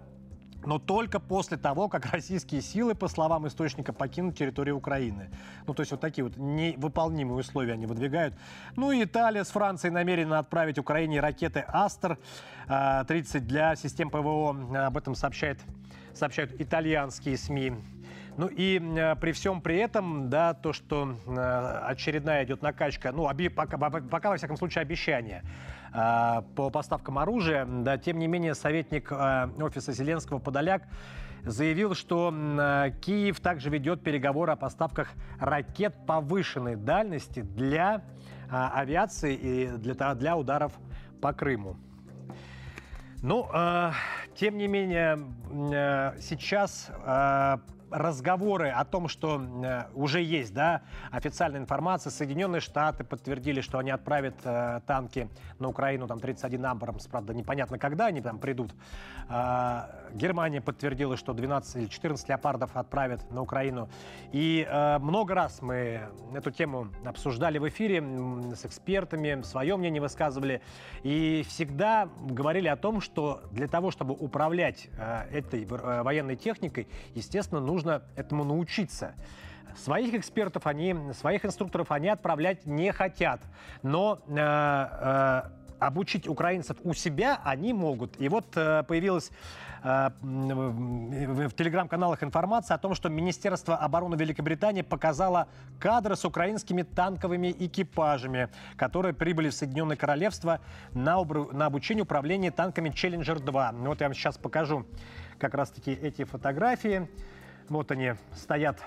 но 0.66 0.78
только 0.78 1.20
после 1.20 1.56
того, 1.56 1.88
как 1.88 2.06
российские 2.06 2.60
силы, 2.60 2.94
по 2.94 3.08
словам 3.08 3.46
источника, 3.46 3.92
покинут 3.92 4.36
территорию 4.36 4.76
Украины. 4.76 5.30
Ну, 5.66 5.74
то 5.74 5.80
есть 5.80 5.92
вот 5.92 6.00
такие 6.00 6.24
вот 6.24 6.36
невыполнимые 6.36 7.38
условия 7.38 7.74
они 7.74 7.86
выдвигают. 7.86 8.34
Ну 8.76 8.92
и 8.92 9.04
Италия 9.04 9.44
с 9.44 9.50
Францией 9.50 9.92
намерена 9.92 10.38
отправить 10.38 10.78
Украине 10.78 11.20
ракеты 11.20 11.64
«Астер-30» 11.68 13.40
для 13.40 13.76
систем 13.76 14.10
ПВО. 14.10 14.86
Об 14.86 14.96
этом 14.96 15.14
сообщает, 15.14 15.60
сообщают 16.14 16.60
итальянские 16.60 17.36
СМИ. 17.36 17.74
Ну 18.36 18.46
и 18.46 18.80
э, 18.80 19.14
при 19.16 19.32
всем 19.32 19.60
при 19.60 19.76
этом, 19.76 20.30
да, 20.30 20.54
то, 20.54 20.72
что 20.72 21.16
э, 21.26 21.80
очередная 21.86 22.44
идет 22.44 22.62
накачка, 22.62 23.12
ну, 23.12 23.24
оби, 23.24 23.48
пока, 23.48 23.76
пока, 23.76 24.30
во 24.30 24.36
всяком 24.38 24.56
случае, 24.56 24.82
обещание 24.82 25.42
по 25.92 26.70
поставкам 26.70 27.18
оружия, 27.18 27.66
да, 27.66 27.98
тем 27.98 28.18
не 28.18 28.26
менее, 28.26 28.54
советник 28.54 29.12
э, 29.12 29.48
офиса 29.60 29.92
Зеленского 29.92 30.38
Подоляк 30.38 30.84
заявил, 31.44 31.94
что 31.94 32.32
э, 32.32 32.92
Киев 33.00 33.40
также 33.40 33.68
ведет 33.68 34.02
переговоры 34.02 34.52
о 34.52 34.56
поставках 34.56 35.08
ракет 35.38 35.94
повышенной 36.06 36.76
дальности 36.76 37.40
для 37.40 38.02
авиации 38.50 39.34
и 39.34 39.66
для, 39.68 40.14
для 40.14 40.36
ударов 40.36 40.72
по 41.20 41.32
Крыму. 41.32 41.76
Ну, 43.22 43.48
э, 43.54 43.92
тем 44.34 44.58
не 44.58 44.66
менее, 44.66 45.16
э, 45.72 46.18
сейчас 46.20 46.90
э, 47.06 47.58
разговоры 47.92 48.70
о 48.70 48.84
том, 48.84 49.08
что 49.08 49.40
э, 49.40 49.84
уже 49.94 50.22
есть 50.22 50.52
да, 50.52 50.82
официальная 51.10 51.60
информация, 51.60 52.10
Соединенные 52.10 52.60
Штаты 52.60 53.04
подтвердили, 53.04 53.60
что 53.60 53.78
они 53.78 53.90
отправят 53.90 54.34
э, 54.44 54.80
танки 54.86 55.28
на 55.58 55.68
Украину, 55.68 56.06
там 56.06 56.20
31 56.20 56.64
Абрамс, 56.66 57.06
правда, 57.06 57.34
непонятно, 57.34 57.78
когда 57.78 58.06
они 58.06 58.20
там 58.20 58.38
придут. 58.38 58.72
Э, 59.28 59.82
Германия 60.14 60.60
подтвердила, 60.60 61.16
что 61.16 61.32
12 61.32 61.76
или 61.76 61.86
14 61.86 62.28
леопардов 62.28 62.76
отправят 62.76 63.30
на 63.30 63.42
Украину. 63.42 63.88
И 64.32 64.66
э, 64.68 64.98
много 64.98 65.34
раз 65.34 65.60
мы 65.62 66.08
эту 66.34 66.50
тему 66.50 66.88
обсуждали 67.04 67.58
в 67.58 67.68
эфире 67.68 68.02
с 68.54 68.64
экспертами, 68.64 69.42
свое 69.42 69.76
мнение 69.76 70.00
высказывали. 70.00 70.62
И 71.02 71.44
всегда 71.48 72.08
говорили 72.20 72.68
о 72.68 72.76
том, 72.76 73.00
что 73.00 73.42
для 73.50 73.68
того, 73.68 73.90
чтобы 73.90 74.14
управлять 74.14 74.88
этой 75.30 75.64
военной 75.64 76.36
техникой, 76.36 76.88
естественно, 77.14 77.60
нужно 77.60 77.81
нужно 77.82 78.02
этому 78.16 78.44
научиться. 78.44 79.14
Своих 79.76 80.14
экспертов 80.14 80.66
они, 80.66 80.94
своих 81.14 81.44
инструкторов 81.44 81.90
они 81.90 82.08
отправлять 82.08 82.66
не 82.66 82.92
хотят. 82.92 83.40
Но 83.82 84.20
э, 84.28 84.34
э, 84.36 85.42
обучить 85.78 86.28
украинцев 86.28 86.76
у 86.84 86.92
себя 86.92 87.40
они 87.42 87.72
могут. 87.72 88.20
И 88.20 88.28
вот 88.28 88.54
э, 88.54 88.84
появилась 88.86 89.30
э, 89.82 90.10
в, 90.20 91.54
телеграм-каналах 91.54 92.22
информация 92.22 92.74
о 92.74 92.78
том, 92.78 92.94
что 92.94 93.08
Министерство 93.08 93.76
обороны 93.76 94.14
Великобритании 94.14 94.82
показало 94.82 95.48
кадры 95.80 96.14
с 96.14 96.24
украинскими 96.26 96.82
танковыми 96.82 97.50
экипажами, 97.58 98.50
которые 98.76 99.14
прибыли 99.14 99.48
в 99.48 99.54
Соединенное 99.54 99.96
Королевство 99.96 100.60
на, 100.92 101.24
на 101.24 101.66
обучение 101.66 102.02
управления 102.02 102.50
танками 102.50 102.90
Challenger-2. 102.90 103.86
Вот 103.86 104.00
я 104.02 104.06
вам 104.06 104.14
сейчас 104.14 104.36
покажу 104.36 104.84
как 105.38 105.54
раз-таки 105.54 105.90
эти 105.90 106.24
фотографии. 106.24 107.08
Вот 107.68 107.90
они 107.90 108.14
стоят, 108.34 108.82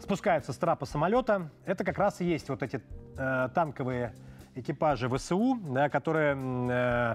спускаются 0.00 0.52
с 0.52 0.56
трапа 0.56 0.86
самолета. 0.86 1.50
Это 1.64 1.84
как 1.84 1.98
раз 1.98 2.20
и 2.20 2.24
есть 2.24 2.48
вот 2.48 2.62
эти 2.62 2.80
э, 3.16 3.48
танковые 3.54 4.14
экипажи 4.54 5.08
ВСУ, 5.08 5.58
да, 5.62 5.88
которые 5.88 6.36
э, 6.36 7.14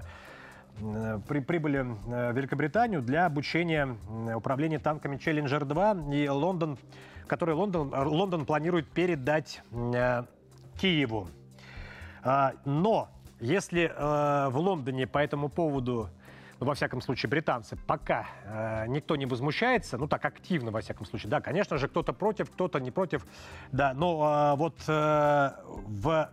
при, 1.28 1.40
прибыли 1.40 1.80
э, 1.80 2.32
в 2.32 2.36
Великобританию 2.36 3.02
для 3.02 3.26
обучения 3.26 3.96
управления 4.34 4.78
танками 4.78 5.16
Challenger 5.16 5.64
2 5.64 6.14
и 6.14 6.28
Лондон, 6.28 6.78
который 7.26 7.54
Лондон, 7.54 7.92
Лондон 7.94 8.46
планирует 8.46 8.88
передать 8.88 9.62
э, 9.72 10.24
Киеву. 10.78 11.28
Э, 12.24 12.52
но 12.64 13.08
если 13.40 13.92
э, 13.94 14.48
в 14.48 14.58
Лондоне 14.58 15.06
по 15.06 15.18
этому 15.18 15.48
поводу 15.48 16.08
ну, 16.60 16.66
во 16.66 16.74
всяком 16.74 17.00
случае, 17.00 17.28
британцы, 17.30 17.76
пока 17.86 18.26
э, 18.44 18.86
никто 18.88 19.16
не 19.16 19.26
возмущается, 19.26 19.98
ну, 19.98 20.08
так 20.08 20.24
активно, 20.24 20.70
во 20.70 20.80
всяком 20.80 21.06
случае, 21.06 21.30
да, 21.30 21.40
конечно 21.40 21.78
же, 21.78 21.88
кто-то 21.88 22.12
против, 22.12 22.50
кто-то 22.50 22.78
не 22.80 22.90
против, 22.90 23.26
да, 23.72 23.92
но 23.94 24.54
э, 24.54 24.56
вот 24.56 24.74
э, 24.88 25.50
в 25.86 26.30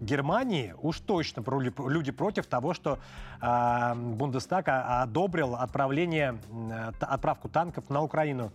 Германии 0.00 0.74
уж 0.82 1.00
точно 1.00 1.44
люди 1.88 2.12
против 2.12 2.46
того, 2.46 2.74
что 2.74 2.98
э, 3.40 3.94
Бундестаг 3.94 4.66
одобрил 4.68 5.54
отправление, 5.54 6.38
э, 6.50 6.92
отправку 7.00 7.48
танков 7.48 7.88
на 7.88 8.02
Украину. 8.02 8.52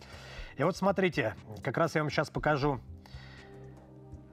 И 0.57 0.63
вот 0.63 0.75
смотрите, 0.75 1.35
как 1.63 1.77
раз 1.77 1.95
я 1.95 2.01
вам 2.01 2.09
сейчас 2.09 2.29
покажу 2.29 2.79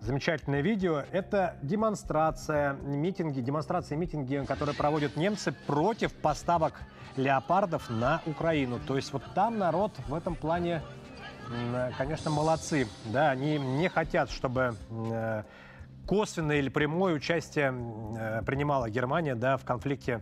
замечательное 0.05 0.61
видео. 0.61 1.03
Это 1.13 1.57
демонстрация, 1.63 2.75
митинги, 2.75 3.41
демонстрации 3.41 3.97
митинги, 3.97 4.45
которые 4.47 4.77
проводят 4.77 5.17
немцы 5.17 5.53
против 5.67 6.13
поставок 6.13 6.75
леопардов 7.17 7.89
на 7.91 8.21
Украину. 8.27 8.79
То 8.87 8.97
есть 8.97 9.13
вот 9.13 9.23
там 9.35 9.59
народ 9.59 9.93
в 10.09 10.15
этом 10.15 10.35
плане, 10.35 10.83
конечно, 11.97 12.31
молодцы. 12.31 12.87
Да, 13.07 13.31
они 13.31 13.59
не 13.59 13.89
хотят, 13.89 14.31
чтобы 14.31 14.75
э, 14.91 15.43
косвенное 16.07 16.59
или 16.59 16.69
прямое 16.69 17.15
участие 17.15 17.75
э, 18.19 18.43
принимала 18.45 18.91
Германия 18.91 19.35
да, 19.35 19.57
в 19.57 19.65
конфликте 19.65 20.21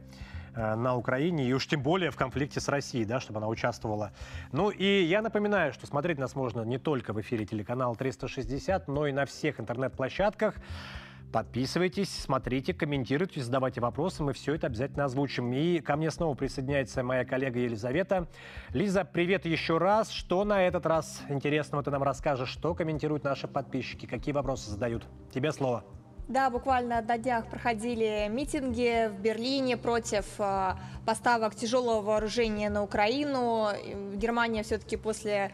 на 0.54 0.96
Украине, 0.96 1.48
и 1.48 1.52
уж 1.52 1.66
тем 1.66 1.82
более 1.82 2.10
в 2.10 2.16
конфликте 2.16 2.60
с 2.60 2.68
Россией, 2.68 3.04
да, 3.04 3.20
чтобы 3.20 3.38
она 3.38 3.48
участвовала. 3.48 4.12
Ну 4.52 4.70
и 4.70 5.02
я 5.02 5.22
напоминаю, 5.22 5.72
что 5.72 5.86
смотреть 5.86 6.18
нас 6.18 6.34
можно 6.34 6.62
не 6.62 6.78
только 6.78 7.12
в 7.12 7.20
эфире 7.20 7.46
телеканала 7.46 7.94
360, 7.96 8.88
но 8.88 9.06
и 9.06 9.12
на 9.12 9.26
всех 9.26 9.60
интернет-площадках. 9.60 10.54
Подписывайтесь, 11.32 12.10
смотрите, 12.10 12.74
комментируйте, 12.74 13.40
задавайте 13.40 13.80
вопросы, 13.80 14.22
мы 14.22 14.34
все 14.34 14.54
это 14.54 14.66
обязательно 14.66 15.06
озвучим. 15.06 15.50
И 15.54 15.78
ко 15.78 15.96
мне 15.96 16.10
снова 16.10 16.34
присоединяется 16.34 17.02
моя 17.02 17.24
коллега 17.24 17.58
Елизавета. 17.58 18.28
Лиза, 18.74 19.04
привет 19.04 19.46
еще 19.46 19.78
раз. 19.78 20.10
Что 20.10 20.44
на 20.44 20.62
этот 20.62 20.84
раз 20.84 21.22
интересного 21.30 21.82
ты 21.82 21.90
нам 21.90 22.02
расскажешь? 22.02 22.50
Что 22.50 22.74
комментируют 22.74 23.24
наши 23.24 23.48
подписчики? 23.48 24.04
Какие 24.04 24.34
вопросы 24.34 24.68
задают? 24.68 25.06
Тебе 25.32 25.52
слово. 25.52 25.84
Да, 26.28 26.50
буквально 26.50 27.02
на 27.02 27.18
днях 27.18 27.46
проходили 27.46 28.28
митинги 28.30 29.08
в 29.08 29.20
Берлине 29.20 29.76
против 29.76 30.24
э, 30.38 30.74
поставок 31.04 31.54
тяжелого 31.56 32.00
вооружения 32.00 32.70
на 32.70 32.82
Украину. 32.84 33.68
Германия 34.14 34.62
все-таки 34.62 34.96
после 34.96 35.52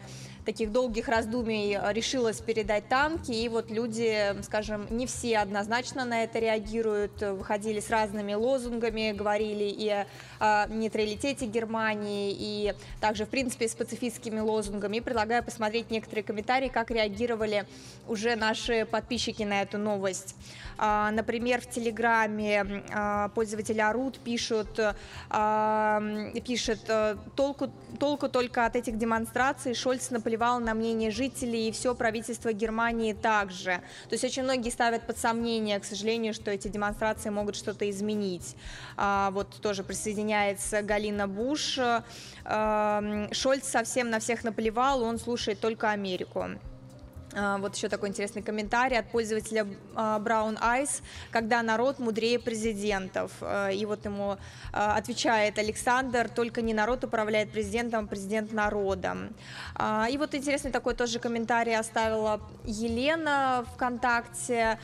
таких 0.48 0.72
долгих 0.72 1.08
раздумий 1.08 1.76
э, 1.76 1.92
решилась 1.92 2.40
передать 2.40 2.88
танки, 2.88 3.30
и 3.30 3.50
вот 3.50 3.70
люди, 3.70 4.34
скажем, 4.42 4.86
не 4.88 5.06
все 5.06 5.36
однозначно 5.36 6.06
на 6.06 6.22
это 6.24 6.38
реагируют, 6.38 7.20
выходили 7.20 7.80
с 7.80 7.90
разными 7.90 8.32
лозунгами, 8.32 9.12
говорили 9.12 9.64
и 9.64 10.06
о 10.40 10.66
нейтралитете 10.68 11.44
Германии, 11.44 12.34
и 12.38 12.74
также, 12.98 13.26
в 13.26 13.28
принципе, 13.28 13.68
с 13.68 13.74
пацифистскими 13.74 14.40
лозунгами. 14.40 14.96
И 14.96 15.00
предлагаю 15.02 15.44
посмотреть 15.44 15.90
некоторые 15.90 16.24
комментарии, 16.24 16.68
как 16.68 16.90
реагировали 16.90 17.66
уже 18.06 18.34
наши 18.34 18.86
подписчики 18.86 19.42
на 19.42 19.60
эту 19.60 19.76
новость. 19.76 20.34
А, 20.78 21.10
например, 21.10 21.60
в 21.60 21.68
Телеграме 21.68 22.84
а, 22.94 23.28
пользователи 23.30 23.80
орут, 23.80 24.18
пишут, 24.20 24.80
а, 25.28 26.02
пишет, 26.46 26.80
э, 26.88 27.16
толку, 27.34 27.70
толку 27.98 28.28
только 28.28 28.64
от 28.64 28.76
этих 28.76 28.96
демонстраций, 28.96 29.74
Шольц 29.74 30.10
наплевал 30.10 30.37
наплевал 30.38 30.60
на 30.60 30.74
мнение 30.74 31.10
жителей, 31.10 31.68
и 31.68 31.72
все 31.72 31.94
правительство 31.94 32.52
Германии 32.52 33.12
также. 33.12 33.80
То 34.08 34.12
есть 34.12 34.24
очень 34.24 34.44
многие 34.44 34.70
ставят 34.70 35.06
под 35.06 35.18
сомнение, 35.18 35.80
к 35.80 35.84
сожалению, 35.84 36.32
что 36.32 36.50
эти 36.50 36.68
демонстрации 36.68 37.30
могут 37.30 37.56
что-то 37.56 37.88
изменить. 37.90 38.54
А, 38.96 39.30
вот 39.32 39.48
тоже 39.60 39.82
присоединяется 39.82 40.82
Галина 40.82 41.26
Буш. 41.26 41.78
А, 42.44 43.28
Шольц 43.32 43.68
совсем 43.68 44.10
на 44.10 44.20
всех 44.20 44.44
наплевал, 44.44 45.02
он 45.02 45.18
слушает 45.18 45.60
только 45.60 45.90
Америку. 45.90 46.46
А, 47.38 47.58
вот 47.58 47.76
еще 47.76 47.88
такой 47.88 48.08
интересный 48.08 48.42
комментарий 48.42 48.98
от 48.98 49.10
пользователя 49.10 49.66
а, 49.94 50.18
Brown 50.18 50.58
Eyes, 50.60 51.02
когда 51.30 51.62
народ 51.62 51.98
мудрее 51.98 52.38
президентов. 52.38 53.30
А, 53.40 53.70
и 53.70 53.84
вот 53.86 54.04
ему 54.04 54.36
отвечает 54.72 55.58
Александр, 55.58 56.28
только 56.28 56.62
не 56.62 56.74
народ 56.74 57.04
управляет 57.04 57.50
президентом, 57.50 58.04
а 58.04 58.08
президент 58.08 58.52
народом. 58.52 59.34
И 60.10 60.18
вот 60.18 60.34
интересный 60.34 60.70
такой 60.70 60.94
тоже 60.94 61.18
комментарий 61.18 61.76
оставила 61.76 62.40
Елена 62.64 63.64
ВКонтакте. 63.74 64.78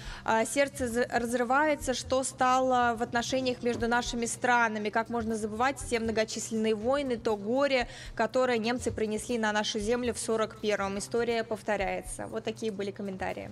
Сердце 0.46 1.06
разрывается, 1.10 1.94
что 1.94 2.24
стало 2.24 2.96
в 2.96 3.02
отношениях 3.02 3.62
между 3.62 3.88
нашими 3.88 4.26
странами, 4.26 4.88
как 4.88 5.10
можно 5.10 5.36
забывать 5.36 5.78
те 5.88 6.00
многочисленные 6.00 6.74
войны, 6.74 7.16
то 7.16 7.36
горе, 7.36 7.88
которое 8.14 8.58
немцы 8.58 8.90
принесли 8.90 9.38
на 9.38 9.52
нашу 9.52 9.78
землю 9.78 10.14
в 10.14 10.16
41-м. 10.16 10.98
История 10.98 11.44
повторяется. 11.44 12.26
Вот 12.26 12.43
такие 12.44 12.70
были 12.70 12.90
комментарии. 12.90 13.50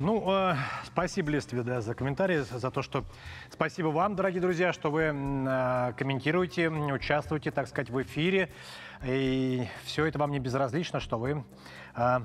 Ну, 0.00 0.28
э, 0.28 0.56
спасибо, 0.84 1.30
Листве, 1.30 1.62
да, 1.62 1.80
за 1.80 1.94
комментарии, 1.94 2.38
за 2.38 2.70
то, 2.70 2.82
что... 2.82 3.04
Спасибо 3.48 3.88
вам, 3.88 4.16
дорогие 4.16 4.40
друзья, 4.40 4.72
что 4.72 4.90
вы 4.90 5.02
э, 5.02 5.92
комментируете, 5.96 6.68
участвуете, 6.68 7.52
так 7.52 7.68
сказать, 7.68 7.90
в 7.90 8.02
эфире. 8.02 8.50
И 9.06 9.68
все 9.84 10.06
это 10.06 10.18
вам 10.18 10.32
не 10.32 10.40
безразлично, 10.40 10.98
что 10.98 11.16
вы 11.16 11.44
э, 11.94 12.20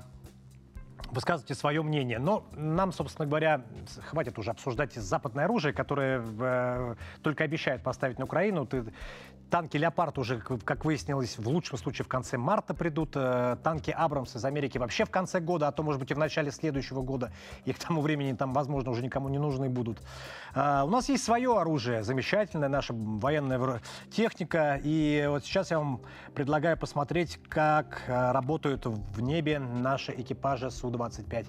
высказывайте 1.12 1.56
свое 1.56 1.82
мнение. 1.82 2.20
Но 2.20 2.46
нам, 2.54 2.92
собственно 2.92 3.28
говоря, 3.28 3.64
хватит 4.08 4.38
уже 4.40 4.52
обсуждать 4.52 4.94
западное 4.94 5.46
оружие, 5.46 5.74
которое 5.74 6.24
э, 6.40 6.96
только 7.22 7.44
обещает 7.44 7.84
поставить 7.84 8.20
на 8.20 8.26
Украину. 8.26 8.66
Ты, 8.66 8.86
танки 9.50 9.78
«Леопард» 9.78 10.18
уже, 10.18 10.40
как 10.40 10.86
выяснилось, 10.86 11.38
в 11.38 11.48
лучшем 11.48 11.78
случае 11.78 12.06
в 12.06 12.08
конце 12.08 12.38
марта 12.38 12.74
придут. 12.74 13.12
Э, 13.16 13.58
танки 13.64 13.92
«Абрамс» 13.92 14.36
из 14.36 14.46
Америки 14.46 14.78
вообще 14.78 15.06
в 15.06 15.10
конце 15.10 15.40
года, 15.40 15.68
а 15.68 15.72
то, 15.72 15.84
может 15.84 16.00
быть, 16.00 16.12
и 16.12 16.14
в 16.14 16.18
начале 16.18 16.52
следующего 16.52 17.02
года. 17.02 17.32
И 17.66 17.74
к 17.74 17.80
тому 17.80 18.02
времени 18.02 18.34
там, 18.34 18.54
возможно, 18.54 18.92
уже 18.92 19.02
никому 19.02 19.30
не 19.30 19.40
нужны 19.40 19.70
будут. 19.70 20.00
Э, 20.56 20.84
у 20.84 20.90
нас 20.90 21.10
есть 21.10 21.24
свое 21.24 21.58
оружие, 21.58 22.04
замечательное, 22.04 22.70
наша 22.70 22.94
военная 22.94 23.82
техника. 24.12 24.80
И 24.84 25.26
вот 25.30 25.44
сейчас 25.44 25.72
я 25.72 25.80
вам 25.80 26.02
предлагаю 26.34 26.78
посмотреть, 26.78 27.40
как 27.50 28.04
э, 28.08 28.32
работают 28.32 28.86
в 28.86 29.22
небе 29.22 29.60
наши 29.60 30.14
экипажи 30.14 30.70
Су-25. 31.00 31.46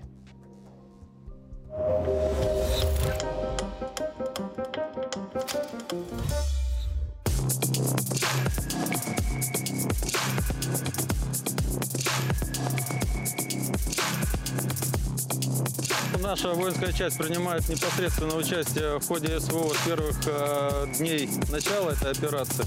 Наша 16.23 16.51
воинская 16.55 16.93
часть 16.93 17.19
принимает 17.19 17.69
непосредственное 17.69 18.37
участие 18.37 19.01
в 19.01 19.07
ходе 19.07 19.41
СВО 19.41 19.75
с 19.75 19.87
первых 19.87 20.17
э, 20.27 20.87
дней 20.97 21.29
начала 21.51 21.91
этой 21.91 22.13
операции. 22.13 22.65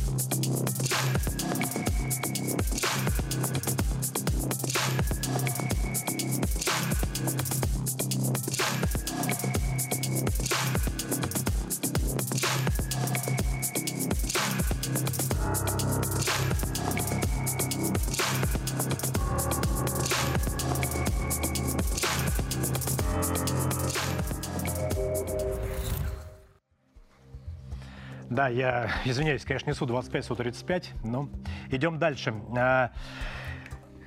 Да, 28.34 28.48
я 28.48 28.90
извиняюсь, 29.06 29.46
конечно, 29.46 29.70
несу 29.70 29.86
25 29.86 30.26
135 30.26 30.92
но 31.04 31.30
идем 31.70 32.00
дальше. 32.00 32.34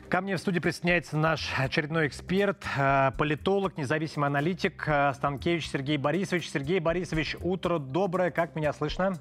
Ко 0.09 0.21
мне 0.21 0.37
в 0.37 0.41
студии 0.41 0.61
присоединяется 0.61 1.17
наш 1.17 1.53
очередной 1.59 2.07
эксперт, 2.07 2.65
а, 2.79 3.11
политолог, 3.19 3.77
независимый 3.77 4.29
аналитик 4.29 4.85
а, 4.87 5.13
Станкевич 5.13 5.69
Сергей 5.69 5.97
Борисович. 5.97 6.49
Сергей 6.49 6.79
Борисович, 6.79 7.37
утро 7.41 7.81
доброе, 7.81 8.31
как 8.31 8.55
меня 8.55 8.73
слышно? 8.73 9.19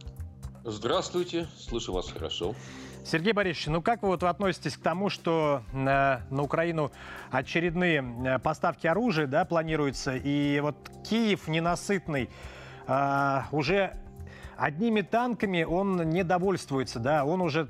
Здравствуйте, 0.63 1.47
слышу 1.57 1.91
вас 1.91 2.11
хорошо. 2.11 2.53
Сергей 3.03 3.33
Борисович, 3.33 3.67
ну 3.67 3.81
как 3.81 4.03
вы 4.03 4.09
вот 4.09 4.21
относитесь 4.21 4.77
к 4.77 4.81
тому, 4.81 5.09
что 5.09 5.63
на, 5.73 6.21
на 6.29 6.43
Украину 6.43 6.91
очередные 7.31 8.39
поставки 8.43 8.85
оружия 8.85 9.25
да, 9.25 9.43
планируются, 9.43 10.15
и 10.15 10.59
вот 10.59 10.75
Киев 11.03 11.47
ненасытный 11.47 12.29
а, 12.85 13.47
уже 13.51 13.91
Одними 14.57 15.01
танками 15.01 15.63
он 15.63 16.09
не 16.09 16.23
довольствуется, 16.23 16.99
да, 16.99 17.25
он 17.25 17.41
уже 17.41 17.67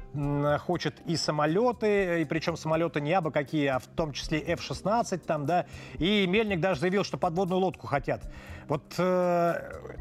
хочет 0.59 0.95
и 1.05 1.15
самолеты, 1.15 2.21
и 2.21 2.25
причем 2.25 2.57
самолеты 2.57 3.01
не 3.01 3.13
абы 3.13 3.31
какие, 3.31 3.67
а 3.67 3.79
в 3.79 3.87
том 3.87 4.13
числе 4.13 4.39
F-16 4.39 5.17
там, 5.19 5.45
да, 5.45 5.65
и 5.97 6.27
Мельник 6.27 6.59
даже 6.59 6.81
заявил, 6.81 7.03
что 7.03 7.17
подводную 7.17 7.59
лодку 7.59 7.87
хотят. 7.87 8.21
Вот 8.67 8.83
э, 8.97 9.53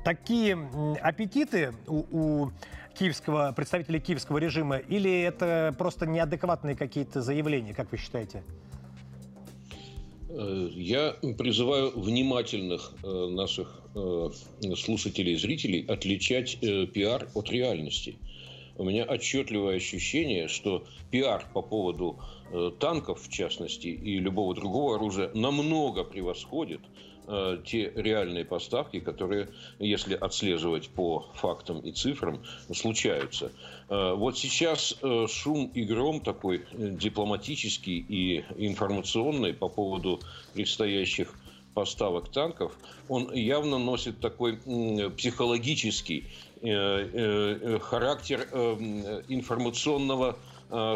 такие 0.05 0.59
аппетиты 1.03 1.73
у, 1.87 2.05
у 2.11 2.53
киевского, 2.95 3.53
представителей 3.53 4.01
киевского 4.01 4.39
режима, 4.39 4.77
или 4.77 5.23
это 5.23 5.75
просто 5.77 6.07
неадекватные 6.07 6.77
какие-то 6.77 7.21
заявления, 7.21 7.75
как 7.75 7.91
вы 7.93 7.99
считаете? 7.99 8.43
Э, 10.37 10.69
я 10.75 11.13
призываю 11.39 11.93
внимательных 11.99 12.93
э, 13.03 13.29
наших 13.29 13.83
э, 13.95 14.31
слушателей 14.77 15.35
и 15.35 15.37
зрителей 15.37 15.85
отличать 15.87 16.59
пиар 16.61 17.29
от 17.35 17.51
реальности. 17.51 18.19
У 18.77 18.83
меня 18.83 19.05
отчетливое 19.05 19.77
ощущение, 19.77 20.49
что 20.49 20.85
пиар 21.13 21.47
по 21.55 21.63
поводу 21.63 22.19
танков, 22.81 23.23
в 23.23 23.31
частности, 23.31 23.87
и 23.87 24.19
любого 24.19 24.53
другого 24.53 24.97
оружия 24.97 25.31
намного 25.33 26.03
превосходит 26.03 26.81
Э, 27.27 27.59
те 27.65 27.91
реальные 27.95 28.45
поставки, 28.45 29.01
которые, 29.01 29.49
если 29.79 30.15
отслеживать 30.15 30.91
по 30.91 31.25
фактам 31.35 31.81
и 31.81 31.91
цифрам, 31.91 32.43
случаются. 32.75 33.51
Э, 33.89 34.13
вот 34.13 34.37
сейчас 34.37 34.95
э, 35.01 35.27
шум 35.27 35.71
и 35.73 35.85
гром 35.85 36.21
такой 36.21 36.67
дипломатический 36.73 38.05
и 38.07 38.45
информационный 38.59 39.55
по 39.55 39.71
поводу 39.71 40.21
предстоящих 40.53 41.33
поставок 41.73 42.29
танков, 42.29 42.77
он 43.09 43.33
явно 43.33 43.79
носит 43.79 44.21
такой 44.21 44.59
психологический 45.17 46.29
характер 46.63 48.47
информационного 49.29 50.39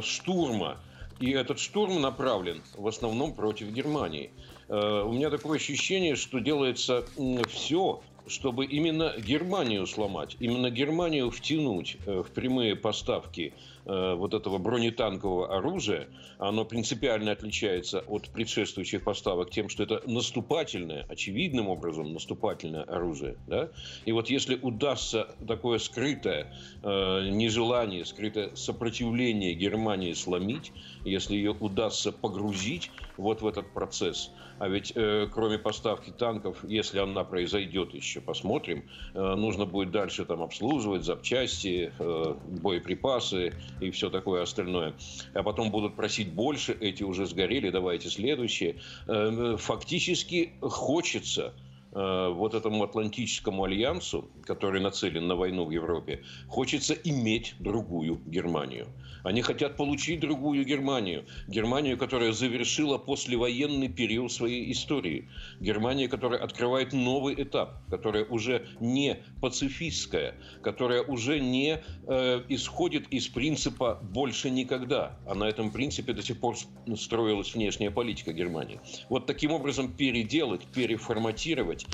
штурма. 0.02 0.78
И 1.20 1.32
этот 1.32 1.58
штурм 1.58 2.00
направлен 2.00 2.62
в 2.76 2.86
основном 2.86 3.34
против 3.34 3.72
Германии. 3.72 4.30
Э, 4.68 5.02
у 5.02 5.12
меня 5.12 5.30
такое 5.30 5.56
ощущение, 5.56 6.14
что 6.16 6.38
делается 6.38 7.10
все, 7.48 8.04
чтобы 8.26 8.66
именно 8.66 9.14
Германию 9.18 9.86
сломать, 9.86 10.36
именно 10.38 10.70
Германию 10.70 11.30
втянуть 11.30 11.96
э, 12.04 12.22
в 12.22 12.32
прямые 12.32 12.76
поставки 12.76 13.56
вот 13.88 14.34
этого 14.34 14.58
бронетанкового 14.58 15.56
оружия, 15.56 16.08
оно 16.38 16.64
принципиально 16.64 17.32
отличается 17.32 18.00
от 18.00 18.28
предшествующих 18.28 19.02
поставок 19.02 19.50
тем, 19.50 19.68
что 19.68 19.82
это 19.82 20.02
наступательное, 20.06 21.06
очевидным 21.08 21.68
образом 21.68 22.12
наступательное 22.12 22.82
оружие. 22.82 23.36
Да? 23.46 23.70
И 24.04 24.12
вот 24.12 24.30
если 24.30 24.56
удастся 24.56 25.34
такое 25.46 25.78
скрытое 25.78 26.52
э, 26.82 27.28
нежелание, 27.30 28.04
скрытое 28.04 28.54
сопротивление 28.54 29.54
Германии 29.54 30.12
сломить, 30.12 30.72
если 31.04 31.34
ее 31.34 31.52
удастся 31.52 32.12
погрузить 32.12 32.90
вот 33.16 33.42
в 33.42 33.46
этот 33.46 33.72
процесс, 33.72 34.30
а 34.58 34.68
ведь 34.68 34.92
э, 34.94 35.28
кроме 35.32 35.58
поставки 35.58 36.10
танков, 36.10 36.64
если 36.64 36.98
она 36.98 37.24
произойдет 37.24 37.94
еще, 37.94 38.20
посмотрим, 38.20 38.84
э, 39.14 39.34
нужно 39.34 39.66
будет 39.66 39.90
дальше 39.92 40.24
там 40.24 40.42
обслуживать 40.42 41.04
запчасти, 41.04 41.92
э, 41.98 42.34
боеприпасы, 42.60 43.54
и 43.80 43.90
все 43.90 44.10
такое 44.10 44.42
остальное, 44.42 44.94
а 45.34 45.42
потом 45.42 45.70
будут 45.70 45.96
просить 45.96 46.32
больше, 46.32 46.76
эти 46.80 47.02
уже 47.02 47.26
сгорели, 47.26 47.70
давайте 47.70 48.10
следующие. 48.10 48.76
Эм, 49.06 49.56
фактически 49.58 50.52
хочется 50.60 51.54
вот 51.92 52.54
этому 52.54 52.84
Атлантическому 52.84 53.64
альянсу, 53.64 54.28
который 54.44 54.80
нацелен 54.80 55.26
на 55.26 55.36
войну 55.36 55.64
в 55.64 55.70
Европе, 55.70 56.22
хочется 56.46 56.94
иметь 56.94 57.54
другую 57.58 58.20
Германию. 58.26 58.88
Они 59.24 59.42
хотят 59.42 59.76
получить 59.76 60.20
другую 60.20 60.64
Германию. 60.64 61.26
Германию, 61.48 61.98
которая 61.98 62.32
завершила 62.32 62.98
послевоенный 62.98 63.88
период 63.88 64.32
своей 64.32 64.70
истории. 64.72 65.28
Германия, 65.60 66.08
которая 66.08 66.40
открывает 66.40 66.92
новый 66.92 67.34
этап, 67.42 67.82
которая 67.90 68.24
уже 68.24 68.66
не 68.80 69.18
пацифистская, 69.40 70.34
которая 70.62 71.02
уже 71.02 71.40
не 71.40 71.82
э, 72.06 72.42
исходит 72.48 73.08
из 73.08 73.28
принципа 73.28 73.98
«больше 74.02 74.50
никогда». 74.50 75.18
А 75.26 75.34
на 75.34 75.44
этом 75.44 75.70
принципе 75.70 76.12
до 76.12 76.22
сих 76.22 76.38
пор 76.40 76.56
строилась 76.96 77.54
внешняя 77.54 77.90
политика 77.90 78.32
Германии. 78.32 78.80
Вот 79.08 79.26
таким 79.26 79.52
образом 79.52 79.92
переделать, 79.92 80.64
переформатировать 80.66 81.77
поддерживать 81.78 81.86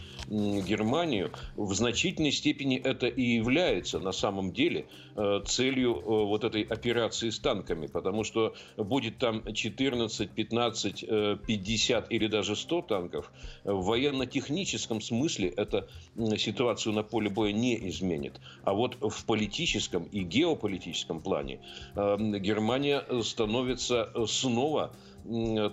Германию, 0.67 1.31
в 1.57 1.75
значительной 1.75 2.33
степени 2.33 2.79
это 2.79 3.07
и 3.07 3.23
является 3.23 3.99
на 3.99 4.13
самом 4.13 4.53
деле 4.53 4.87
э, 5.17 5.41
целью 5.47 5.97
э, 5.97 6.03
вот 6.03 6.45
этой 6.45 6.63
операции 6.63 7.31
с 7.31 7.39
танками, 7.39 7.87
потому 7.87 8.25
что 8.25 8.55
будет 8.77 9.19
там 9.19 9.53
14, 9.53 10.31
15, 10.31 11.01
50 11.47 12.13
или 12.13 12.27
даже 12.27 12.57
100 12.57 12.83
танков, 12.83 13.31
в 13.65 13.85
военно-техническом 13.85 15.01
смысле 15.01 15.49
это 15.51 15.89
ситуацию 16.37 16.95
на 16.95 17.03
поле 17.03 17.29
боя 17.29 17.53
не 17.53 17.89
изменит. 17.89 18.41
А 18.65 18.73
вот 18.73 18.97
в 19.01 19.25
политическом 19.27 20.05
и 20.05 20.23
геополитическом 20.23 21.21
плане 21.21 21.61
э, 21.95 22.17
Германия 22.39 23.05
становится 23.23 24.11
снова 24.27 24.95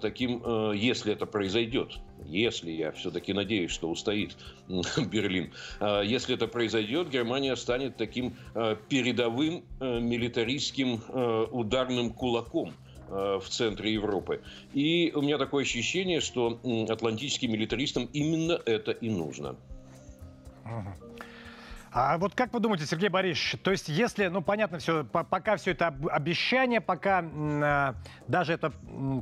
таким, 0.02 0.72
если 0.74 1.12
это 1.12 1.26
произойдет, 1.26 2.00
если 2.26 2.72
я 2.72 2.92
все-таки 2.92 3.34
надеюсь, 3.34 3.72
что 3.72 3.90
устоит 3.90 4.36
Берлин, 4.98 5.52
а, 5.80 6.02
если 6.02 6.36
это 6.36 6.48
произойдет, 6.48 7.10
Германия 7.10 7.56
станет 7.56 7.98
таким 7.98 8.36
а, 8.54 8.76
передовым 8.76 9.64
а, 9.80 10.00
милитаристским 10.00 11.02
ударным 11.52 12.12
кулаком 12.12 12.74
в 13.10 13.44
центре 13.50 13.94
Европы. 13.94 14.42
И 14.74 15.12
у 15.14 15.22
меня 15.22 15.38
такое 15.38 15.64
ощущение, 15.64 16.22
что 16.22 16.62
атлантическим 16.88 17.52
милитаристам 17.52 18.10
именно 18.14 18.58
это 18.66 18.92
и 18.92 19.10
нужно. 19.10 19.58
А 21.94 22.18
вот 22.18 22.36
как 22.36 22.54
вы 22.54 22.62
думаете, 22.62 22.86
Сергей 22.86 23.10
Борисович, 23.10 23.58
то 23.64 23.72
есть 23.72 23.90
если, 23.90 24.28
ну 24.28 24.42
понятно 24.42 24.80
все, 24.80 25.04
пока 25.04 25.58
все 25.58 25.72
это 25.72 25.88
обещание, 26.10 26.80
пока 26.80 27.22
э, 27.22 27.94
даже 28.30 28.54
это, 28.54 28.72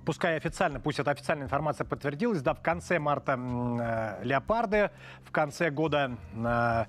пускай 0.05 0.37
официально, 0.37 0.79
пусть 0.79 0.99
эта 0.99 1.09
официальная 1.09 1.47
информация 1.47 1.85
подтвердилась, 1.85 2.43
да, 2.43 2.53
в 2.53 2.61
конце 2.61 2.99
марта 2.99 3.39
э, 3.39 4.23
Леопарды, 4.23 4.91
в 5.25 5.31
конце 5.31 5.71
года 5.71 6.15
э, 6.35 6.85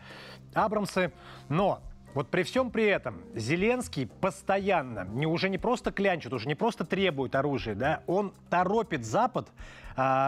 Абрамсы, 0.53 1.13
но 1.49 1.81
вот 2.13 2.29
при 2.29 2.43
всем 2.43 2.71
при 2.71 2.85
этом 2.85 3.23
Зеленский 3.35 4.07
постоянно, 4.07 5.07
не, 5.07 5.27
уже 5.27 5.49
не 5.49 5.57
просто 5.57 5.93
клянчит, 5.93 6.35
уже 6.35 6.47
не 6.47 6.55
просто 6.55 6.85
требует 6.85 7.35
оружия, 7.35 7.75
да, 7.75 8.03
он 8.07 8.35
торопит 8.51 9.07
Запад 9.07 9.49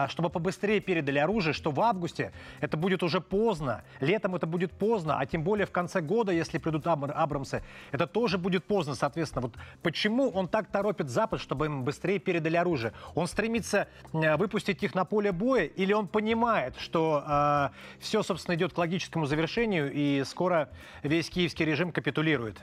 чтобы 0.09 0.29
побыстрее 0.29 0.79
передали 0.79 1.19
оружие, 1.19 1.53
что 1.53 1.71
в 1.71 1.79
августе 1.81 2.31
это 2.59 2.77
будет 2.77 3.03
уже 3.03 3.21
поздно, 3.21 3.83
летом 3.99 4.35
это 4.35 4.45
будет 4.47 4.71
поздно, 4.71 5.17
а 5.19 5.25
тем 5.25 5.43
более 5.43 5.65
в 5.65 5.71
конце 5.71 6.01
года, 6.01 6.31
если 6.31 6.57
придут 6.57 6.87
Абрамсы, 6.87 7.63
это 7.91 8.07
тоже 8.07 8.37
будет 8.37 8.65
поздно, 8.65 8.95
соответственно. 8.95 9.41
Вот 9.43 9.55
почему 9.81 10.29
он 10.29 10.47
так 10.47 10.67
торопит 10.67 11.09
Запад, 11.09 11.39
чтобы 11.41 11.65
им 11.65 11.83
быстрее 11.83 12.19
передали 12.19 12.57
оружие? 12.57 12.93
Он 13.15 13.27
стремится 13.27 13.87
выпустить 14.11 14.83
их 14.83 14.95
на 14.95 15.05
поле 15.05 15.31
боя 15.31 15.65
или 15.65 15.93
он 15.93 16.07
понимает, 16.07 16.75
что 16.77 17.23
э, 17.25 17.25
а, 17.25 17.71
все, 17.99 18.23
собственно, 18.23 18.55
идет 18.55 18.73
к 18.73 18.77
логическому 18.77 19.25
завершению 19.25 19.91
и 19.91 20.23
скоро 20.25 20.69
весь 21.01 21.29
киевский 21.29 21.65
режим 21.65 21.91
капитулирует? 21.91 22.61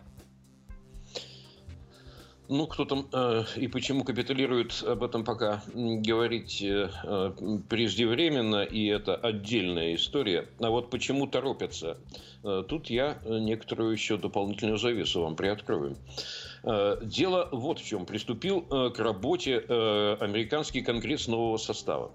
Ну, 2.53 2.67
кто 2.67 2.85
там 2.85 3.07
э, 3.13 3.45
и 3.55 3.69
почему 3.69 4.03
капитулирует, 4.03 4.83
об 4.83 5.05
этом 5.05 5.23
пока 5.23 5.63
говорить 5.73 6.61
э, 6.61 6.91
э, 7.05 7.59
преждевременно, 7.69 8.65
и 8.65 8.87
это 8.87 9.15
отдельная 9.15 9.95
история. 9.95 10.49
А 10.59 10.69
вот 10.69 10.91
почему 10.91 11.29
торопятся, 11.29 11.97
э, 12.43 12.65
тут 12.69 12.91
я 12.91 13.19
некоторую 13.25 13.93
еще 13.93 14.17
дополнительную 14.17 14.79
завесу 14.79 15.23
вам 15.23 15.37
приоткрою. 15.37 15.97
Э, 16.65 16.97
дело 17.03 17.49
вот 17.53 17.79
в 17.79 17.87
чем. 17.87 18.05
Приступил 18.05 18.67
э, 18.69 18.91
к 18.91 18.99
работе 18.99 19.65
э, 19.67 20.17
американский 20.21 20.83
конгресс 20.83 21.29
нового 21.29 21.57
состава. 21.57 22.11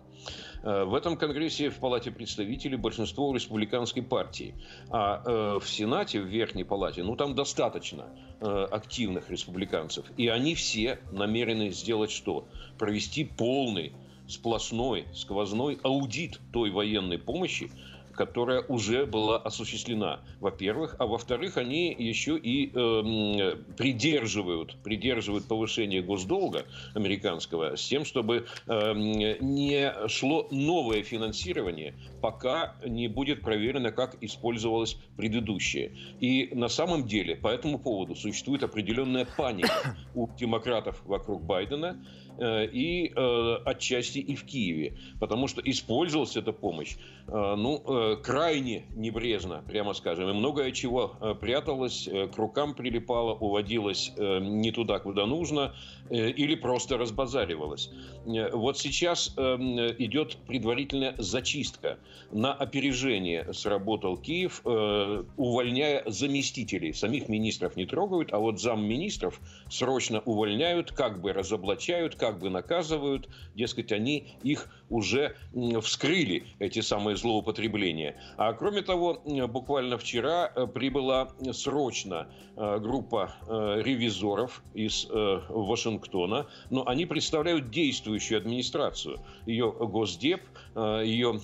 Э, 0.63 0.83
в 0.83 0.95
этом 0.95 1.17
Конгрессе 1.17 1.69
в 1.69 1.79
Палате 1.79 2.11
представителей 2.11 2.77
большинство 2.77 3.33
республиканской 3.33 4.01
партии. 4.01 4.55
А 4.89 5.21
э, 5.25 5.59
в 5.59 5.69
Сенате, 5.69 6.19
в 6.19 6.25
Верхней 6.25 6.63
Палате, 6.63 7.03
ну 7.03 7.15
там 7.15 7.35
достаточно 7.35 8.07
э, 8.39 8.67
активных 8.71 9.29
республиканцев. 9.29 10.05
И 10.17 10.27
они 10.27 10.55
все 10.55 10.99
намерены 11.11 11.69
сделать 11.71 12.11
что? 12.11 12.47
Провести 12.77 13.23
полный 13.23 13.93
сплошной 14.27 15.05
сквозной 15.13 15.77
аудит 15.83 16.39
той 16.51 16.71
военной 16.71 17.19
помощи, 17.19 17.71
которая 18.15 18.61
уже 18.61 19.05
была 19.05 19.37
осуществлена, 19.37 20.21
во-первых. 20.39 20.95
А 20.99 21.05
во-вторых, 21.05 21.57
они 21.57 21.93
еще 21.93 22.37
и 22.37 22.71
э, 22.73 23.55
придерживают, 23.77 24.77
придерживают 24.83 25.45
повышение 25.45 26.01
госдолга 26.01 26.65
американского 26.93 27.75
с 27.75 27.87
тем, 27.87 28.05
чтобы 28.05 28.45
э, 28.67 28.93
не 29.39 30.07
шло 30.07 30.47
новое 30.51 31.03
финансирование, 31.03 31.95
пока 32.21 32.75
не 32.85 33.07
будет 33.07 33.41
проверено, 33.41 33.91
как 33.91 34.17
использовалось 34.21 34.97
предыдущее. 35.17 35.91
И 36.19 36.49
на 36.53 36.67
самом 36.67 37.07
деле 37.07 37.35
по 37.35 37.49
этому 37.49 37.79
поводу 37.79 38.15
существует 38.15 38.63
определенная 38.63 39.25
паника 39.37 39.95
у 40.15 40.27
демократов 40.35 41.01
вокруг 41.05 41.43
Байдена– 41.43 42.03
и 42.41 43.11
э, 43.15 43.55
отчасти 43.65 44.19
и 44.19 44.35
в 44.35 44.45
Киеве, 44.45 44.97
потому 45.19 45.47
что 45.47 45.61
использовалась 45.61 46.35
эта 46.35 46.51
помощь 46.51 46.95
э, 47.27 47.55
ну, 47.55 48.17
крайне 48.23 48.85
небрежно, 48.95 49.63
прямо 49.67 49.93
скажем, 49.93 50.29
и 50.29 50.33
многое 50.33 50.71
чего 50.71 51.15
пряталось, 51.41 52.07
к 52.07 52.37
рукам 52.37 52.73
прилипало, 52.73 53.33
уводилось 53.33 54.11
не 54.17 54.71
туда, 54.71 54.99
куда 54.99 55.25
нужно, 55.25 55.75
или 56.09 56.55
просто 56.55 56.97
разбазаривалось. 56.97 57.91
Вот 58.25 58.77
сейчас 58.77 59.29
идет 59.29 60.37
предварительная 60.47 61.15
зачистка. 61.17 61.99
На 62.31 62.53
опережение 62.53 63.53
сработал 63.53 64.17
Киев, 64.17 64.61
увольняя 64.65 66.03
заместителей. 66.05 66.93
Самих 66.93 67.29
министров 67.29 67.75
не 67.75 67.85
трогают, 67.85 68.33
а 68.33 68.39
вот 68.39 68.59
замминистров 68.59 69.39
срочно 69.69 70.21
увольняют, 70.25 70.91
как 70.91 71.21
бы 71.21 71.33
разоблачают, 71.33 72.15
как 72.25 72.39
бы 72.39 72.49
наказывают, 72.49 73.29
дескать, 73.53 73.91
они 73.91 74.35
их 74.41 74.67
уже 74.89 75.35
вскрыли, 75.81 76.43
эти 76.59 76.81
самые 76.81 77.17
злоупотребления. 77.17 78.15
А 78.37 78.53
кроме 78.53 78.81
того, 78.81 79.21
буквально 79.47 79.97
вчера 79.97 80.51
э, 80.55 80.67
прибыла 80.67 81.29
срочно 81.51 82.27
э, 82.55 82.79
группа 82.79 83.35
э, 83.47 83.81
ревизоров 83.83 84.63
из 84.73 85.07
Вашингтона, 85.09 86.47
но 86.69 86.87
они 86.87 87.05
представляют 87.05 87.69
действующую 87.69 88.37
администрацию, 88.37 89.19
ее 89.45 89.71
Госдеп, 89.71 90.41
ее 90.75 91.39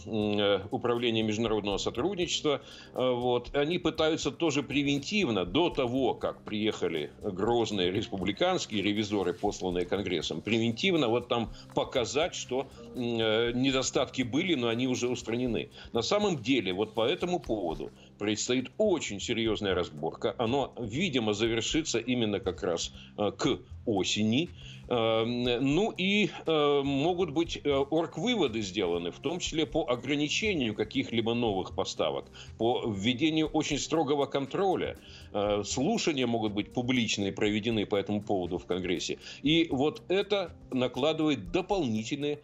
Управление 0.72 1.24
международного 1.24 1.78
сотрудничества. 1.78 2.62
Вот. 2.94 3.56
Они 3.56 3.78
пытаются 3.78 4.32
тоже 4.32 4.62
превентивно, 4.64 5.46
до 5.46 5.70
того, 5.70 6.14
как 6.14 6.44
приехали 6.44 7.12
грозные 7.22 7.92
республиканские 7.92 8.82
ревизоры, 8.82 9.34
посланные 9.34 9.86
Конгрессом, 9.86 10.42
превентивно 10.42 11.08
вот 11.08 11.28
там 11.28 11.50
показать, 11.74 12.36
что 12.36 12.68
э, 13.32 13.52
недостатки 13.54 14.22
были, 14.24 14.56
но 14.56 14.68
они 14.68 14.88
уже 14.88 15.08
устранены. 15.08 15.70
На 15.94 16.02
самом 16.02 16.42
деле, 16.42 16.74
вот 16.74 16.94
по 16.94 17.06
этому 17.06 17.40
поводу 17.40 17.92
предстоит 18.20 18.72
очень 18.78 19.20
серьезная 19.20 19.74
разборка. 19.74 20.36
Оно, 20.38 20.74
видимо, 20.80 21.34
завершится 21.34 22.00
именно 22.00 22.40
как 22.40 22.64
раз 22.64 22.94
э, 23.18 23.32
к 23.32 23.60
осени. 23.86 24.50
Э, 24.92 25.24
ну 25.24 25.92
и 25.92 26.30
э, 26.46 26.82
могут 26.84 27.32
быть 27.32 27.62
э, 27.64 27.70
орг-выводы 27.70 28.62
сделаны, 28.62 29.12
в 29.12 29.20
том 29.20 29.40
числе 29.40 29.66
по 29.66 29.90
ограничению 29.90 30.76
каких-либо 30.76 31.34
новых 31.34 31.74
поставок, 31.74 32.26
по 32.58 32.84
введению 32.86 33.48
очень 33.48 33.80
строгого 33.80 34.26
контроля. 34.26 34.98
Слушания 35.64 36.28
могут 36.28 36.52
быть 36.52 36.74
публичные, 36.74 37.32
проведены 37.32 37.86
по 37.86 37.96
этому 37.96 38.22
поводу 38.22 38.58
в 38.58 38.66
Конгрессе. 38.66 39.18
И 39.44 39.70
вот 39.72 40.02
это 40.10 40.54
накладывает 40.72 41.52
дополнительные 41.52 42.40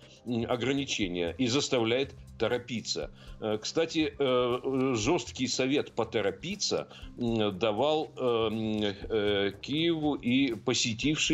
ограничения 0.48 1.36
и 1.38 1.48
заставляет 1.48 2.16
торопиться. 2.38 3.12
Э, 3.40 3.58
кстати, 3.62 4.14
э, 4.18 4.94
жесткий 4.96 5.48
совет 5.48 5.92
поторопиться 5.92 6.88
давал 7.18 8.12
э, 8.16 9.52
Киеву 9.62 10.16
и 10.16 10.54
посетивший 10.56 11.27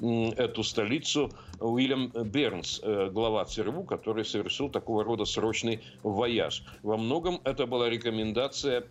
эту 0.00 0.62
столицу 0.62 1.30
Уильям 1.60 2.08
Бернс, 2.08 2.80
глава 3.10 3.44
ЦРУ, 3.44 3.82
который 3.84 4.24
совершил 4.24 4.68
такого 4.68 5.04
рода 5.04 5.24
срочный 5.24 5.80
вояж. 6.02 6.62
Во 6.82 6.96
многом 6.96 7.40
это 7.44 7.66
была 7.66 7.90
рекомендация 7.90 8.82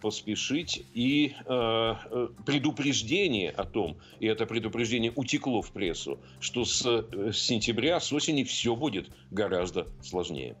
поспешить 0.00 0.84
и 0.94 1.34
предупреждение 2.44 3.50
о 3.50 3.64
том, 3.64 3.96
и 4.20 4.26
это 4.26 4.46
предупреждение 4.46 5.12
утекло 5.14 5.62
в 5.62 5.70
прессу, 5.70 6.18
что 6.40 6.64
с 6.64 6.82
сентября, 7.32 8.00
с 8.00 8.12
осени 8.12 8.44
все 8.44 8.76
будет 8.76 9.08
гораздо 9.30 9.86
сложнее. 10.02 10.56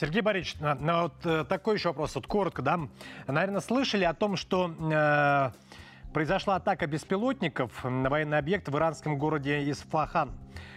Сергей 0.00 0.20
Борисович, 0.20 0.60
на, 0.60 0.76
на 0.76 1.02
вот 1.02 1.14
э, 1.26 1.44
такой 1.44 1.74
еще 1.76 1.88
вопрос, 1.88 2.14
вот 2.14 2.28
коротко, 2.28 2.62
да. 2.62 2.78
Наверное, 3.26 3.60
слышали 3.60 4.04
о 4.04 4.14
том, 4.14 4.36
что 4.36 4.70
э, 4.78 5.50
произошла 6.12 6.56
атака 6.56 6.86
беспилотников 6.86 7.84
на 7.84 8.08
военный 8.08 8.38
объект 8.38 8.68
в 8.68 8.76
иранском 8.76 9.18
городе 9.18 9.70
Исфахан, 9.70 10.32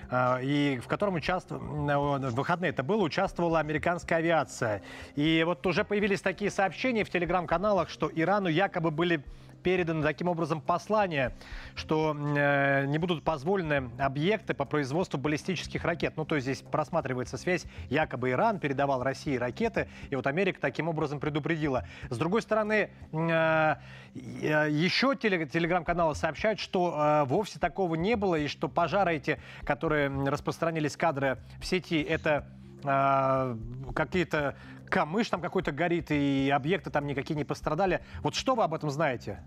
э, 0.09 0.43
и 0.43 0.79
в 0.83 0.87
котором 0.87 1.15
участвовала, 1.15 2.17
в 2.17 2.35
выходные 2.35 2.69
это 2.69 2.83
было, 2.83 3.01
участвовала 3.03 3.59
американская 3.59 4.19
авиация. 4.19 4.81
И 5.15 5.43
вот 5.45 5.65
уже 5.65 5.83
появились 5.83 6.21
такие 6.21 6.51
сообщения 6.51 7.03
в 7.03 7.09
телеграм-каналах, 7.09 7.89
что 7.89 8.11
Ирану 8.13 8.49
якобы 8.49 8.91
были 8.91 9.23
передано 9.61 10.03
таким 10.03 10.27
образом 10.27 10.61
послание, 10.61 11.33
что 11.75 12.15
э, 12.15 12.85
не 12.87 12.97
будут 12.97 13.23
позволены 13.23 13.89
объекты 13.97 14.53
по 14.53 14.65
производству 14.65 15.19
баллистических 15.19 15.83
ракет. 15.83 16.13
Ну, 16.17 16.25
то 16.25 16.35
есть 16.35 16.45
здесь 16.45 16.61
просматривается 16.61 17.37
связь, 17.37 17.65
якобы 17.89 18.31
Иран 18.31 18.59
передавал 18.59 19.03
России 19.03 19.35
ракеты, 19.35 19.87
и 20.09 20.15
вот 20.15 20.27
Америка 20.27 20.59
таким 20.59 20.87
образом 20.87 21.19
предупредила. 21.19 21.85
С 22.09 22.17
другой 22.17 22.41
стороны, 22.41 22.89
э, 23.11 23.75
еще 24.13 25.15
телеграм-каналы 25.15 26.15
сообщают, 26.15 26.59
что 26.59 26.95
э, 26.95 27.25
вовсе 27.25 27.59
такого 27.59 27.95
не 27.95 28.15
было, 28.15 28.35
и 28.35 28.47
что 28.47 28.67
пожары 28.67 29.15
эти, 29.15 29.39
которые 29.63 30.09
распространились 30.29 30.97
кадры 30.97 31.37
в 31.59 31.65
сети, 31.65 32.01
это 32.01 32.47
э, 32.83 33.57
какие-то 33.93 34.55
камыш 34.91 35.29
там 35.29 35.41
какой-то 35.41 35.71
горит, 35.71 36.11
и 36.11 36.51
объекты 36.53 36.91
там 36.91 37.07
никакие 37.07 37.35
не 37.35 37.45
пострадали. 37.45 38.01
Вот 38.21 38.35
что 38.35 38.53
вы 38.53 38.63
об 38.63 38.73
этом 38.73 38.91
знаете? 38.91 39.39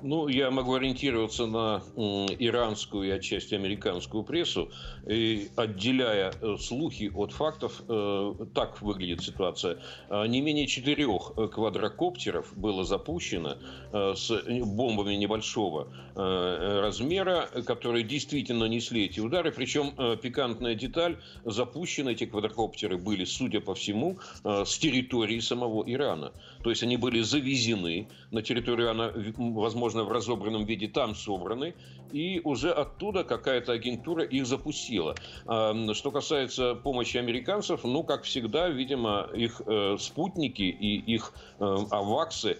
Ну, 0.00 0.28
я 0.28 0.50
могу 0.52 0.74
ориентироваться 0.74 1.46
на 1.46 1.82
иранскую 2.38 3.08
и 3.08 3.10
отчасти 3.10 3.56
американскую 3.56 4.22
прессу, 4.22 4.70
и 5.08 5.48
отделяя 5.56 6.32
э, 6.40 6.56
слухи 6.56 7.10
от 7.12 7.32
фактов, 7.32 7.82
э, 7.88 8.34
так 8.54 8.80
выглядит 8.80 9.22
ситуация. 9.22 9.78
А, 10.08 10.24
не 10.26 10.40
менее 10.40 10.68
четырех 10.68 11.32
квадрокоптеров 11.52 12.56
было 12.56 12.84
запущено 12.84 13.56
э, 13.92 14.14
с 14.14 14.30
бомбами 14.64 15.14
небольшого 15.14 15.88
размера, 16.14 17.48
которые 17.64 18.02
действительно 18.02 18.64
несли 18.64 19.04
эти 19.04 19.20
удары. 19.20 19.52
Причем 19.52 19.92
пикантная 20.18 20.74
деталь, 20.74 21.16
запущены 21.44 22.10
эти 22.10 22.26
квадрокоптеры 22.26 22.98
были, 22.98 23.24
судя 23.24 23.60
по 23.60 23.76
всему, 23.76 24.18
с 24.42 24.78
территории 24.78 25.38
самого 25.38 25.84
Ирана. 25.86 26.32
То 26.68 26.70
есть 26.72 26.82
они 26.82 26.98
были 26.98 27.22
завезены 27.22 28.08
на 28.30 28.42
территорию 28.42 28.88
Ирана, 28.88 29.10
возможно, 29.38 30.04
в 30.04 30.12
разобранном 30.12 30.66
виде 30.66 30.86
там 30.86 31.14
собраны, 31.14 31.74
и 32.12 32.42
уже 32.44 32.70
оттуда 32.70 33.24
какая-то 33.24 33.72
агентура 33.72 34.22
их 34.22 34.46
запустила. 34.46 35.14
Что 35.46 36.10
касается 36.10 36.74
помощи 36.74 37.16
американцев, 37.16 37.84
ну, 37.84 38.02
как 38.04 38.24
всегда, 38.24 38.68
видимо, 38.68 39.30
их 39.32 39.62
э, 39.64 39.96
спутники 39.98 40.60
и 40.60 40.98
их 41.14 41.32
э, 41.58 41.76
аваксы 41.90 42.58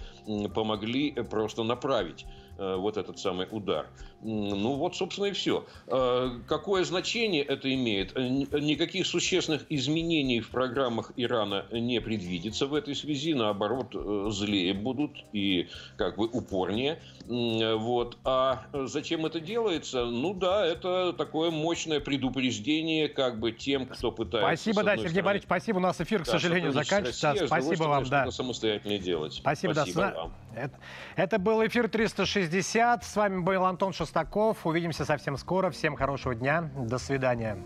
помогли 0.54 1.10
просто 1.10 1.64
направить 1.64 2.24
Э, 2.58 2.74
вот 2.74 2.96
этот 2.96 3.18
самый 3.20 3.46
удар. 3.52 3.86
Ну 4.20 4.74
вот, 4.74 4.96
собственно, 4.96 5.26
и 5.26 5.32
все. 5.32 5.64
Э, 5.86 6.30
какое 6.46 6.84
значение 6.84 7.42
это 7.42 7.72
имеет? 7.72 8.16
Э, 8.16 8.28
никаких 8.28 9.06
существенных 9.06 9.64
изменений 9.68 10.40
в 10.40 10.50
программах 10.50 11.12
Ирана 11.16 11.66
не 11.70 12.00
предвидится 12.00 12.66
в 12.66 12.74
этой 12.74 12.96
связи. 12.96 13.34
Наоборот, 13.34 13.94
злее 14.32 14.74
будут 14.74 15.12
и 15.32 15.68
как 15.96 16.16
бы 16.16 16.26
упорнее. 16.26 17.00
Вот. 17.26 18.18
А 18.24 18.64
зачем 18.72 19.26
это 19.26 19.38
делается? 19.38 20.04
Ну 20.06 20.34
да, 20.34 20.66
это 20.66 21.12
такое 21.12 21.50
мощное 21.50 22.00
предупреждение 22.00 23.08
как 23.08 23.38
бы 23.38 23.52
тем, 23.52 23.86
кто 23.86 24.10
пытается... 24.10 24.62
Спасибо, 24.62 24.82
да, 24.82 24.96
Сергей 24.96 25.22
Борисович, 25.22 25.46
спасибо. 25.46 25.76
У 25.78 25.80
нас 25.80 26.00
эфир, 26.00 26.22
к 26.22 26.26
да, 26.26 26.32
сожалению, 26.32 26.72
заканчивается. 26.72 27.28
Россией, 27.28 27.46
спасибо 27.46 27.84
вам, 27.84 28.04
да. 28.04 28.30
самостоятельно 28.30 28.98
делать. 28.98 29.34
Спасибо, 29.34 29.72
спасибо 29.72 30.00
да. 30.00 30.14
вам. 30.14 30.34
Это, 30.56 30.78
это 31.16 31.38
был 31.38 31.64
эфир 31.66 31.88
360. 31.88 33.04
С 33.04 33.16
вами 33.16 33.40
был 33.40 33.64
Антон 33.64 33.92
Шестаков. 34.08 34.64
Увидимся 34.64 35.04
совсем 35.04 35.36
скоро. 35.36 35.70
Всем 35.70 35.94
хорошего 35.94 36.34
дня. 36.34 36.70
До 36.74 36.96
свидания. 36.96 37.58